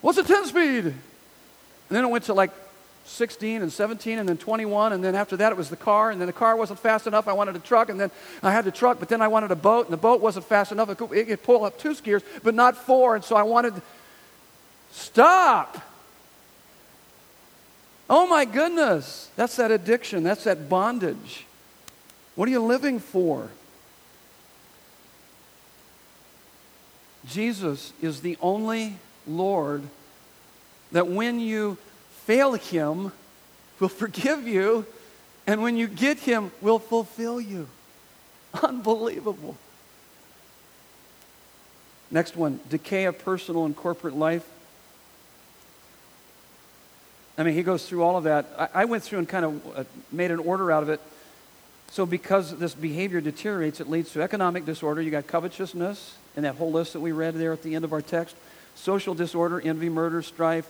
What's 0.00 0.18
a 0.18 0.22
10 0.22 0.46
speed? 0.46 0.84
And 0.84 0.94
then 1.88 2.04
it 2.04 2.08
went 2.08 2.24
to 2.24 2.34
like 2.34 2.52
16 3.04 3.62
and 3.62 3.72
17 3.72 4.18
and 4.18 4.28
then 4.28 4.36
21 4.36 4.92
and 4.92 5.02
then 5.02 5.14
after 5.14 5.36
that 5.36 5.50
it 5.50 5.58
was 5.58 5.68
the 5.68 5.76
car 5.76 6.10
and 6.10 6.20
then 6.20 6.26
the 6.26 6.32
car 6.32 6.54
wasn't 6.54 6.78
fast 6.78 7.06
enough 7.06 7.26
i 7.26 7.32
wanted 7.32 7.56
a 7.56 7.58
truck 7.58 7.88
and 7.88 7.98
then 7.98 8.10
i 8.42 8.52
had 8.52 8.64
the 8.64 8.70
truck 8.70 9.00
but 9.00 9.08
then 9.08 9.20
i 9.20 9.26
wanted 9.26 9.50
a 9.50 9.56
boat 9.56 9.86
and 9.86 9.92
the 9.92 9.98
boat 9.98 10.20
wasn't 10.20 10.44
fast 10.44 10.70
enough 10.70 10.88
it 10.90 10.98
could, 10.98 11.12
it 11.12 11.26
could 11.26 11.42
pull 11.42 11.64
up 11.64 11.78
two 11.78 11.90
skiers 11.90 12.22
but 12.42 12.54
not 12.54 12.76
four 12.76 13.16
and 13.16 13.24
so 13.24 13.34
i 13.34 13.42
wanted 13.42 13.74
stop 14.92 15.78
oh 18.08 18.26
my 18.26 18.44
goodness 18.44 19.28
that's 19.34 19.56
that 19.56 19.70
addiction 19.70 20.22
that's 20.22 20.44
that 20.44 20.68
bondage 20.68 21.46
what 22.40 22.48
are 22.48 22.52
you 22.52 22.64
living 22.64 22.98
for 22.98 23.50
jesus 27.26 27.92
is 28.00 28.22
the 28.22 28.38
only 28.40 28.96
lord 29.26 29.82
that 30.92 31.06
when 31.06 31.38
you 31.38 31.76
fail 32.30 32.52
Him, 32.52 33.12
will 33.78 33.88
forgive 34.04 34.46
you, 34.46 34.86
and 35.46 35.62
when 35.62 35.76
you 35.76 35.88
get 35.88 36.20
Him, 36.20 36.52
will 36.60 36.78
fulfill 36.78 37.40
you. 37.40 37.68
Unbelievable. 38.62 39.56
Next 42.10 42.36
one 42.36 42.60
decay 42.68 43.04
of 43.04 43.18
personal 43.18 43.64
and 43.64 43.76
corporate 43.76 44.14
life. 44.14 44.48
I 47.38 47.42
mean, 47.42 47.54
he 47.54 47.62
goes 47.62 47.88
through 47.88 48.02
all 48.02 48.16
of 48.16 48.24
that. 48.24 48.46
I, 48.58 48.82
I 48.82 48.84
went 48.84 49.02
through 49.02 49.20
and 49.20 49.28
kind 49.28 49.44
of 49.44 49.78
uh, 49.78 49.84
made 50.12 50.30
an 50.30 50.40
order 50.40 50.70
out 50.70 50.82
of 50.82 50.88
it. 50.88 51.00
So, 51.90 52.06
because 52.06 52.56
this 52.56 52.74
behavior 52.74 53.20
deteriorates, 53.20 53.80
it 53.80 53.90
leads 53.90 54.12
to 54.12 54.22
economic 54.22 54.64
disorder. 54.64 55.02
You 55.02 55.10
got 55.10 55.26
covetousness, 55.26 56.16
and 56.36 56.44
that 56.44 56.54
whole 56.54 56.70
list 56.70 56.92
that 56.92 57.00
we 57.00 57.12
read 57.12 57.34
there 57.34 57.52
at 57.52 57.62
the 57.62 57.74
end 57.74 57.84
of 57.84 57.92
our 57.92 58.00
text. 58.00 58.36
Social 58.76 59.14
disorder, 59.14 59.60
envy, 59.60 59.88
murder, 59.88 60.22
strife, 60.22 60.68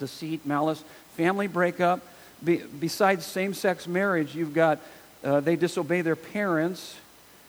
deceit, 0.00 0.44
malice, 0.44 0.82
family 1.16 1.46
breakup. 1.46 2.00
Be, 2.42 2.56
besides 2.80 3.24
same 3.24 3.54
sex 3.54 3.86
marriage, 3.86 4.34
you've 4.34 4.52
got 4.52 4.80
uh, 5.22 5.38
they 5.38 5.54
disobey 5.54 6.00
their 6.02 6.16
parents 6.16 6.96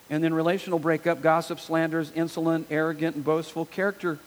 And 0.09 0.23
then 0.23 0.33
relational 0.33 0.79
breakup, 0.79 1.21
gossip, 1.21 1.59
slanders, 1.59 2.11
insolent, 2.13 2.67
arrogant, 2.69 3.15
and 3.15 3.25
boastful. 3.25 3.65
Character 3.65 4.19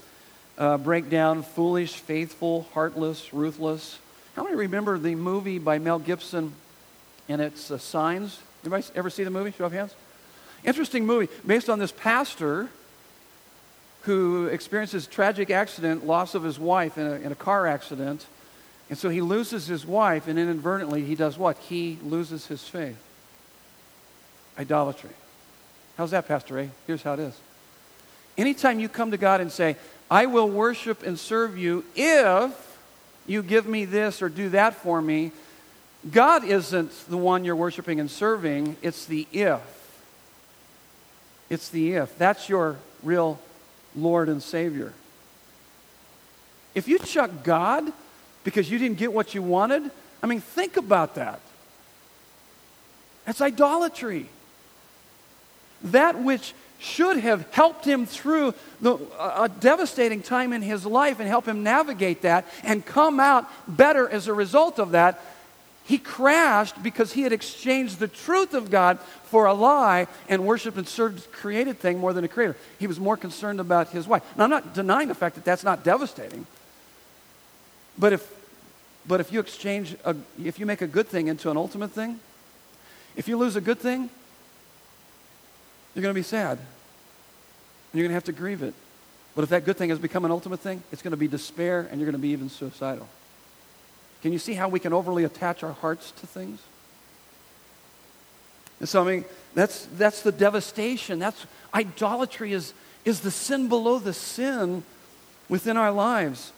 uh, 0.58 0.78
breakdown, 0.78 1.42
foolish, 1.42 1.94
faithful, 1.94 2.66
heartless, 2.72 3.32
ruthless. 3.32 3.98
How 4.34 4.42
many 4.42 4.56
remember 4.56 4.98
the 4.98 5.14
movie 5.14 5.58
by 5.58 5.78
Mel 5.78 5.98
Gibson 5.98 6.54
and 7.28 7.40
its 7.40 7.70
uh, 7.70 7.78
Signs? 7.78 8.40
Anybody 8.66 8.84
ever 8.96 9.10
see 9.10 9.22
the 9.22 9.30
movie? 9.30 9.52
Show 9.52 9.66
of 9.66 9.72
hands. 9.72 9.94
Interesting 10.64 11.06
movie 11.06 11.32
based 11.46 11.70
on 11.70 11.78
this 11.78 11.92
pastor 11.92 12.68
who 14.02 14.46
experiences 14.46 15.06
tragic 15.06 15.50
accident, 15.50 16.04
loss 16.04 16.34
of 16.34 16.42
his 16.42 16.58
wife 16.58 16.98
in 16.98 17.06
a, 17.06 17.14
in 17.14 17.30
a 17.30 17.36
car 17.36 17.68
accident. 17.68 18.26
And 18.90 18.98
so 18.98 19.08
he 19.08 19.20
loses 19.20 19.68
his 19.68 19.86
wife, 19.86 20.26
and 20.26 20.36
inadvertently, 20.36 21.04
he 21.04 21.14
does 21.14 21.38
what? 21.38 21.58
He 21.58 21.98
loses 22.02 22.46
his 22.46 22.66
faith. 22.68 23.00
Idolatry. 24.58 25.10
How's 25.96 26.10
that, 26.10 26.26
Pastor 26.26 26.58
A? 26.58 26.70
Here's 26.88 27.02
how 27.02 27.14
it 27.14 27.20
is. 27.20 27.38
Anytime 28.36 28.80
you 28.80 28.88
come 28.88 29.12
to 29.12 29.16
God 29.16 29.40
and 29.40 29.52
say, 29.52 29.76
I 30.10 30.26
will 30.26 30.48
worship 30.48 31.04
and 31.04 31.16
serve 31.18 31.56
you 31.56 31.84
if 31.94 32.78
you 33.28 33.44
give 33.44 33.66
me 33.66 33.84
this 33.84 34.22
or 34.22 34.28
do 34.28 34.48
that 34.48 34.74
for 34.74 35.00
me, 35.00 35.30
God 36.10 36.44
isn't 36.44 36.92
the 37.08 37.16
one 37.16 37.44
you're 37.44 37.56
worshiping 37.56 38.00
and 38.00 38.10
serving, 38.10 38.76
it's 38.82 39.06
the 39.06 39.26
if. 39.32 39.60
It's 41.48 41.68
the 41.68 41.94
if. 41.94 42.16
That's 42.18 42.48
your 42.48 42.76
real 43.02 43.38
Lord 43.94 44.28
and 44.28 44.42
Savior. 44.42 44.92
If 46.74 46.88
you 46.88 46.98
chuck 46.98 47.30
God 47.42 47.92
because 48.44 48.70
you 48.70 48.78
didn't 48.78 48.98
get 48.98 49.12
what 49.12 49.34
you 49.34 49.42
wanted, 49.42 49.90
I 50.22 50.26
mean, 50.26 50.40
think 50.40 50.76
about 50.76 51.14
that. 51.14 51.40
That's 53.24 53.40
idolatry. 53.40 54.28
That 55.82 56.22
which 56.22 56.54
should 56.78 57.16
have 57.18 57.50
helped 57.52 57.84
him 57.84 58.06
through 58.06 58.54
the, 58.80 58.98
a 59.18 59.48
devastating 59.48 60.22
time 60.22 60.52
in 60.52 60.62
his 60.62 60.84
life 60.84 61.18
and 61.18 61.28
help 61.28 61.46
him 61.46 61.62
navigate 61.62 62.22
that 62.22 62.46
and 62.62 62.84
come 62.84 63.18
out 63.18 63.50
better 63.66 64.08
as 64.08 64.28
a 64.28 64.34
result 64.34 64.78
of 64.78 64.90
that 64.90 65.20
he 65.86 65.98
crashed 65.98 66.82
because 66.82 67.12
he 67.12 67.22
had 67.22 67.32
exchanged 67.32 68.00
the 68.00 68.08
truth 68.08 68.54
of 68.54 68.72
God 68.72 68.98
for 69.26 69.46
a 69.46 69.54
lie 69.54 70.08
and 70.28 70.44
worshiped 70.44 70.76
and 70.76 70.86
served 70.86 71.24
a 71.24 71.28
created 71.28 71.78
thing 71.78 71.98
more 71.98 72.12
than 72.12 72.24
a 72.24 72.28
creator. 72.28 72.56
He 72.80 72.88
was 72.88 72.98
more 72.98 73.16
concerned 73.16 73.60
about 73.60 73.90
his 73.90 74.08
wife. 74.08 74.24
Now, 74.36 74.44
I'm 74.44 74.50
not 74.50 74.74
denying 74.74 75.06
the 75.06 75.14
fact 75.14 75.36
that 75.36 75.44
that's 75.44 75.62
not 75.62 75.84
devastating. 75.84 76.44
But 77.96 78.12
if, 78.12 78.28
but 79.06 79.20
if 79.20 79.32
you 79.32 79.38
exchange, 79.38 79.94
a, 80.04 80.16
if 80.42 80.58
you 80.58 80.66
make 80.66 80.82
a 80.82 80.88
good 80.88 81.06
thing 81.06 81.28
into 81.28 81.52
an 81.52 81.56
ultimate 81.56 81.92
thing, 81.92 82.18
if 83.14 83.28
you 83.28 83.36
lose 83.38 83.54
a 83.54 83.60
good 83.60 83.78
thing, 83.78 84.10
you're 85.94 86.02
going 86.02 86.14
to 86.14 86.18
be 86.18 86.24
sad. 86.24 86.58
You're 87.94 88.02
going 88.02 88.10
to 88.10 88.14
have 88.14 88.24
to 88.24 88.32
grieve 88.32 88.64
it. 88.64 88.74
But 89.36 89.44
if 89.44 89.50
that 89.50 89.64
good 89.64 89.76
thing 89.76 89.90
has 89.90 90.00
become 90.00 90.24
an 90.24 90.32
ultimate 90.32 90.58
thing, 90.58 90.82
it's 90.90 91.00
going 91.00 91.12
to 91.12 91.16
be 91.16 91.28
despair 91.28 91.86
and 91.88 92.00
you're 92.00 92.10
going 92.10 92.20
to 92.20 92.26
be 92.26 92.30
even 92.30 92.48
suicidal. 92.48 93.08
Can 94.26 94.32
you 94.32 94.40
see 94.40 94.54
how 94.54 94.68
we 94.68 94.80
can 94.80 94.92
overly 94.92 95.22
attach 95.22 95.62
our 95.62 95.70
hearts 95.70 96.10
to 96.10 96.26
things? 96.26 96.58
And 98.80 98.88
so, 98.88 99.04
I 99.04 99.06
mean, 99.06 99.24
that's, 99.54 99.86
that's 99.96 100.22
the 100.22 100.32
devastation. 100.32 101.20
That's 101.20 101.46
idolatry 101.72 102.52
is, 102.52 102.72
is 103.04 103.20
the 103.20 103.30
sin 103.30 103.68
below 103.68 104.00
the 104.00 104.12
sin 104.12 104.82
within 105.48 105.76
our 105.76 105.92
lives. 105.92 106.50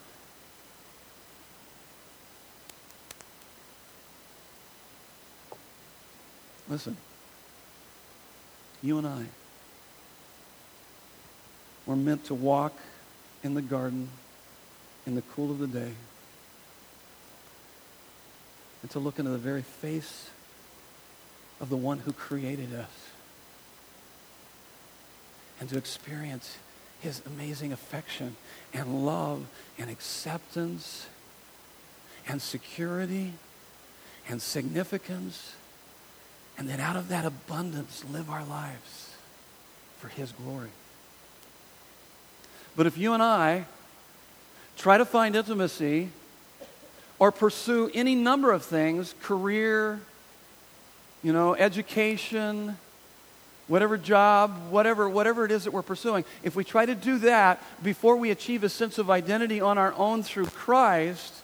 Listen, 6.71 6.97
you 8.83 8.97
and 8.97 9.07
I, 9.07 9.25
we're 11.85 11.97
meant 11.97 12.25
to 12.25 12.35
walk 12.35 12.73
in 13.45 13.53
the 13.53 13.61
garden 13.61 14.09
in 15.07 15.17
the 15.17 15.23
cool 15.35 15.51
of 15.51 15.59
the 15.59 15.67
day 15.67 15.93
and 18.83 18.91
to 18.91 18.99
look 18.99 19.19
into 19.19 19.31
the 19.31 19.39
very 19.39 19.63
face 19.63 20.31
of 21.61 21.71
the 21.71 21.77
one 21.77 21.99
who 21.99 22.13
created 22.13 22.73
us 22.75 22.91
and 25.61 25.69
to 25.69 25.77
experience 25.77 26.57
his 27.01 27.23
amazing 27.27 27.73
affection 27.73 28.37
and 28.73 29.05
love 29.05 29.47
and 29.79 29.91
acceptance 29.91 31.07
and 32.27 32.41
security 32.41 33.33
and 34.29 34.41
significance 34.43 35.55
and 36.57 36.69
then 36.69 36.81
out 36.81 36.97
of 36.97 37.09
that 37.09 37.25
abundance 37.25 38.05
live 38.11 38.29
our 38.29 38.45
lives 38.45 39.15
for 39.99 40.09
his 40.09 40.33
glory. 40.33 40.71
But 42.77 42.87
if 42.87 42.99
you 42.99 43.13
and 43.13 43.23
I 43.23 43.65
try 44.77 44.99
to 44.99 45.05
find 45.05 45.35
intimacy 45.35 46.11
or 47.19 47.33
pursue 47.33 47.91
any 47.95 48.15
number 48.15 48.53
of 48.53 48.65
things 48.65 49.15
career, 49.23 50.01
you 51.23 51.33
know, 51.33 51.55
education, 51.55 52.77
whatever 53.67 53.97
job, 53.97 54.71
whatever, 54.71 55.09
whatever 55.09 55.45
it 55.45 55.51
is 55.51 55.65
that 55.65 55.73
we're 55.73 55.83
pursuing. 55.83 56.25
If 56.43 56.57
we 56.57 56.65
try 56.65 56.87
to 56.87 56.95
do 56.95 57.19
that 57.19 57.63
before 57.83 58.17
we 58.17 58.31
achieve 58.31 58.65
a 58.65 58.69
sense 58.69 58.99
of 58.99 59.11
identity 59.11 59.61
on 59.61 59.79
our 59.79 59.93
own 59.95 60.23
through 60.23 60.47
Christ, 60.47 61.35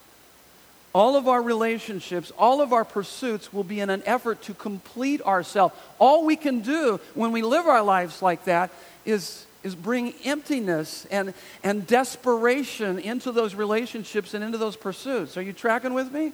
all 0.95 1.17
of 1.17 1.27
our 1.27 1.43
relationships, 1.43 2.33
all 2.39 2.61
of 2.61 2.73
our 2.73 2.85
pursuits 2.85 3.53
will 3.53 3.65
be 3.65 3.81
in 3.81 3.91
an 3.91 4.03
effort 4.07 4.43
to 4.43 4.55
complete 4.55 5.21
ourselves. 5.23 5.75
All 5.99 6.25
we 6.25 6.37
can 6.37 6.61
do 6.61 7.01
when 7.15 7.33
we 7.33 7.43
live 7.43 7.67
our 7.67 7.83
lives 7.83 8.23
like 8.23 8.45
that 8.45 8.71
is 9.05 9.45
is 9.65 9.75
bring 9.75 10.15
emptiness 10.25 11.07
and, 11.11 11.35
and 11.65 11.87
desperation 11.87 12.99
into 12.99 13.33
those 13.33 13.55
relationships 13.55 14.35
and 14.35 14.45
into 14.45 14.59
those 14.59 14.77
pursuits. 14.77 15.37
Are 15.37 15.43
you 15.43 15.53
tracking 15.53 15.95
with 15.95 16.13
me? 16.13 16.33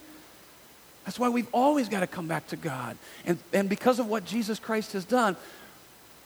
That's 1.05 1.19
why 1.19 1.31
we've 1.31 1.49
always 1.53 1.89
got 1.89 2.01
to 2.01 2.07
come 2.07 2.29
back 2.29 2.49
to 2.49 2.57
God. 2.57 2.99
And, 3.25 3.39
and 3.53 3.69
because 3.69 3.99
of 3.99 4.07
what 4.07 4.27
Jesus 4.27 4.59
Christ 4.59 4.93
has 4.93 5.05
done, 5.05 5.37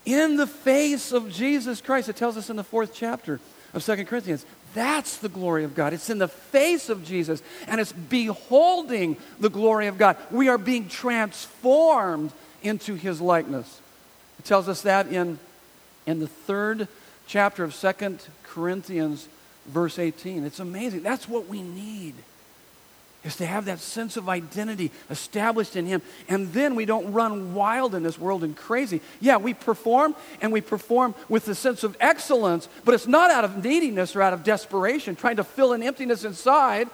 in 0.05 0.37
the 0.37 0.47
face 0.47 1.13
of 1.13 1.31
Jesus 1.31 1.81
Christ, 1.81 2.09
it 2.09 2.17
tells 2.17 2.37
us 2.37 2.51
in 2.51 2.57
the 2.57 2.65
fourth 2.65 2.93
chapter 2.93 3.41
of 3.73 3.83
Second 3.83 4.07
Corinthians, 4.07 4.45
that's 4.75 5.19
the 5.19 5.29
glory 5.29 5.65
of 5.65 5.75
God. 5.75 5.93
It's 5.93 6.11
in 6.11 6.19
the 6.19 6.29
face 6.29 6.89
of 6.89 7.05
Jesus, 7.05 7.43
and 7.69 7.81
it's 7.81 7.93
beholding 7.93 9.17
the 9.39 9.49
glory 9.49 9.87
of 9.87 9.99
God. 9.99 10.17
We 10.31 10.49
are 10.49 10.59
being 10.59 10.89
transformed 10.89 12.33
into 12.63 12.95
his 12.95 13.21
likeness. 13.21 13.81
It 14.41 14.45
tells 14.45 14.69
us 14.69 14.83
that 14.83 15.07
in 15.07 15.39
in 16.07 16.21
the 16.21 16.29
third 16.29 16.89
chapter 17.27 17.65
of 17.65 17.75
Second 17.75 18.25
Corinthians, 18.43 19.29
verse 19.67 19.99
18. 19.99 20.45
It's 20.45 20.61
amazing. 20.61 21.03
That's 21.03 21.29
what 21.29 21.49
we 21.49 21.63
need. 21.63 22.15
Is 23.25 23.37
to 23.37 23.47
have 23.47 23.65
that 23.65 23.79
sense 23.79 24.19
of 24.19 24.29
identity 24.29 24.91
established 25.09 25.77
in 25.77 25.87
Him. 25.87 26.03
And 26.29 26.53
then 26.53 26.75
we 26.75 26.85
don't 26.85 27.13
run 27.13 27.55
wild 27.55 27.95
in 27.95 28.03
this 28.03 28.19
world 28.19 28.45
and 28.45 28.55
crazy. 28.55 29.01
Yeah, 29.19 29.39
we 29.39 29.55
perform 29.55 30.15
and 30.43 30.53
we 30.53 30.61
perform 30.61 31.15
with 31.31 31.49
a 31.49 31.55
sense 31.55 31.85
of 31.85 31.97
excellence, 32.01 32.69
but 32.85 32.95
it's 32.95 33.07
not 33.07 33.31
out 33.31 33.45
of 33.45 33.65
neediness 33.65 34.15
or 34.15 34.21
out 34.21 34.35
of 34.35 34.45
desperation, 34.45 35.17
trying 35.17 35.37
to 35.37 35.45
fill 35.45 35.73
an 35.73 35.83
emptiness 35.83 36.25
inside. 36.25 36.91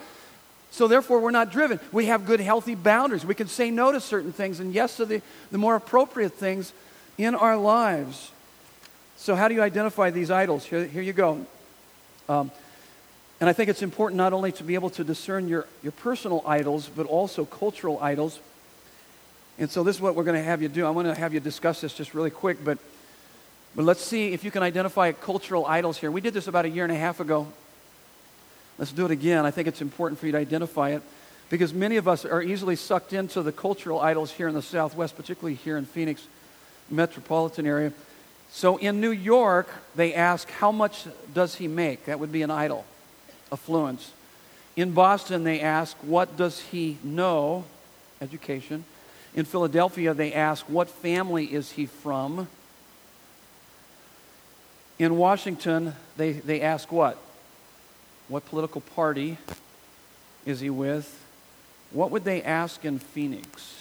So 0.70 0.86
therefore, 0.86 1.18
we're 1.18 1.32
not 1.32 1.50
driven. 1.50 1.80
We 1.90 2.06
have 2.06 2.26
good, 2.26 2.38
healthy 2.38 2.76
boundaries. 2.76 3.26
We 3.26 3.34
can 3.34 3.48
say 3.48 3.72
no 3.72 3.90
to 3.90 4.00
certain 4.00 4.32
things 4.32 4.60
and 4.60 4.72
yes 4.72 4.98
to 4.98 5.06
the, 5.06 5.22
the 5.50 5.58
more 5.58 5.74
appropriate 5.74 6.34
things 6.34 6.72
in 7.18 7.34
our 7.34 7.56
lives. 7.56 8.30
So, 9.20 9.36
how 9.36 9.48
do 9.48 9.54
you 9.54 9.60
identify 9.60 10.08
these 10.08 10.30
idols? 10.30 10.64
Here, 10.64 10.86
here 10.86 11.02
you 11.02 11.12
go. 11.12 11.44
Um, 12.26 12.50
and 13.38 13.50
I 13.50 13.52
think 13.52 13.68
it's 13.68 13.82
important 13.82 14.16
not 14.16 14.32
only 14.32 14.50
to 14.52 14.64
be 14.64 14.74
able 14.74 14.88
to 14.90 15.04
discern 15.04 15.46
your, 15.46 15.66
your 15.82 15.92
personal 15.92 16.42
idols, 16.46 16.88
but 16.88 17.04
also 17.04 17.44
cultural 17.44 17.98
idols. 18.00 18.40
And 19.58 19.70
so, 19.70 19.82
this 19.82 19.96
is 19.96 20.00
what 20.00 20.14
we're 20.14 20.24
going 20.24 20.38
to 20.38 20.42
have 20.42 20.62
you 20.62 20.68
do. 20.68 20.86
I'm 20.86 20.94
going 20.94 21.04
to 21.04 21.14
have 21.14 21.34
you 21.34 21.40
discuss 21.40 21.82
this 21.82 21.92
just 21.92 22.14
really 22.14 22.30
quick, 22.30 22.64
but, 22.64 22.78
but 23.76 23.84
let's 23.84 24.02
see 24.02 24.32
if 24.32 24.42
you 24.42 24.50
can 24.50 24.62
identify 24.62 25.12
cultural 25.12 25.66
idols 25.66 25.98
here. 25.98 26.10
We 26.10 26.22
did 26.22 26.32
this 26.32 26.46
about 26.46 26.64
a 26.64 26.70
year 26.70 26.84
and 26.84 26.92
a 26.92 26.98
half 26.98 27.20
ago. 27.20 27.46
Let's 28.78 28.92
do 28.92 29.04
it 29.04 29.10
again. 29.10 29.44
I 29.44 29.50
think 29.50 29.68
it's 29.68 29.82
important 29.82 30.18
for 30.18 30.24
you 30.24 30.32
to 30.32 30.38
identify 30.38 30.92
it 30.92 31.02
because 31.50 31.74
many 31.74 31.98
of 31.98 32.08
us 32.08 32.24
are 32.24 32.40
easily 32.40 32.74
sucked 32.74 33.12
into 33.12 33.42
the 33.42 33.52
cultural 33.52 34.00
idols 34.00 34.30
here 34.30 34.48
in 34.48 34.54
the 34.54 34.62
Southwest, 34.62 35.14
particularly 35.14 35.56
here 35.56 35.76
in 35.76 35.84
Phoenix 35.84 36.26
metropolitan 36.88 37.66
area. 37.66 37.92
So 38.52 38.76
in 38.76 39.00
New 39.00 39.10
York, 39.10 39.68
they 39.94 40.14
ask, 40.14 40.50
How 40.50 40.72
much 40.72 41.06
does 41.32 41.56
he 41.56 41.68
make? 41.68 42.06
That 42.06 42.18
would 42.18 42.32
be 42.32 42.42
an 42.42 42.50
idol, 42.50 42.84
affluence. 43.52 44.12
In 44.76 44.92
Boston, 44.92 45.44
they 45.44 45.60
ask, 45.60 45.96
What 45.98 46.36
does 46.36 46.60
he 46.60 46.98
know? 47.02 47.64
Education. 48.20 48.84
In 49.34 49.44
Philadelphia, 49.44 50.12
they 50.14 50.32
ask, 50.32 50.64
What 50.66 50.88
family 50.88 51.46
is 51.46 51.72
he 51.72 51.86
from? 51.86 52.48
In 54.98 55.16
Washington, 55.16 55.94
they, 56.16 56.32
they 56.32 56.60
ask 56.60 56.92
what? 56.92 57.16
What 58.28 58.44
political 58.46 58.82
party 58.82 59.38
is 60.44 60.60
he 60.60 60.68
with? 60.68 61.24
What 61.90 62.10
would 62.10 62.24
they 62.24 62.42
ask 62.42 62.84
in 62.84 62.98
Phoenix? 62.98 63.79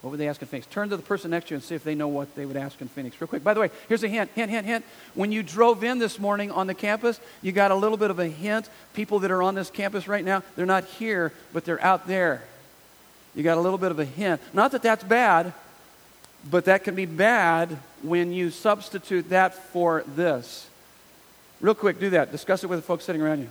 What 0.00 0.10
would 0.10 0.20
they 0.20 0.28
ask 0.28 0.40
in 0.40 0.46
Phoenix? 0.46 0.66
Turn 0.68 0.90
to 0.90 0.96
the 0.96 1.02
person 1.02 1.32
next 1.32 1.48
to 1.48 1.54
you 1.54 1.56
and 1.56 1.64
see 1.64 1.74
if 1.74 1.82
they 1.82 1.96
know 1.96 2.06
what 2.06 2.32
they 2.36 2.46
would 2.46 2.56
ask 2.56 2.80
in 2.80 2.86
Phoenix. 2.86 3.20
Real 3.20 3.26
quick. 3.26 3.42
By 3.42 3.52
the 3.52 3.60
way, 3.60 3.70
here's 3.88 4.04
a 4.04 4.08
hint, 4.08 4.30
hint, 4.34 4.50
hint, 4.50 4.64
hint. 4.64 4.84
When 5.14 5.32
you 5.32 5.42
drove 5.42 5.82
in 5.82 5.98
this 5.98 6.20
morning 6.20 6.52
on 6.52 6.68
the 6.68 6.74
campus, 6.74 7.18
you 7.42 7.50
got 7.50 7.72
a 7.72 7.74
little 7.74 7.96
bit 7.96 8.12
of 8.12 8.20
a 8.20 8.28
hint. 8.28 8.68
People 8.94 9.18
that 9.20 9.32
are 9.32 9.42
on 9.42 9.56
this 9.56 9.70
campus 9.70 10.06
right 10.06 10.24
now, 10.24 10.44
they're 10.54 10.66
not 10.66 10.84
here, 10.84 11.32
but 11.52 11.64
they're 11.64 11.82
out 11.82 12.06
there. 12.06 12.44
You 13.34 13.42
got 13.42 13.58
a 13.58 13.60
little 13.60 13.78
bit 13.78 13.90
of 13.90 13.98
a 13.98 14.04
hint. 14.04 14.40
Not 14.52 14.70
that 14.70 14.82
that's 14.82 15.02
bad, 15.02 15.52
but 16.48 16.66
that 16.66 16.84
can 16.84 16.94
be 16.94 17.06
bad 17.06 17.76
when 18.02 18.32
you 18.32 18.50
substitute 18.50 19.30
that 19.30 19.54
for 19.54 20.04
this. 20.14 20.68
Real 21.60 21.74
quick, 21.74 21.98
do 21.98 22.10
that. 22.10 22.30
Discuss 22.30 22.62
it 22.62 22.68
with 22.68 22.78
the 22.78 22.84
folks 22.84 23.04
sitting 23.04 23.20
around 23.20 23.40
you. 23.40 23.50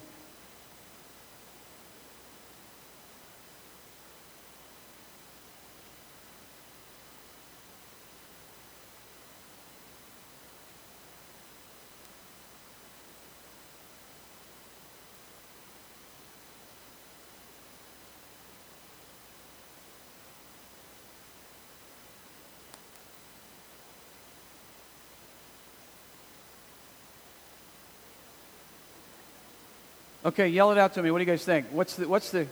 Okay, 30.28 30.50
yell 30.50 30.74
it 30.74 30.78
out 30.78 30.94
to 30.96 31.02
me. 31.02 31.10
What 31.10 31.20
do 31.20 31.24
you 31.24 31.32
guys 31.32 31.46
think? 31.46 31.68
What's 31.72 31.96
the, 31.96 32.06
what's 32.06 32.32
the. 32.32 32.48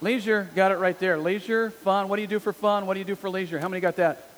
Leisure, 0.00 0.48
got 0.56 0.72
it 0.72 0.78
right 0.78 0.98
there. 0.98 1.16
Leisure, 1.18 1.70
fun. 1.70 2.08
What 2.08 2.16
do 2.16 2.22
you 2.22 2.28
do 2.28 2.40
for 2.40 2.52
fun? 2.52 2.86
What 2.86 2.94
do 2.94 2.98
you 2.98 3.04
do 3.04 3.14
for 3.14 3.30
leisure? 3.30 3.60
How 3.60 3.68
many 3.68 3.80
got 3.80 3.94
that? 3.96 4.28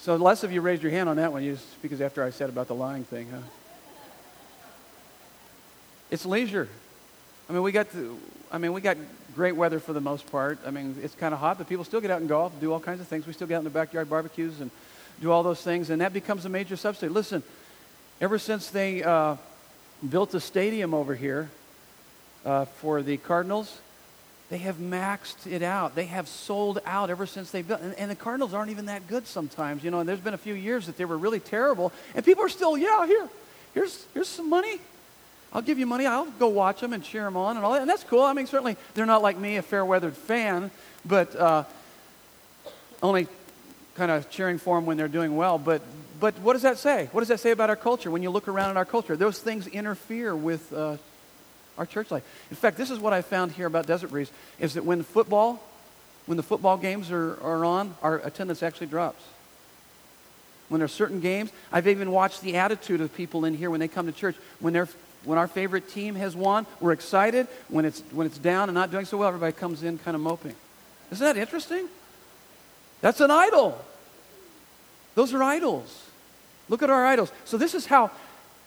So 0.00 0.16
less 0.16 0.44
of 0.44 0.52
you 0.52 0.60
raised 0.60 0.82
your 0.82 0.92
hand 0.92 1.08
on 1.08 1.16
that 1.16 1.32
one, 1.32 1.42
you, 1.42 1.52
just, 1.52 1.80
because 1.80 2.02
after 2.02 2.22
I 2.22 2.28
said 2.28 2.50
about 2.50 2.68
the 2.68 2.74
lying 2.74 3.04
thing, 3.04 3.30
huh? 3.30 3.38
It's 6.10 6.26
leisure. 6.26 6.68
I 7.48 7.54
mean, 7.54 7.62
we 7.62 7.72
got 7.72 7.88
the, 7.92 8.12
I 8.52 8.58
mean, 8.58 8.74
we 8.74 8.82
got 8.82 8.98
great 9.34 9.56
weather 9.56 9.80
for 9.80 9.94
the 9.94 10.02
most 10.02 10.30
part. 10.30 10.58
I 10.66 10.70
mean, 10.70 10.96
it's 11.02 11.14
kind 11.14 11.32
of 11.32 11.40
hot, 11.40 11.56
but 11.56 11.66
people 11.66 11.84
still 11.84 12.02
get 12.02 12.10
out 12.10 12.20
and 12.20 12.28
golf, 12.28 12.52
do 12.60 12.74
all 12.74 12.80
kinds 12.80 13.00
of 13.00 13.08
things. 13.08 13.26
We 13.26 13.32
still 13.32 13.46
get 13.46 13.54
out 13.54 13.60
in 13.60 13.64
the 13.64 13.70
backyard 13.70 14.10
barbecues 14.10 14.60
and 14.60 14.70
do 15.22 15.30
all 15.30 15.42
those 15.42 15.62
things, 15.62 15.88
and 15.88 16.02
that 16.02 16.12
becomes 16.12 16.44
a 16.44 16.50
major 16.50 16.76
substitute. 16.76 17.12
Listen, 17.12 17.42
Ever 18.20 18.38
since 18.38 18.68
they 18.68 19.02
uh, 19.02 19.36
built 20.06 20.34
a 20.34 20.40
stadium 20.40 20.92
over 20.92 21.14
here 21.14 21.48
uh, 22.44 22.66
for 22.66 23.00
the 23.00 23.16
Cardinals, 23.16 23.78
they 24.50 24.58
have 24.58 24.76
maxed 24.76 25.50
it 25.50 25.62
out. 25.62 25.94
They 25.94 26.04
have 26.04 26.28
sold 26.28 26.82
out 26.84 27.08
ever 27.08 27.24
since 27.24 27.50
they 27.50 27.62
built. 27.62 27.80
And, 27.80 27.94
and, 27.94 28.10
the 28.10 28.16
Cardinals 28.16 28.52
aren't 28.52 28.70
even 28.70 28.86
that 28.86 29.08
good 29.08 29.26
sometimes, 29.26 29.82
you 29.82 29.90
know. 29.90 30.00
And 30.00 30.08
there's 30.08 30.20
been 30.20 30.34
a 30.34 30.38
few 30.38 30.52
years 30.52 30.84
that 30.84 30.98
they 30.98 31.06
were 31.06 31.16
really 31.16 31.40
terrible, 31.40 31.92
and 32.14 32.22
people 32.22 32.44
are 32.44 32.50
still, 32.50 32.76
yeah, 32.76 33.06
here, 33.06 33.26
here's 33.72 34.04
here's 34.12 34.28
some 34.28 34.50
money. 34.50 34.80
I'll 35.52 35.62
give 35.62 35.78
you 35.78 35.86
money. 35.86 36.04
I'll 36.04 36.26
go 36.26 36.48
watch 36.48 36.80
them 36.80 36.92
and 36.92 37.02
cheer 37.02 37.24
them 37.24 37.38
on 37.38 37.56
and 37.56 37.64
all 37.64 37.72
that. 37.72 37.80
And 37.80 37.90
that's 37.90 38.04
cool. 38.04 38.22
I 38.22 38.34
mean, 38.34 38.46
certainly 38.46 38.76
they're 38.94 39.06
not 39.06 39.22
like 39.22 39.38
me, 39.38 39.56
a 39.56 39.62
fair 39.62 39.84
weathered 39.84 40.16
fan, 40.16 40.70
but 41.06 41.34
uh, 41.34 41.64
only 43.02 43.28
kind 43.94 44.10
of 44.10 44.30
cheering 44.30 44.58
for 44.58 44.76
them 44.76 44.84
when 44.84 44.98
they're 44.98 45.08
doing 45.08 45.36
well. 45.36 45.58
But 45.58 45.80
but 46.20 46.38
what 46.40 46.52
does 46.52 46.62
that 46.62 46.78
say? 46.78 47.08
What 47.12 47.22
does 47.22 47.28
that 47.28 47.40
say 47.40 47.50
about 47.50 47.70
our 47.70 47.76
culture? 47.76 48.10
When 48.10 48.22
you 48.22 48.30
look 48.30 48.46
around 48.46 48.70
at 48.70 48.76
our 48.76 48.84
culture, 48.84 49.16
those 49.16 49.38
things 49.40 49.66
interfere 49.66 50.36
with 50.36 50.72
uh, 50.72 50.98
our 51.78 51.86
church 51.86 52.10
life. 52.10 52.22
In 52.50 52.56
fact, 52.56 52.76
this 52.76 52.90
is 52.90 52.98
what 52.98 53.12
I 53.12 53.22
found 53.22 53.52
here 53.52 53.66
about 53.66 53.86
Desert 53.86 54.10
Breeze: 54.10 54.30
is 54.58 54.74
that 54.74 54.84
when 54.84 55.02
football, 55.02 55.62
when 56.26 56.36
the 56.36 56.42
football 56.42 56.76
games 56.76 57.10
are, 57.10 57.40
are 57.42 57.64
on, 57.64 57.94
our 58.02 58.18
attendance 58.18 58.62
actually 58.62 58.88
drops. 58.88 59.22
When 60.68 60.78
there 60.78 60.84
are 60.84 60.88
certain 60.88 61.20
games, 61.20 61.50
I've 61.72 61.88
even 61.88 62.12
watched 62.12 62.42
the 62.42 62.56
attitude 62.56 63.00
of 63.00 63.12
people 63.14 63.44
in 63.44 63.54
here 63.54 63.70
when 63.70 63.80
they 63.80 63.88
come 63.88 64.06
to 64.06 64.12
church. 64.12 64.36
When 64.60 64.72
they're 64.72 64.88
when 65.24 65.36
our 65.38 65.48
favorite 65.48 65.90
team 65.90 66.14
has 66.14 66.34
won, 66.34 66.66
we're 66.80 66.92
excited. 66.92 67.46
When 67.68 67.84
it's 67.84 68.00
when 68.12 68.26
it's 68.26 68.38
down 68.38 68.68
and 68.68 68.74
not 68.74 68.90
doing 68.90 69.06
so 69.06 69.16
well, 69.16 69.28
everybody 69.28 69.52
comes 69.52 69.82
in 69.82 69.98
kind 69.98 70.14
of 70.14 70.20
moping. 70.20 70.54
Isn't 71.10 71.24
that 71.24 71.36
interesting? 71.36 71.88
That's 73.00 73.20
an 73.20 73.30
idol. 73.30 73.82
Those 75.14 75.34
are 75.34 75.42
idols. 75.42 76.09
Look 76.70 76.82
at 76.82 76.88
our 76.88 77.04
idols. 77.04 77.30
So, 77.44 77.58
this 77.58 77.74
is 77.74 77.84
how, 77.84 78.10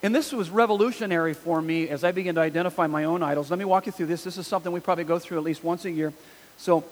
and 0.03 0.13
this 0.13 0.31
was 0.31 0.51
revolutionary 0.51 1.33
for 1.33 1.61
me 1.61 1.89
as 1.89 2.03
I 2.03 2.11
began 2.11 2.35
to 2.35 2.41
identify 2.41 2.85
my 2.85 3.05
own 3.05 3.23
idols. 3.23 3.49
Let 3.49 3.57
me 3.57 3.65
walk 3.65 3.87
you 3.87 3.91
through 3.91 4.07
this. 4.07 4.23
This 4.23 4.37
is 4.37 4.45
something 4.45 4.71
we 4.71 4.81
probably 4.81 5.05
go 5.05 5.17
through 5.17 5.37
at 5.37 5.43
least 5.43 5.63
once 5.63 5.85
a 5.85 5.91
year. 5.91 6.13
So, 6.57 6.83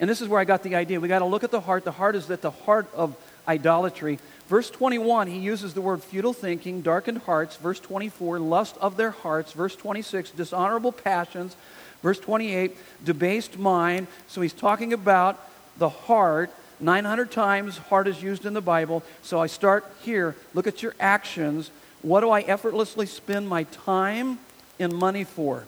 and 0.00 0.08
this 0.08 0.20
is 0.20 0.28
where 0.28 0.40
I 0.40 0.44
got 0.44 0.62
the 0.62 0.76
idea. 0.76 1.00
We 1.00 1.08
got 1.08 1.18
to 1.18 1.24
look 1.24 1.42
at 1.42 1.50
the 1.50 1.60
heart. 1.60 1.84
The 1.84 1.92
heart 1.92 2.14
is 2.14 2.30
at 2.30 2.40
the 2.40 2.52
heart 2.52 2.88
of 2.94 3.16
idolatry. 3.48 4.20
Verse 4.46 4.70
21, 4.70 5.26
he 5.26 5.38
uses 5.38 5.74
the 5.74 5.80
word 5.80 6.02
futile 6.02 6.32
thinking, 6.32 6.82
darkened 6.82 7.18
hearts. 7.18 7.56
Verse 7.56 7.80
24, 7.80 8.38
lust 8.38 8.76
of 8.80 8.96
their 8.96 9.10
hearts. 9.10 9.52
Verse 9.52 9.74
26, 9.74 10.30
dishonorable 10.30 10.92
passions. 10.92 11.56
Verse 12.00 12.20
28, 12.20 12.76
debased 13.04 13.58
mind. 13.58 14.06
So 14.28 14.40
he's 14.40 14.52
talking 14.52 14.92
about 14.92 15.38
the 15.78 15.88
heart. 15.88 16.50
900 16.80 17.30
times 17.30 17.78
heart 17.78 18.06
is 18.06 18.22
used 18.22 18.46
in 18.46 18.54
the 18.54 18.60
Bible. 18.60 19.02
So 19.22 19.40
I 19.40 19.46
start 19.46 19.84
here. 20.02 20.36
Look 20.54 20.66
at 20.66 20.82
your 20.82 20.94
actions. 21.00 21.70
What 22.02 22.20
do 22.20 22.30
I 22.30 22.40
effortlessly 22.42 23.06
spend 23.06 23.48
my 23.48 23.64
time 23.64 24.38
and 24.78 24.92
money 24.92 25.24
for? 25.24 25.64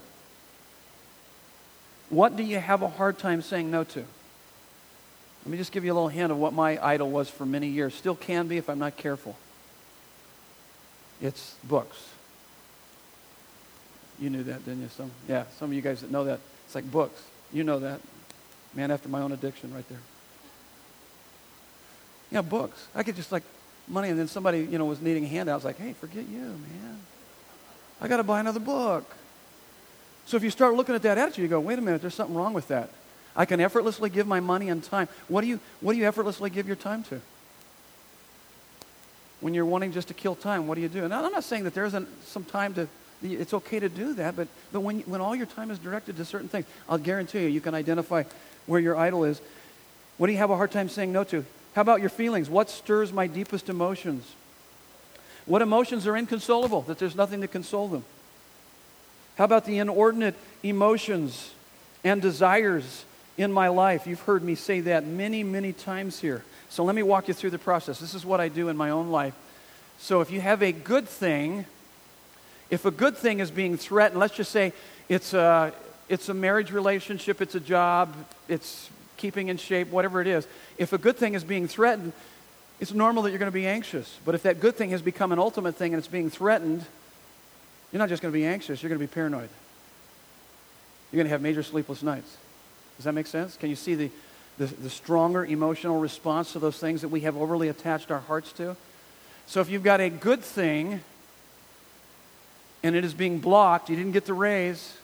What 2.08 2.36
do 2.36 2.42
you 2.42 2.58
have 2.58 2.82
a 2.82 2.88
hard 2.88 3.18
time 3.18 3.42
saying 3.42 3.70
no 3.70 3.84
to? 3.84 4.04
Let 5.44 5.50
me 5.50 5.56
just 5.56 5.72
give 5.72 5.84
you 5.84 5.92
a 5.92 5.94
little 5.94 6.08
hint 6.08 6.30
of 6.30 6.38
what 6.38 6.52
my 6.52 6.84
idol 6.84 7.10
was 7.10 7.30
for 7.30 7.46
many 7.46 7.68
years. 7.68 7.94
Still 7.94 8.14
can 8.14 8.46
be 8.46 8.58
if 8.58 8.68
I'm 8.68 8.78
not 8.78 8.96
careful. 8.96 9.36
It's 11.20 11.54
books. 11.64 11.96
You 14.18 14.28
knew 14.28 14.42
that, 14.42 14.64
didn't 14.64 14.82
you? 14.82 14.88
Some, 14.88 15.10
yeah, 15.28 15.44
some 15.58 15.70
of 15.70 15.74
you 15.74 15.80
guys 15.80 16.02
that 16.02 16.10
know 16.10 16.24
that. 16.24 16.40
It's 16.66 16.74
like 16.74 16.90
books. 16.90 17.22
You 17.52 17.64
know 17.64 17.78
that. 17.80 18.00
Man 18.74 18.90
after 18.90 19.08
my 19.08 19.22
own 19.22 19.32
addiction 19.32 19.74
right 19.74 19.88
there. 19.88 19.98
Yeah, 22.30 22.42
books. 22.42 22.86
I 22.94 23.02
could 23.02 23.16
just 23.16 23.32
like 23.32 23.42
money, 23.88 24.08
and 24.08 24.18
then 24.18 24.28
somebody, 24.28 24.60
you 24.60 24.78
know, 24.78 24.84
was 24.84 25.00
needing 25.00 25.24
a 25.24 25.28
handout. 25.28 25.52
I 25.52 25.56
was 25.56 25.64
like, 25.64 25.78
hey, 25.78 25.92
forget 25.92 26.28
you, 26.28 26.40
man. 26.40 27.00
I 28.00 28.08
got 28.08 28.18
to 28.18 28.22
buy 28.22 28.40
another 28.40 28.60
book. 28.60 29.04
So 30.26 30.36
if 30.36 30.44
you 30.44 30.50
start 30.50 30.74
looking 30.74 30.94
at 30.94 31.02
that 31.02 31.18
attitude, 31.18 31.42
you 31.42 31.48
go, 31.48 31.60
wait 31.60 31.78
a 31.78 31.82
minute, 31.82 32.00
there's 32.00 32.14
something 32.14 32.36
wrong 32.36 32.52
with 32.52 32.68
that. 32.68 32.90
I 33.34 33.44
can 33.44 33.60
effortlessly 33.60 34.10
give 34.10 34.26
my 34.26 34.40
money 34.40 34.68
and 34.68 34.82
time. 34.82 35.08
What 35.28 35.40
do 35.40 35.48
you, 35.48 35.60
what 35.80 35.92
do 35.92 35.98
you 35.98 36.06
effortlessly 36.06 36.50
give 36.50 36.66
your 36.66 36.76
time 36.76 37.02
to? 37.04 37.20
When 39.40 39.54
you're 39.54 39.64
wanting 39.64 39.92
just 39.92 40.08
to 40.08 40.14
kill 40.14 40.34
time, 40.34 40.66
what 40.66 40.74
do 40.74 40.82
you 40.82 40.88
do? 40.88 41.04
And 41.04 41.14
I'm 41.14 41.32
not 41.32 41.44
saying 41.44 41.64
that 41.64 41.74
there 41.74 41.84
isn't 41.84 42.08
some 42.24 42.44
time 42.44 42.74
to, 42.74 42.88
it's 43.22 43.54
okay 43.54 43.80
to 43.80 43.88
do 43.88 44.14
that, 44.14 44.36
but, 44.36 44.48
but 44.72 44.80
when, 44.80 45.00
when 45.00 45.20
all 45.20 45.34
your 45.34 45.46
time 45.46 45.70
is 45.70 45.78
directed 45.78 46.16
to 46.16 46.24
certain 46.24 46.48
things, 46.48 46.66
I'll 46.88 46.98
guarantee 46.98 47.42
you, 47.42 47.48
you 47.48 47.60
can 47.60 47.74
identify 47.74 48.24
where 48.66 48.80
your 48.80 48.96
idol 48.96 49.24
is. 49.24 49.40
What 50.18 50.26
do 50.26 50.32
you 50.32 50.38
have 50.38 50.50
a 50.50 50.56
hard 50.56 50.70
time 50.70 50.88
saying 50.88 51.12
no 51.12 51.24
to? 51.24 51.44
How 51.74 51.82
about 51.82 52.00
your 52.00 52.10
feelings? 52.10 52.50
What 52.50 52.68
stirs 52.68 53.12
my 53.12 53.26
deepest 53.26 53.68
emotions? 53.68 54.34
What 55.46 55.62
emotions 55.62 56.06
are 56.06 56.16
inconsolable, 56.16 56.82
that 56.82 56.98
there's 56.98 57.16
nothing 57.16 57.40
to 57.40 57.48
console 57.48 57.88
them? 57.88 58.04
How 59.36 59.44
about 59.44 59.64
the 59.64 59.78
inordinate 59.78 60.34
emotions 60.62 61.52
and 62.04 62.20
desires 62.20 63.04
in 63.38 63.52
my 63.52 63.68
life? 63.68 64.06
You've 64.06 64.20
heard 64.20 64.42
me 64.42 64.54
say 64.54 64.80
that 64.80 65.06
many, 65.06 65.42
many 65.42 65.72
times 65.72 66.20
here. 66.20 66.44
So 66.68 66.84
let 66.84 66.94
me 66.94 67.02
walk 67.02 67.28
you 67.28 67.34
through 67.34 67.50
the 67.50 67.58
process. 67.58 67.98
This 67.98 68.14
is 68.14 68.24
what 68.24 68.40
I 68.40 68.48
do 68.48 68.68
in 68.68 68.76
my 68.76 68.90
own 68.90 69.10
life. 69.10 69.34
So 69.98 70.20
if 70.20 70.30
you 70.30 70.40
have 70.40 70.62
a 70.62 70.72
good 70.72 71.08
thing, 71.08 71.64
if 72.70 72.84
a 72.84 72.90
good 72.90 73.16
thing 73.16 73.40
is 73.40 73.50
being 73.50 73.76
threatened, 73.76 74.20
let's 74.20 74.36
just 74.36 74.50
say 74.50 74.72
it's 75.08 75.34
a, 75.34 75.72
it's 76.08 76.28
a 76.28 76.34
marriage 76.34 76.70
relationship, 76.70 77.40
it's 77.40 77.54
a 77.54 77.60
job, 77.60 78.14
it's 78.48 78.90
keeping 79.20 79.48
in 79.48 79.58
shape, 79.58 79.88
whatever 79.88 80.20
it 80.20 80.26
is. 80.26 80.46
If 80.78 80.92
a 80.92 80.98
good 80.98 81.16
thing 81.16 81.34
is 81.34 81.44
being 81.44 81.68
threatened, 81.68 82.12
it's 82.80 82.92
normal 82.92 83.22
that 83.22 83.30
you're 83.30 83.38
going 83.38 83.52
to 83.52 83.54
be 83.54 83.66
anxious. 83.66 84.18
But 84.24 84.34
if 84.34 84.42
that 84.44 84.58
good 84.58 84.74
thing 84.74 84.90
has 84.90 85.02
become 85.02 85.30
an 85.30 85.38
ultimate 85.38 85.76
thing 85.76 85.92
and 85.92 85.98
it's 85.98 86.08
being 86.08 86.30
threatened, 86.30 86.84
you're 87.92 87.98
not 87.98 88.08
just 88.08 88.22
going 88.22 88.32
to 88.32 88.38
be 88.38 88.46
anxious, 88.46 88.82
you're 88.82 88.88
going 88.88 88.98
to 88.98 89.06
be 89.06 89.12
paranoid. 89.12 89.50
You're 91.12 91.18
going 91.18 91.26
to 91.26 91.30
have 91.30 91.42
major 91.42 91.62
sleepless 91.62 92.02
nights. 92.02 92.36
Does 92.96 93.04
that 93.04 93.12
make 93.12 93.26
sense? 93.26 93.56
Can 93.56 93.68
you 93.68 93.76
see 93.76 93.94
the, 93.94 94.10
the, 94.58 94.66
the 94.66 94.90
stronger 94.90 95.44
emotional 95.44 96.00
response 96.00 96.52
to 96.52 96.58
those 96.58 96.78
things 96.78 97.02
that 97.02 97.08
we 97.08 97.20
have 97.20 97.36
overly 97.36 97.68
attached 97.68 98.10
our 98.10 98.20
hearts 98.20 98.52
to? 98.54 98.76
So 99.46 99.60
if 99.60 99.68
you've 99.68 99.82
got 99.82 100.00
a 100.00 100.08
good 100.08 100.40
thing 100.40 101.00
and 102.82 102.96
it 102.96 103.04
is 103.04 103.12
being 103.12 103.40
blocked, 103.40 103.90
you 103.90 103.96
didn't 103.96 104.12
get 104.12 104.24
the 104.24 104.34
raise. 104.34 104.96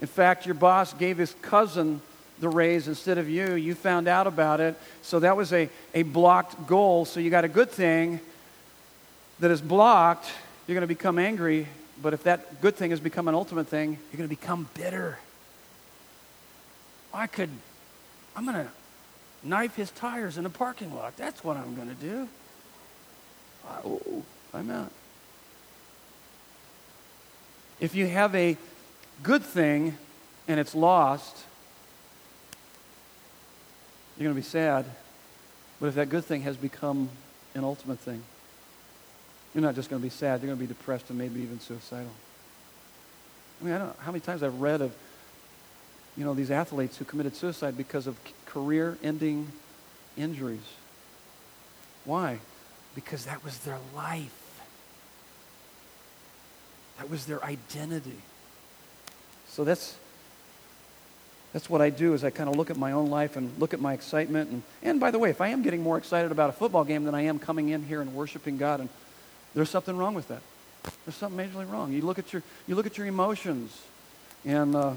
In 0.00 0.06
fact, 0.06 0.44
your 0.44 0.54
boss 0.54 0.92
gave 0.92 1.16
his 1.18 1.34
cousin 1.40 2.02
the 2.40 2.48
raise 2.48 2.88
instead 2.88 3.18
of 3.18 3.28
you. 3.28 3.54
You 3.54 3.74
found 3.74 4.08
out 4.08 4.26
about 4.26 4.60
it. 4.60 4.76
So 5.02 5.20
that 5.20 5.36
was 5.36 5.52
a, 5.52 5.68
a 5.94 6.02
blocked 6.02 6.66
goal. 6.66 7.04
So 7.04 7.20
you 7.20 7.30
got 7.30 7.44
a 7.44 7.48
good 7.48 7.70
thing 7.70 8.20
that 9.38 9.50
is 9.50 9.60
blocked. 9.60 10.30
You're 10.66 10.74
going 10.74 10.82
to 10.82 10.86
become 10.86 11.18
angry. 11.18 11.66
But 12.02 12.14
if 12.14 12.24
that 12.24 12.60
good 12.60 12.76
thing 12.76 12.90
has 12.90 13.00
become 13.00 13.28
an 13.28 13.34
ultimate 13.34 13.68
thing, 13.68 13.90
you're 13.90 14.18
going 14.18 14.28
to 14.28 14.34
become 14.34 14.68
bitter. 14.74 15.18
I 17.12 17.26
could, 17.26 17.50
I'm 18.34 18.44
going 18.44 18.56
to 18.56 18.68
knife 19.42 19.76
his 19.76 19.90
tires 19.90 20.38
in 20.38 20.46
a 20.46 20.50
parking 20.50 20.94
lot. 20.94 21.16
That's 21.16 21.44
what 21.44 21.56
I'm 21.56 21.74
going 21.74 21.88
to 21.88 21.94
do. 21.94 22.28
Oh, 23.84 24.22
I'm 24.54 24.70
out. 24.70 24.90
If 27.80 27.94
you 27.94 28.06
have 28.06 28.34
a 28.34 28.56
good 29.22 29.42
thing 29.42 29.96
and 30.48 30.60
it's 30.60 30.74
lost, 30.74 31.44
you're 34.20 34.26
going 34.26 34.40
to 34.40 34.46
be 34.46 34.50
sad. 34.50 34.84
But 35.80 35.86
if 35.86 35.94
that 35.94 36.10
good 36.10 36.26
thing 36.26 36.42
has 36.42 36.58
become 36.58 37.08
an 37.54 37.64
ultimate 37.64 37.98
thing, 38.00 38.22
you're 39.54 39.62
not 39.62 39.74
just 39.74 39.88
going 39.88 40.00
to 40.00 40.04
be 40.04 40.10
sad, 40.10 40.42
you're 40.42 40.48
going 40.48 40.58
to 40.58 40.60
be 40.60 40.66
depressed 40.66 41.08
and 41.08 41.18
maybe 41.18 41.40
even 41.40 41.58
suicidal. 41.58 42.12
I 43.60 43.64
mean, 43.64 43.72
I 43.72 43.78
don't 43.78 43.88
know 43.88 43.96
how 44.00 44.12
many 44.12 44.20
times 44.20 44.42
I've 44.42 44.60
read 44.60 44.82
of, 44.82 44.94
you 46.18 46.24
know, 46.24 46.34
these 46.34 46.50
athletes 46.50 46.98
who 46.98 47.06
committed 47.06 47.34
suicide 47.34 47.78
because 47.78 48.06
of 48.06 48.18
career-ending 48.44 49.48
injuries. 50.18 50.60
Why? 52.04 52.40
Because 52.94 53.24
that 53.24 53.42
was 53.42 53.58
their 53.60 53.78
life. 53.96 54.60
That 56.98 57.08
was 57.08 57.24
their 57.24 57.42
identity. 57.42 58.18
So 59.48 59.64
that's 59.64 59.96
that's 61.52 61.68
what 61.68 61.80
I 61.80 61.90
do 61.90 62.14
is 62.14 62.22
I 62.22 62.30
kind 62.30 62.48
of 62.48 62.56
look 62.56 62.70
at 62.70 62.76
my 62.76 62.92
own 62.92 63.10
life 63.10 63.36
and 63.36 63.52
look 63.58 63.74
at 63.74 63.80
my 63.80 63.92
excitement 63.92 64.50
and 64.50 64.62
and 64.82 65.00
by 65.00 65.10
the 65.10 65.18
way, 65.18 65.30
if 65.30 65.40
I 65.40 65.48
am 65.48 65.62
getting 65.62 65.82
more 65.82 65.98
excited 65.98 66.32
about 66.32 66.50
a 66.50 66.52
football 66.52 66.84
game 66.84 67.04
than 67.04 67.14
I 67.14 67.22
am 67.22 67.38
coming 67.38 67.70
in 67.70 67.82
here 67.82 68.00
and 68.00 68.14
worshiping 68.14 68.56
God 68.56 68.80
and 68.80 68.88
there's 69.54 69.70
something 69.70 69.96
wrong 69.96 70.14
with 70.14 70.28
that. 70.28 70.42
There's 71.04 71.16
something 71.16 71.38
majorly 71.38 71.70
wrong. 71.70 71.92
You 71.92 72.02
look 72.02 72.18
at 72.18 72.32
your, 72.32 72.42
you 72.66 72.74
look 72.74 72.86
at 72.86 72.96
your 72.96 73.06
emotions 73.06 73.82
and, 74.44 74.74
uh, 74.74 74.94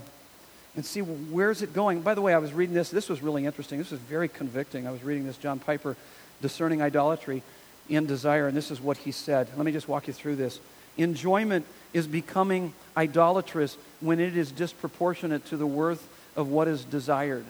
and 0.76 0.86
see 0.86 1.02
well, 1.02 1.18
where's 1.32 1.62
it 1.62 1.74
going. 1.74 2.02
By 2.02 2.14
the 2.14 2.22
way, 2.22 2.34
I 2.34 2.38
was 2.38 2.54
reading 2.54 2.76
this. 2.76 2.90
This 2.90 3.10
was 3.10 3.22
really 3.22 3.46
interesting. 3.46 3.80
This 3.80 3.92
was 3.92 4.00
very 4.00 4.28
convicting. 4.28 4.88
I 4.88 4.92
was 4.92 5.04
reading 5.04 5.26
this, 5.26 5.38
John 5.38 5.60
Piper, 5.60 5.96
Discerning 6.42 6.82
Idolatry 6.82 7.44
in 7.90 8.06
Desire, 8.06 8.48
and 8.48 8.56
this 8.56 8.72
is 8.72 8.80
what 8.80 8.98
he 8.98 9.12
said. 9.12 9.50
Let 9.58 9.66
me 9.66 9.72
just 9.72 9.88
walk 9.88 10.08
you 10.08 10.14
through 10.14 10.38
this. 10.38 10.60
Enjoyment 10.98 11.66
is 11.92 12.08
becoming 12.08 12.74
idolatrous 12.96 13.78
when 14.00 14.20
it 14.20 14.38
is 14.38 14.52
disproportionate 14.52 15.46
to 15.48 15.58
the 15.58 15.68
worth 15.68 16.08
of 16.36 16.50
what 16.50 16.68
is 16.68 16.84
desired. 16.84 17.46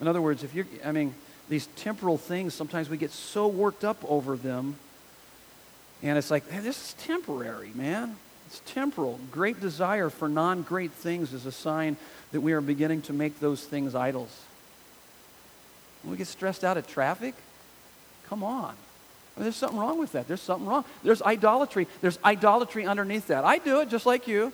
In 0.00 0.08
other 0.08 0.22
words, 0.22 0.42
if 0.42 0.54
you're, 0.54 0.66
I 0.84 0.92
mean, 0.92 1.14
these 1.48 1.66
temporal 1.76 2.16
things, 2.16 2.54
sometimes 2.54 2.88
we 2.88 2.96
get 2.96 3.10
so 3.10 3.48
worked 3.48 3.84
up 3.84 3.98
over 4.08 4.36
them. 4.36 4.76
And 6.02 6.16
it's 6.16 6.30
like, 6.30 6.48
hey, 6.50 6.60
this 6.60 6.80
is 6.80 6.92
temporary, 6.94 7.72
man. 7.74 8.16
It's 8.46 8.62
temporal. 8.64 9.20
Great 9.30 9.60
desire 9.60 10.08
for 10.08 10.28
non 10.28 10.62
great 10.62 10.92
things 10.92 11.32
is 11.32 11.44
a 11.46 11.52
sign 11.52 11.96
that 12.32 12.40
we 12.40 12.52
are 12.52 12.60
beginning 12.60 13.02
to 13.02 13.12
make 13.12 13.38
those 13.40 13.64
things 13.64 13.94
idols. 13.94 14.44
When 16.02 16.12
we 16.12 16.16
get 16.16 16.28
stressed 16.28 16.64
out 16.64 16.78
at 16.78 16.88
traffic, 16.88 17.34
come 18.28 18.42
on. 18.42 18.74
I 19.36 19.40
mean, 19.40 19.44
there's 19.44 19.56
something 19.56 19.78
wrong 19.78 19.98
with 19.98 20.12
that. 20.12 20.26
There's 20.26 20.40
something 20.40 20.66
wrong. 20.66 20.84
There's 21.02 21.20
idolatry. 21.22 21.86
There's 22.00 22.18
idolatry 22.24 22.86
underneath 22.86 23.26
that. 23.26 23.44
I 23.44 23.58
do 23.58 23.80
it 23.80 23.88
just 23.88 24.06
like 24.06 24.26
you. 24.26 24.52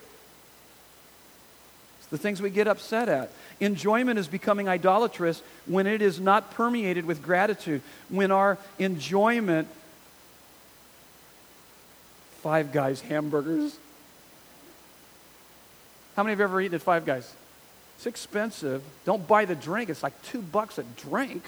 The 2.10 2.18
things 2.18 2.40
we 2.40 2.50
get 2.50 2.68
upset 2.68 3.08
at. 3.08 3.30
Enjoyment 3.58 4.18
is 4.18 4.28
becoming 4.28 4.68
idolatrous 4.68 5.42
when 5.66 5.86
it 5.86 6.02
is 6.02 6.20
not 6.20 6.52
permeated 6.52 7.04
with 7.04 7.22
gratitude. 7.22 7.82
When 8.08 8.30
our 8.30 8.58
enjoyment, 8.78 9.68
Five 12.42 12.70
Guys 12.70 13.00
hamburgers. 13.00 13.76
How 16.14 16.22
many 16.22 16.32
have 16.32 16.40
ever 16.40 16.60
eaten 16.60 16.76
at 16.76 16.82
Five 16.82 17.04
Guys? 17.04 17.34
It's 17.96 18.06
expensive. 18.06 18.82
Don't 19.04 19.26
buy 19.26 19.46
the 19.46 19.56
drink. 19.56 19.90
It's 19.90 20.02
like 20.02 20.20
two 20.22 20.42
bucks 20.42 20.78
a 20.78 20.84
drink. 20.96 21.42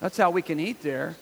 That's 0.00 0.16
how 0.18 0.30
we 0.30 0.42
can 0.42 0.60
eat 0.60 0.82
there. 0.82 1.16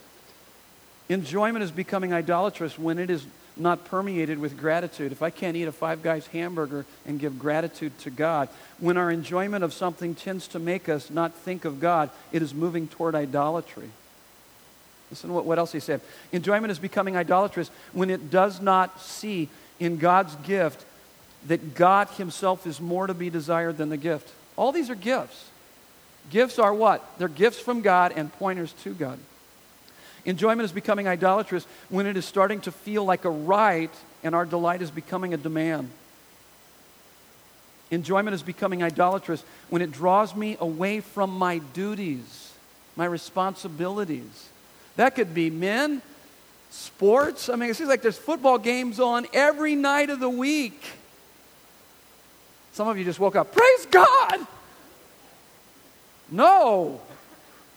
Enjoyment 1.08 1.62
is 1.62 1.70
becoming 1.70 2.12
idolatrous 2.12 2.78
when 2.78 2.98
it 2.98 3.08
is 3.08 3.24
not 3.56 3.84
permeated 3.84 4.38
with 4.38 4.58
gratitude, 4.58 5.12
if 5.12 5.22
I 5.22 5.30
can't 5.30 5.56
eat 5.56 5.64
a 5.64 5.72
Five 5.72 6.02
Guys 6.02 6.26
hamburger 6.28 6.84
and 7.06 7.20
give 7.20 7.38
gratitude 7.38 7.96
to 8.00 8.10
God, 8.10 8.48
when 8.78 8.96
our 8.96 9.10
enjoyment 9.10 9.62
of 9.62 9.72
something 9.72 10.14
tends 10.14 10.48
to 10.48 10.58
make 10.58 10.88
us 10.88 11.10
not 11.10 11.34
think 11.34 11.64
of 11.64 11.80
God, 11.80 12.10
it 12.32 12.42
is 12.42 12.52
moving 12.52 12.88
toward 12.88 13.14
idolatry. 13.14 13.90
Listen 15.10 15.28
to 15.28 15.34
what, 15.34 15.44
what 15.44 15.58
else 15.58 15.72
he 15.72 15.80
said. 15.80 16.00
Enjoyment 16.32 16.70
is 16.70 16.78
becoming 16.78 17.16
idolatrous 17.16 17.70
when 17.92 18.10
it 18.10 18.30
does 18.30 18.60
not 18.60 19.00
see 19.00 19.48
in 19.78 19.98
God's 19.98 20.34
gift 20.36 20.84
that 21.46 21.74
God 21.74 22.08
himself 22.10 22.66
is 22.66 22.80
more 22.80 23.06
to 23.06 23.14
be 23.14 23.30
desired 23.30 23.76
than 23.76 23.90
the 23.90 23.96
gift. 23.96 24.32
All 24.56 24.72
these 24.72 24.90
are 24.90 24.94
gifts. 24.94 25.50
Gifts 26.30 26.58
are 26.58 26.72
what? 26.72 27.06
They're 27.18 27.28
gifts 27.28 27.60
from 27.60 27.82
God 27.82 28.12
and 28.16 28.32
pointers 28.32 28.72
to 28.84 28.94
God. 28.94 29.18
Enjoyment 30.24 30.64
is 30.64 30.72
becoming 30.72 31.06
idolatrous 31.06 31.66
when 31.90 32.06
it 32.06 32.16
is 32.16 32.24
starting 32.24 32.60
to 32.62 32.72
feel 32.72 33.04
like 33.04 33.24
a 33.24 33.30
right 33.30 33.90
and 34.22 34.34
our 34.34 34.46
delight 34.46 34.80
is 34.80 34.90
becoming 34.90 35.34
a 35.34 35.36
demand. 35.36 35.90
Enjoyment 37.90 38.34
is 38.34 38.42
becoming 38.42 38.82
idolatrous 38.82 39.44
when 39.68 39.82
it 39.82 39.92
draws 39.92 40.34
me 40.34 40.56
away 40.60 41.00
from 41.00 41.30
my 41.30 41.58
duties, 41.58 42.52
my 42.96 43.04
responsibilities. 43.04 44.48
That 44.96 45.14
could 45.14 45.34
be 45.34 45.50
men, 45.50 46.00
sports. 46.70 47.48
I 47.48 47.56
mean, 47.56 47.70
it 47.70 47.76
seems 47.76 47.90
like 47.90 48.00
there's 48.00 48.18
football 48.18 48.58
games 48.58 48.98
on 48.98 49.26
every 49.34 49.74
night 49.74 50.08
of 50.08 50.20
the 50.20 50.28
week. 50.28 50.82
Some 52.72 52.88
of 52.88 52.98
you 52.98 53.04
just 53.04 53.20
woke 53.20 53.36
up, 53.36 53.52
praise 53.52 53.86
God! 53.86 54.46
No, 56.30 57.00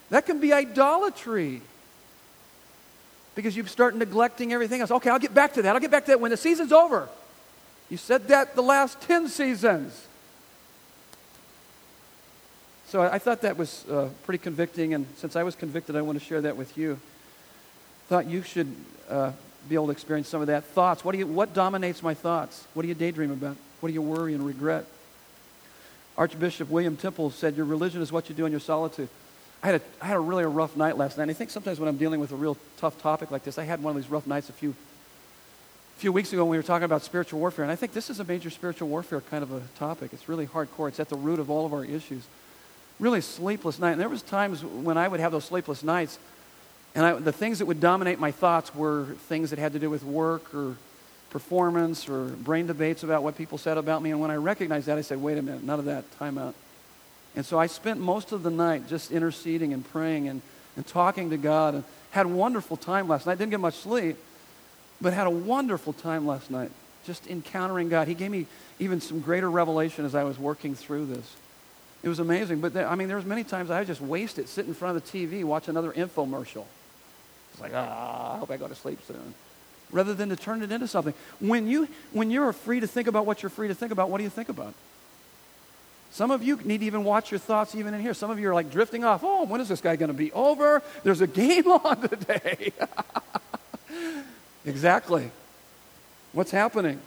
that 0.09 0.25
can 0.25 0.39
be 0.39 0.53
idolatry 0.53 1.61
because 3.37 3.55
you 3.55 3.63
start 3.67 3.95
neglecting 3.95 4.51
everything 4.51 4.81
else. 4.81 4.89
Okay, 4.89 5.11
I'll 5.11 5.19
get 5.19 5.31
back 5.31 5.53
to 5.53 5.61
that. 5.61 5.75
I'll 5.75 5.79
get 5.79 5.91
back 5.91 6.05
to 6.05 6.11
that 6.11 6.19
when 6.19 6.31
the 6.31 6.37
season's 6.37 6.71
over. 6.71 7.07
You 7.87 7.95
said 7.95 8.27
that 8.29 8.55
the 8.55 8.63
last 8.63 8.99
10 9.01 9.27
seasons. 9.29 10.07
So 12.87 13.03
I, 13.03 13.19
thought 13.19 13.41
that 13.41 13.55
was 13.55 13.85
uh, 13.89 14.09
pretty 14.23 14.39
convicting, 14.39 14.95
and 14.95 15.05
since 15.17 15.35
I 15.35 15.43
was 15.43 15.55
convicted, 15.55 15.95
I 15.95 16.01
want 16.01 16.17
to 16.17 16.25
share 16.25 16.41
that 16.41 16.57
with 16.57 16.75
you. 16.79 16.99
Thought 18.07 18.25
you 18.25 18.41
should 18.41 18.73
uh, 19.07 19.33
be 19.69 19.75
able 19.75 19.85
to 19.85 19.91
experience 19.91 20.29
some 20.29 20.41
of 20.41 20.47
that. 20.47 20.63
Thoughts. 20.65 21.05
What, 21.05 21.11
do 21.11 21.19
you, 21.19 21.27
what 21.27 21.53
dominates 21.53 22.01
my 22.01 22.15
thoughts? 22.15 22.65
What 22.73 22.81
do 22.81 22.87
you 22.87 22.95
daydream 22.95 23.29
about? 23.29 23.55
What 23.81 23.89
do 23.89 23.93
you 23.93 24.01
worry 24.01 24.33
and 24.33 24.43
regret? 24.43 24.85
Archbishop 26.17 26.71
William 26.71 26.97
Temple 26.97 27.29
said, 27.29 27.55
Your 27.55 27.67
religion 27.67 28.01
is 28.01 28.11
what 28.11 28.29
you 28.29 28.35
do 28.35 28.47
in 28.47 28.51
your 28.51 28.61
solitude. 28.61 29.09
I 29.63 29.67
had, 29.67 29.75
a, 29.75 29.81
I 30.01 30.05
had 30.05 30.17
a 30.17 30.19
really 30.19 30.45
rough 30.45 30.77
night 30.77 30.97
last 30.97 31.17
night. 31.17 31.23
And 31.23 31.31
I 31.31 31.33
think 31.33 31.49
sometimes 31.49 31.79
when 31.79 31.89
I'm 31.89 31.97
dealing 31.97 32.19
with 32.19 32.31
a 32.31 32.35
real 32.35 32.57
tough 32.77 33.01
topic 33.01 33.31
like 33.31 33.43
this, 33.43 33.57
I 33.57 33.63
had 33.63 33.81
one 33.81 33.95
of 33.95 34.01
these 34.01 34.11
rough 34.11 34.27
nights 34.27 34.49
a 34.49 34.53
few, 34.53 34.69
a 34.69 35.99
few 35.99 36.11
weeks 36.11 36.31
ago 36.31 36.43
when 36.43 36.51
we 36.51 36.57
were 36.57 36.63
talking 36.63 36.85
about 36.85 37.01
spiritual 37.01 37.39
warfare. 37.39 37.63
And 37.63 37.71
I 37.71 37.75
think 37.75 37.93
this 37.93 38.09
is 38.09 38.19
a 38.19 38.23
major 38.23 38.49
spiritual 38.49 38.87
warfare 38.87 39.21
kind 39.21 39.43
of 39.43 39.51
a 39.51 39.61
topic. 39.79 40.11
It's 40.13 40.29
really 40.29 40.45
hardcore. 40.45 40.89
It's 40.89 40.99
at 40.99 41.09
the 41.09 41.17
root 41.17 41.39
of 41.39 41.49
all 41.49 41.65
of 41.65 41.73
our 41.73 41.83
issues. 41.83 42.23
Really 42.99 43.21
sleepless 43.21 43.79
night. 43.79 43.91
And 43.91 44.01
there 44.01 44.09
was 44.09 44.21
times 44.21 44.63
when 44.63 44.97
I 44.97 45.07
would 45.07 45.19
have 45.19 45.31
those 45.31 45.45
sleepless 45.45 45.83
nights, 45.83 46.19
and 46.95 47.05
I, 47.05 47.13
the 47.13 47.31
things 47.31 47.59
that 47.59 47.65
would 47.65 47.79
dominate 47.79 48.19
my 48.19 48.31
thoughts 48.31 48.73
were 48.73 49.05
things 49.27 49.51
that 49.51 49.59
had 49.59 49.73
to 49.73 49.79
do 49.79 49.89
with 49.89 50.03
work 50.03 50.53
or 50.55 50.75
performance 51.29 52.09
or 52.09 52.25
brain 52.29 52.65
debates 52.65 53.03
about 53.03 53.21
what 53.21 53.37
people 53.37 53.57
said 53.57 53.77
about 53.77 54.01
me. 54.01 54.11
And 54.11 54.19
when 54.19 54.31
I 54.31 54.35
recognized 54.35 54.87
that, 54.87 54.97
I 54.97 55.01
said, 55.01 55.21
wait 55.21 55.37
a 55.37 55.41
minute, 55.41 55.63
none 55.63 55.77
of 55.77 55.85
that, 55.85 56.09
time 56.17 56.37
out. 56.37 56.55
And 57.37 57.45
so 57.45 57.59
I 57.59 57.67
spent 57.67 57.99
most 57.99 58.31
of 58.31 58.41
the 58.41 58.49
night 58.49 58.89
just 58.89 59.11
interceding 59.11 59.71
and 59.71 59.87
praying 59.87 60.27
and, 60.27 60.41
and 60.75 60.85
talking 60.87 61.29
to 61.29 61.37
God 61.37 61.75
and 61.75 61.83
had 62.09 62.25
a 62.25 62.29
wonderful 62.29 62.75
time 62.75 63.07
last 63.07 63.27
night. 63.27 63.37
Didn't 63.37 63.51
get 63.51 63.59
much 63.59 63.75
sleep, 63.75 64.17
but 64.99 65.13
had 65.13 65.27
a 65.27 65.31
wonderful 65.31 65.93
time 65.93 66.25
last 66.25 66.49
night 66.49 66.71
just 67.05 67.27
encountering 67.27 67.89
God. 67.89 68.07
He 68.07 68.15
gave 68.15 68.31
me 68.31 68.47
even 68.79 68.99
some 69.01 69.21
greater 69.21 69.51
revelation 69.51 70.03
as 70.03 70.15
I 70.15 70.23
was 70.23 70.39
working 70.39 70.73
through 70.73 71.05
this. 71.05 71.35
It 72.01 72.09
was 72.09 72.17
amazing. 72.17 72.59
But 72.59 72.73
there, 72.73 72.87
I 72.87 72.95
mean, 72.95 73.07
there 73.07 73.17
was 73.17 73.25
many 73.25 73.43
times 73.43 73.69
I 73.69 73.83
just 73.83 74.01
wasted 74.01 74.49
sitting 74.49 74.69
in 74.69 74.75
front 74.75 74.97
of 74.97 75.11
the 75.11 75.27
TV, 75.27 75.43
watch 75.43 75.67
another 75.67 75.91
infomercial. 75.91 76.65
It's 77.53 77.61
like, 77.61 77.71
ah, 77.75 78.33
I 78.33 78.37
hope 78.39 78.49
I 78.49 78.57
go 78.57 78.67
to 78.67 78.75
sleep 78.75 78.99
soon. 79.07 79.35
Rather 79.91 80.15
than 80.15 80.29
to 80.29 80.35
turn 80.35 80.63
it 80.63 80.71
into 80.71 80.87
something. 80.87 81.13
When, 81.39 81.67
you, 81.67 81.87
when 82.11 82.31
you're 82.31 82.51
free 82.51 82.79
to 82.79 82.87
think 82.87 83.07
about 83.07 83.27
what 83.27 83.43
you're 83.43 83.51
free 83.51 83.67
to 83.67 83.75
think 83.75 83.91
about, 83.91 84.09
what 84.09 84.17
do 84.17 84.23
you 84.23 84.29
think 84.31 84.49
about? 84.49 84.73
Some 86.17 86.31
of 86.31 86.41
you 86.41 86.59
need 86.63 86.79
to 86.79 86.85
even 86.87 87.03
watch 87.03 87.29
your 87.29 87.37
thoughts 87.37 87.75
even 87.75 87.93
in 87.93 88.01
here. 88.01 88.15
Some 88.15 88.31
of 88.31 88.39
you 88.39 88.49
are 88.49 88.53
like 88.55 88.71
drifting 88.71 89.03
off. 89.03 89.21
Oh, 89.23 89.45
when 89.45 89.61
is 89.61 89.69
this 89.69 89.81
guy 89.81 89.97
going 89.97 90.07
to 90.07 90.17
be 90.17 90.31
over? 90.31 90.81
There's 91.03 91.21
a 91.21 91.27
game 91.27 91.67
on 91.71 92.09
today. 92.09 92.73
exactly. 94.65 95.29
What's 96.31 96.49
happening? 96.49 96.99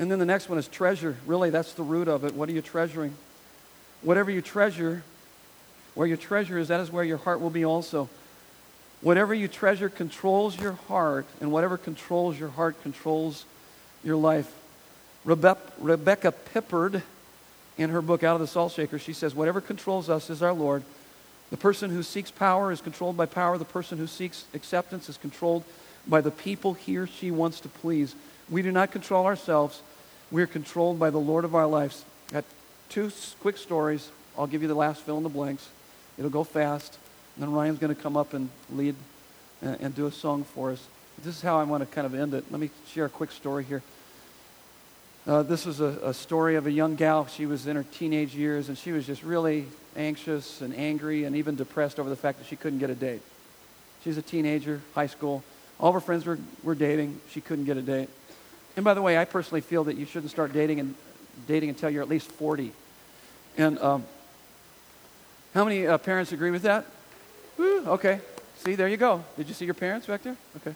And 0.00 0.10
then 0.10 0.18
the 0.18 0.24
next 0.24 0.48
one 0.48 0.58
is 0.58 0.66
treasure. 0.66 1.18
Really, 1.24 1.50
that's 1.50 1.72
the 1.74 1.84
root 1.84 2.08
of 2.08 2.24
it. 2.24 2.34
What 2.34 2.48
are 2.48 2.52
you 2.52 2.62
treasuring? 2.62 3.14
Whatever 4.02 4.32
you 4.32 4.42
treasure, 4.42 5.04
where 5.94 6.08
your 6.08 6.16
treasure 6.16 6.58
is, 6.58 6.66
that 6.66 6.80
is 6.80 6.90
where 6.90 7.04
your 7.04 7.18
heart 7.18 7.40
will 7.40 7.50
be 7.50 7.64
also. 7.64 8.08
Whatever 9.02 9.34
you 9.34 9.46
treasure 9.46 9.88
controls 9.88 10.58
your 10.58 10.72
heart, 10.72 11.26
and 11.40 11.52
whatever 11.52 11.78
controls 11.78 12.36
your 12.40 12.48
heart 12.48 12.82
controls 12.82 13.44
your 14.02 14.16
life. 14.16 14.52
Rebe- 15.24 15.58
Rebecca 15.78 16.34
Pippert, 16.52 17.02
in 17.80 17.90
her 17.90 18.02
book 18.02 18.22
Out 18.22 18.34
of 18.34 18.40
the 18.40 18.46
Salt 18.46 18.72
Shaker, 18.72 18.98
she 18.98 19.14
says, 19.14 19.34
Whatever 19.34 19.60
controls 19.60 20.10
us 20.10 20.28
is 20.28 20.42
our 20.42 20.52
Lord. 20.52 20.82
The 21.50 21.56
person 21.56 21.90
who 21.90 22.02
seeks 22.02 22.30
power 22.30 22.70
is 22.70 22.82
controlled 22.82 23.16
by 23.16 23.26
power. 23.26 23.56
The 23.56 23.64
person 23.64 23.96
who 23.96 24.06
seeks 24.06 24.44
acceptance 24.52 25.08
is 25.08 25.16
controlled 25.16 25.64
by 26.06 26.20
the 26.20 26.30
people 26.30 26.74
he 26.74 26.98
or 26.98 27.06
she 27.06 27.30
wants 27.30 27.58
to 27.60 27.68
please. 27.68 28.14
We 28.50 28.60
do 28.60 28.70
not 28.70 28.92
control 28.92 29.24
ourselves. 29.24 29.80
We 30.30 30.42
are 30.42 30.46
controlled 30.46 30.98
by 30.98 31.08
the 31.08 31.18
Lord 31.18 31.44
of 31.44 31.54
our 31.54 31.66
lives. 31.66 32.04
Got 32.30 32.44
two 32.90 33.10
quick 33.40 33.56
stories. 33.56 34.10
I'll 34.36 34.46
give 34.46 34.60
you 34.62 34.68
the 34.68 34.74
last 34.74 35.00
fill 35.00 35.16
in 35.16 35.22
the 35.22 35.28
blanks. 35.30 35.68
It'll 36.18 36.30
go 36.30 36.44
fast. 36.44 36.98
And 37.34 37.42
then 37.42 37.52
Ryan's 37.52 37.78
going 37.78 37.94
to 37.94 38.00
come 38.00 38.16
up 38.16 38.34
and 38.34 38.50
lead 38.70 38.94
and, 39.62 39.80
and 39.80 39.94
do 39.94 40.06
a 40.06 40.12
song 40.12 40.44
for 40.44 40.70
us. 40.70 40.86
This 41.24 41.34
is 41.36 41.42
how 41.42 41.58
I 41.58 41.64
want 41.64 41.82
to 41.82 41.94
kind 41.94 42.06
of 42.06 42.14
end 42.14 42.34
it. 42.34 42.44
Let 42.50 42.60
me 42.60 42.70
share 42.86 43.06
a 43.06 43.10
quick 43.10 43.30
story 43.30 43.64
here. 43.64 43.82
Uh, 45.26 45.42
this 45.42 45.66
was 45.66 45.80
a, 45.80 45.98
a, 46.02 46.14
story 46.14 46.56
of 46.56 46.66
a 46.66 46.70
young 46.70 46.94
gal. 46.94 47.26
She 47.26 47.44
was 47.44 47.66
in 47.66 47.76
her 47.76 47.84
teenage 47.92 48.34
years, 48.34 48.68
and 48.68 48.78
she 48.78 48.90
was 48.90 49.06
just 49.06 49.22
really 49.22 49.66
anxious 49.94 50.62
and 50.62 50.74
angry 50.74 51.24
and 51.24 51.36
even 51.36 51.56
depressed 51.56 52.00
over 52.00 52.08
the 52.08 52.16
fact 52.16 52.38
that 52.38 52.46
she 52.46 52.56
couldn't 52.56 52.78
get 52.78 52.88
a 52.88 52.94
date. 52.94 53.20
She's 54.02 54.16
a 54.16 54.22
teenager, 54.22 54.80
high 54.94 55.08
school. 55.08 55.44
All 55.78 55.88
of 55.88 55.94
her 55.94 56.00
friends 56.00 56.24
were, 56.24 56.38
were 56.62 56.74
dating. 56.74 57.20
She 57.30 57.42
couldn't 57.42 57.66
get 57.66 57.76
a 57.76 57.82
date. 57.82 58.08
And 58.76 58.84
by 58.84 58.94
the 58.94 59.02
way, 59.02 59.18
I 59.18 59.26
personally 59.26 59.60
feel 59.60 59.84
that 59.84 59.96
you 59.96 60.06
shouldn't 60.06 60.30
start 60.30 60.54
dating 60.54 60.80
and 60.80 60.94
dating 61.46 61.68
until 61.68 61.90
you're 61.90 62.02
at 62.02 62.08
least 62.08 62.30
40. 62.32 62.72
And 63.58 63.78
um, 63.78 64.04
how 65.52 65.64
many 65.64 65.86
uh, 65.86 65.98
parents 65.98 66.32
agree 66.32 66.50
with 66.50 66.62
that? 66.62 66.86
Woo, 67.58 67.84
okay. 67.88 68.20
See, 68.58 68.74
there 68.74 68.88
you 68.88 68.96
go. 68.96 69.22
Did 69.36 69.48
you 69.48 69.54
see 69.54 69.66
your 69.66 69.74
parents 69.74 70.06
back 70.06 70.22
there? 70.22 70.36
Okay. 70.56 70.74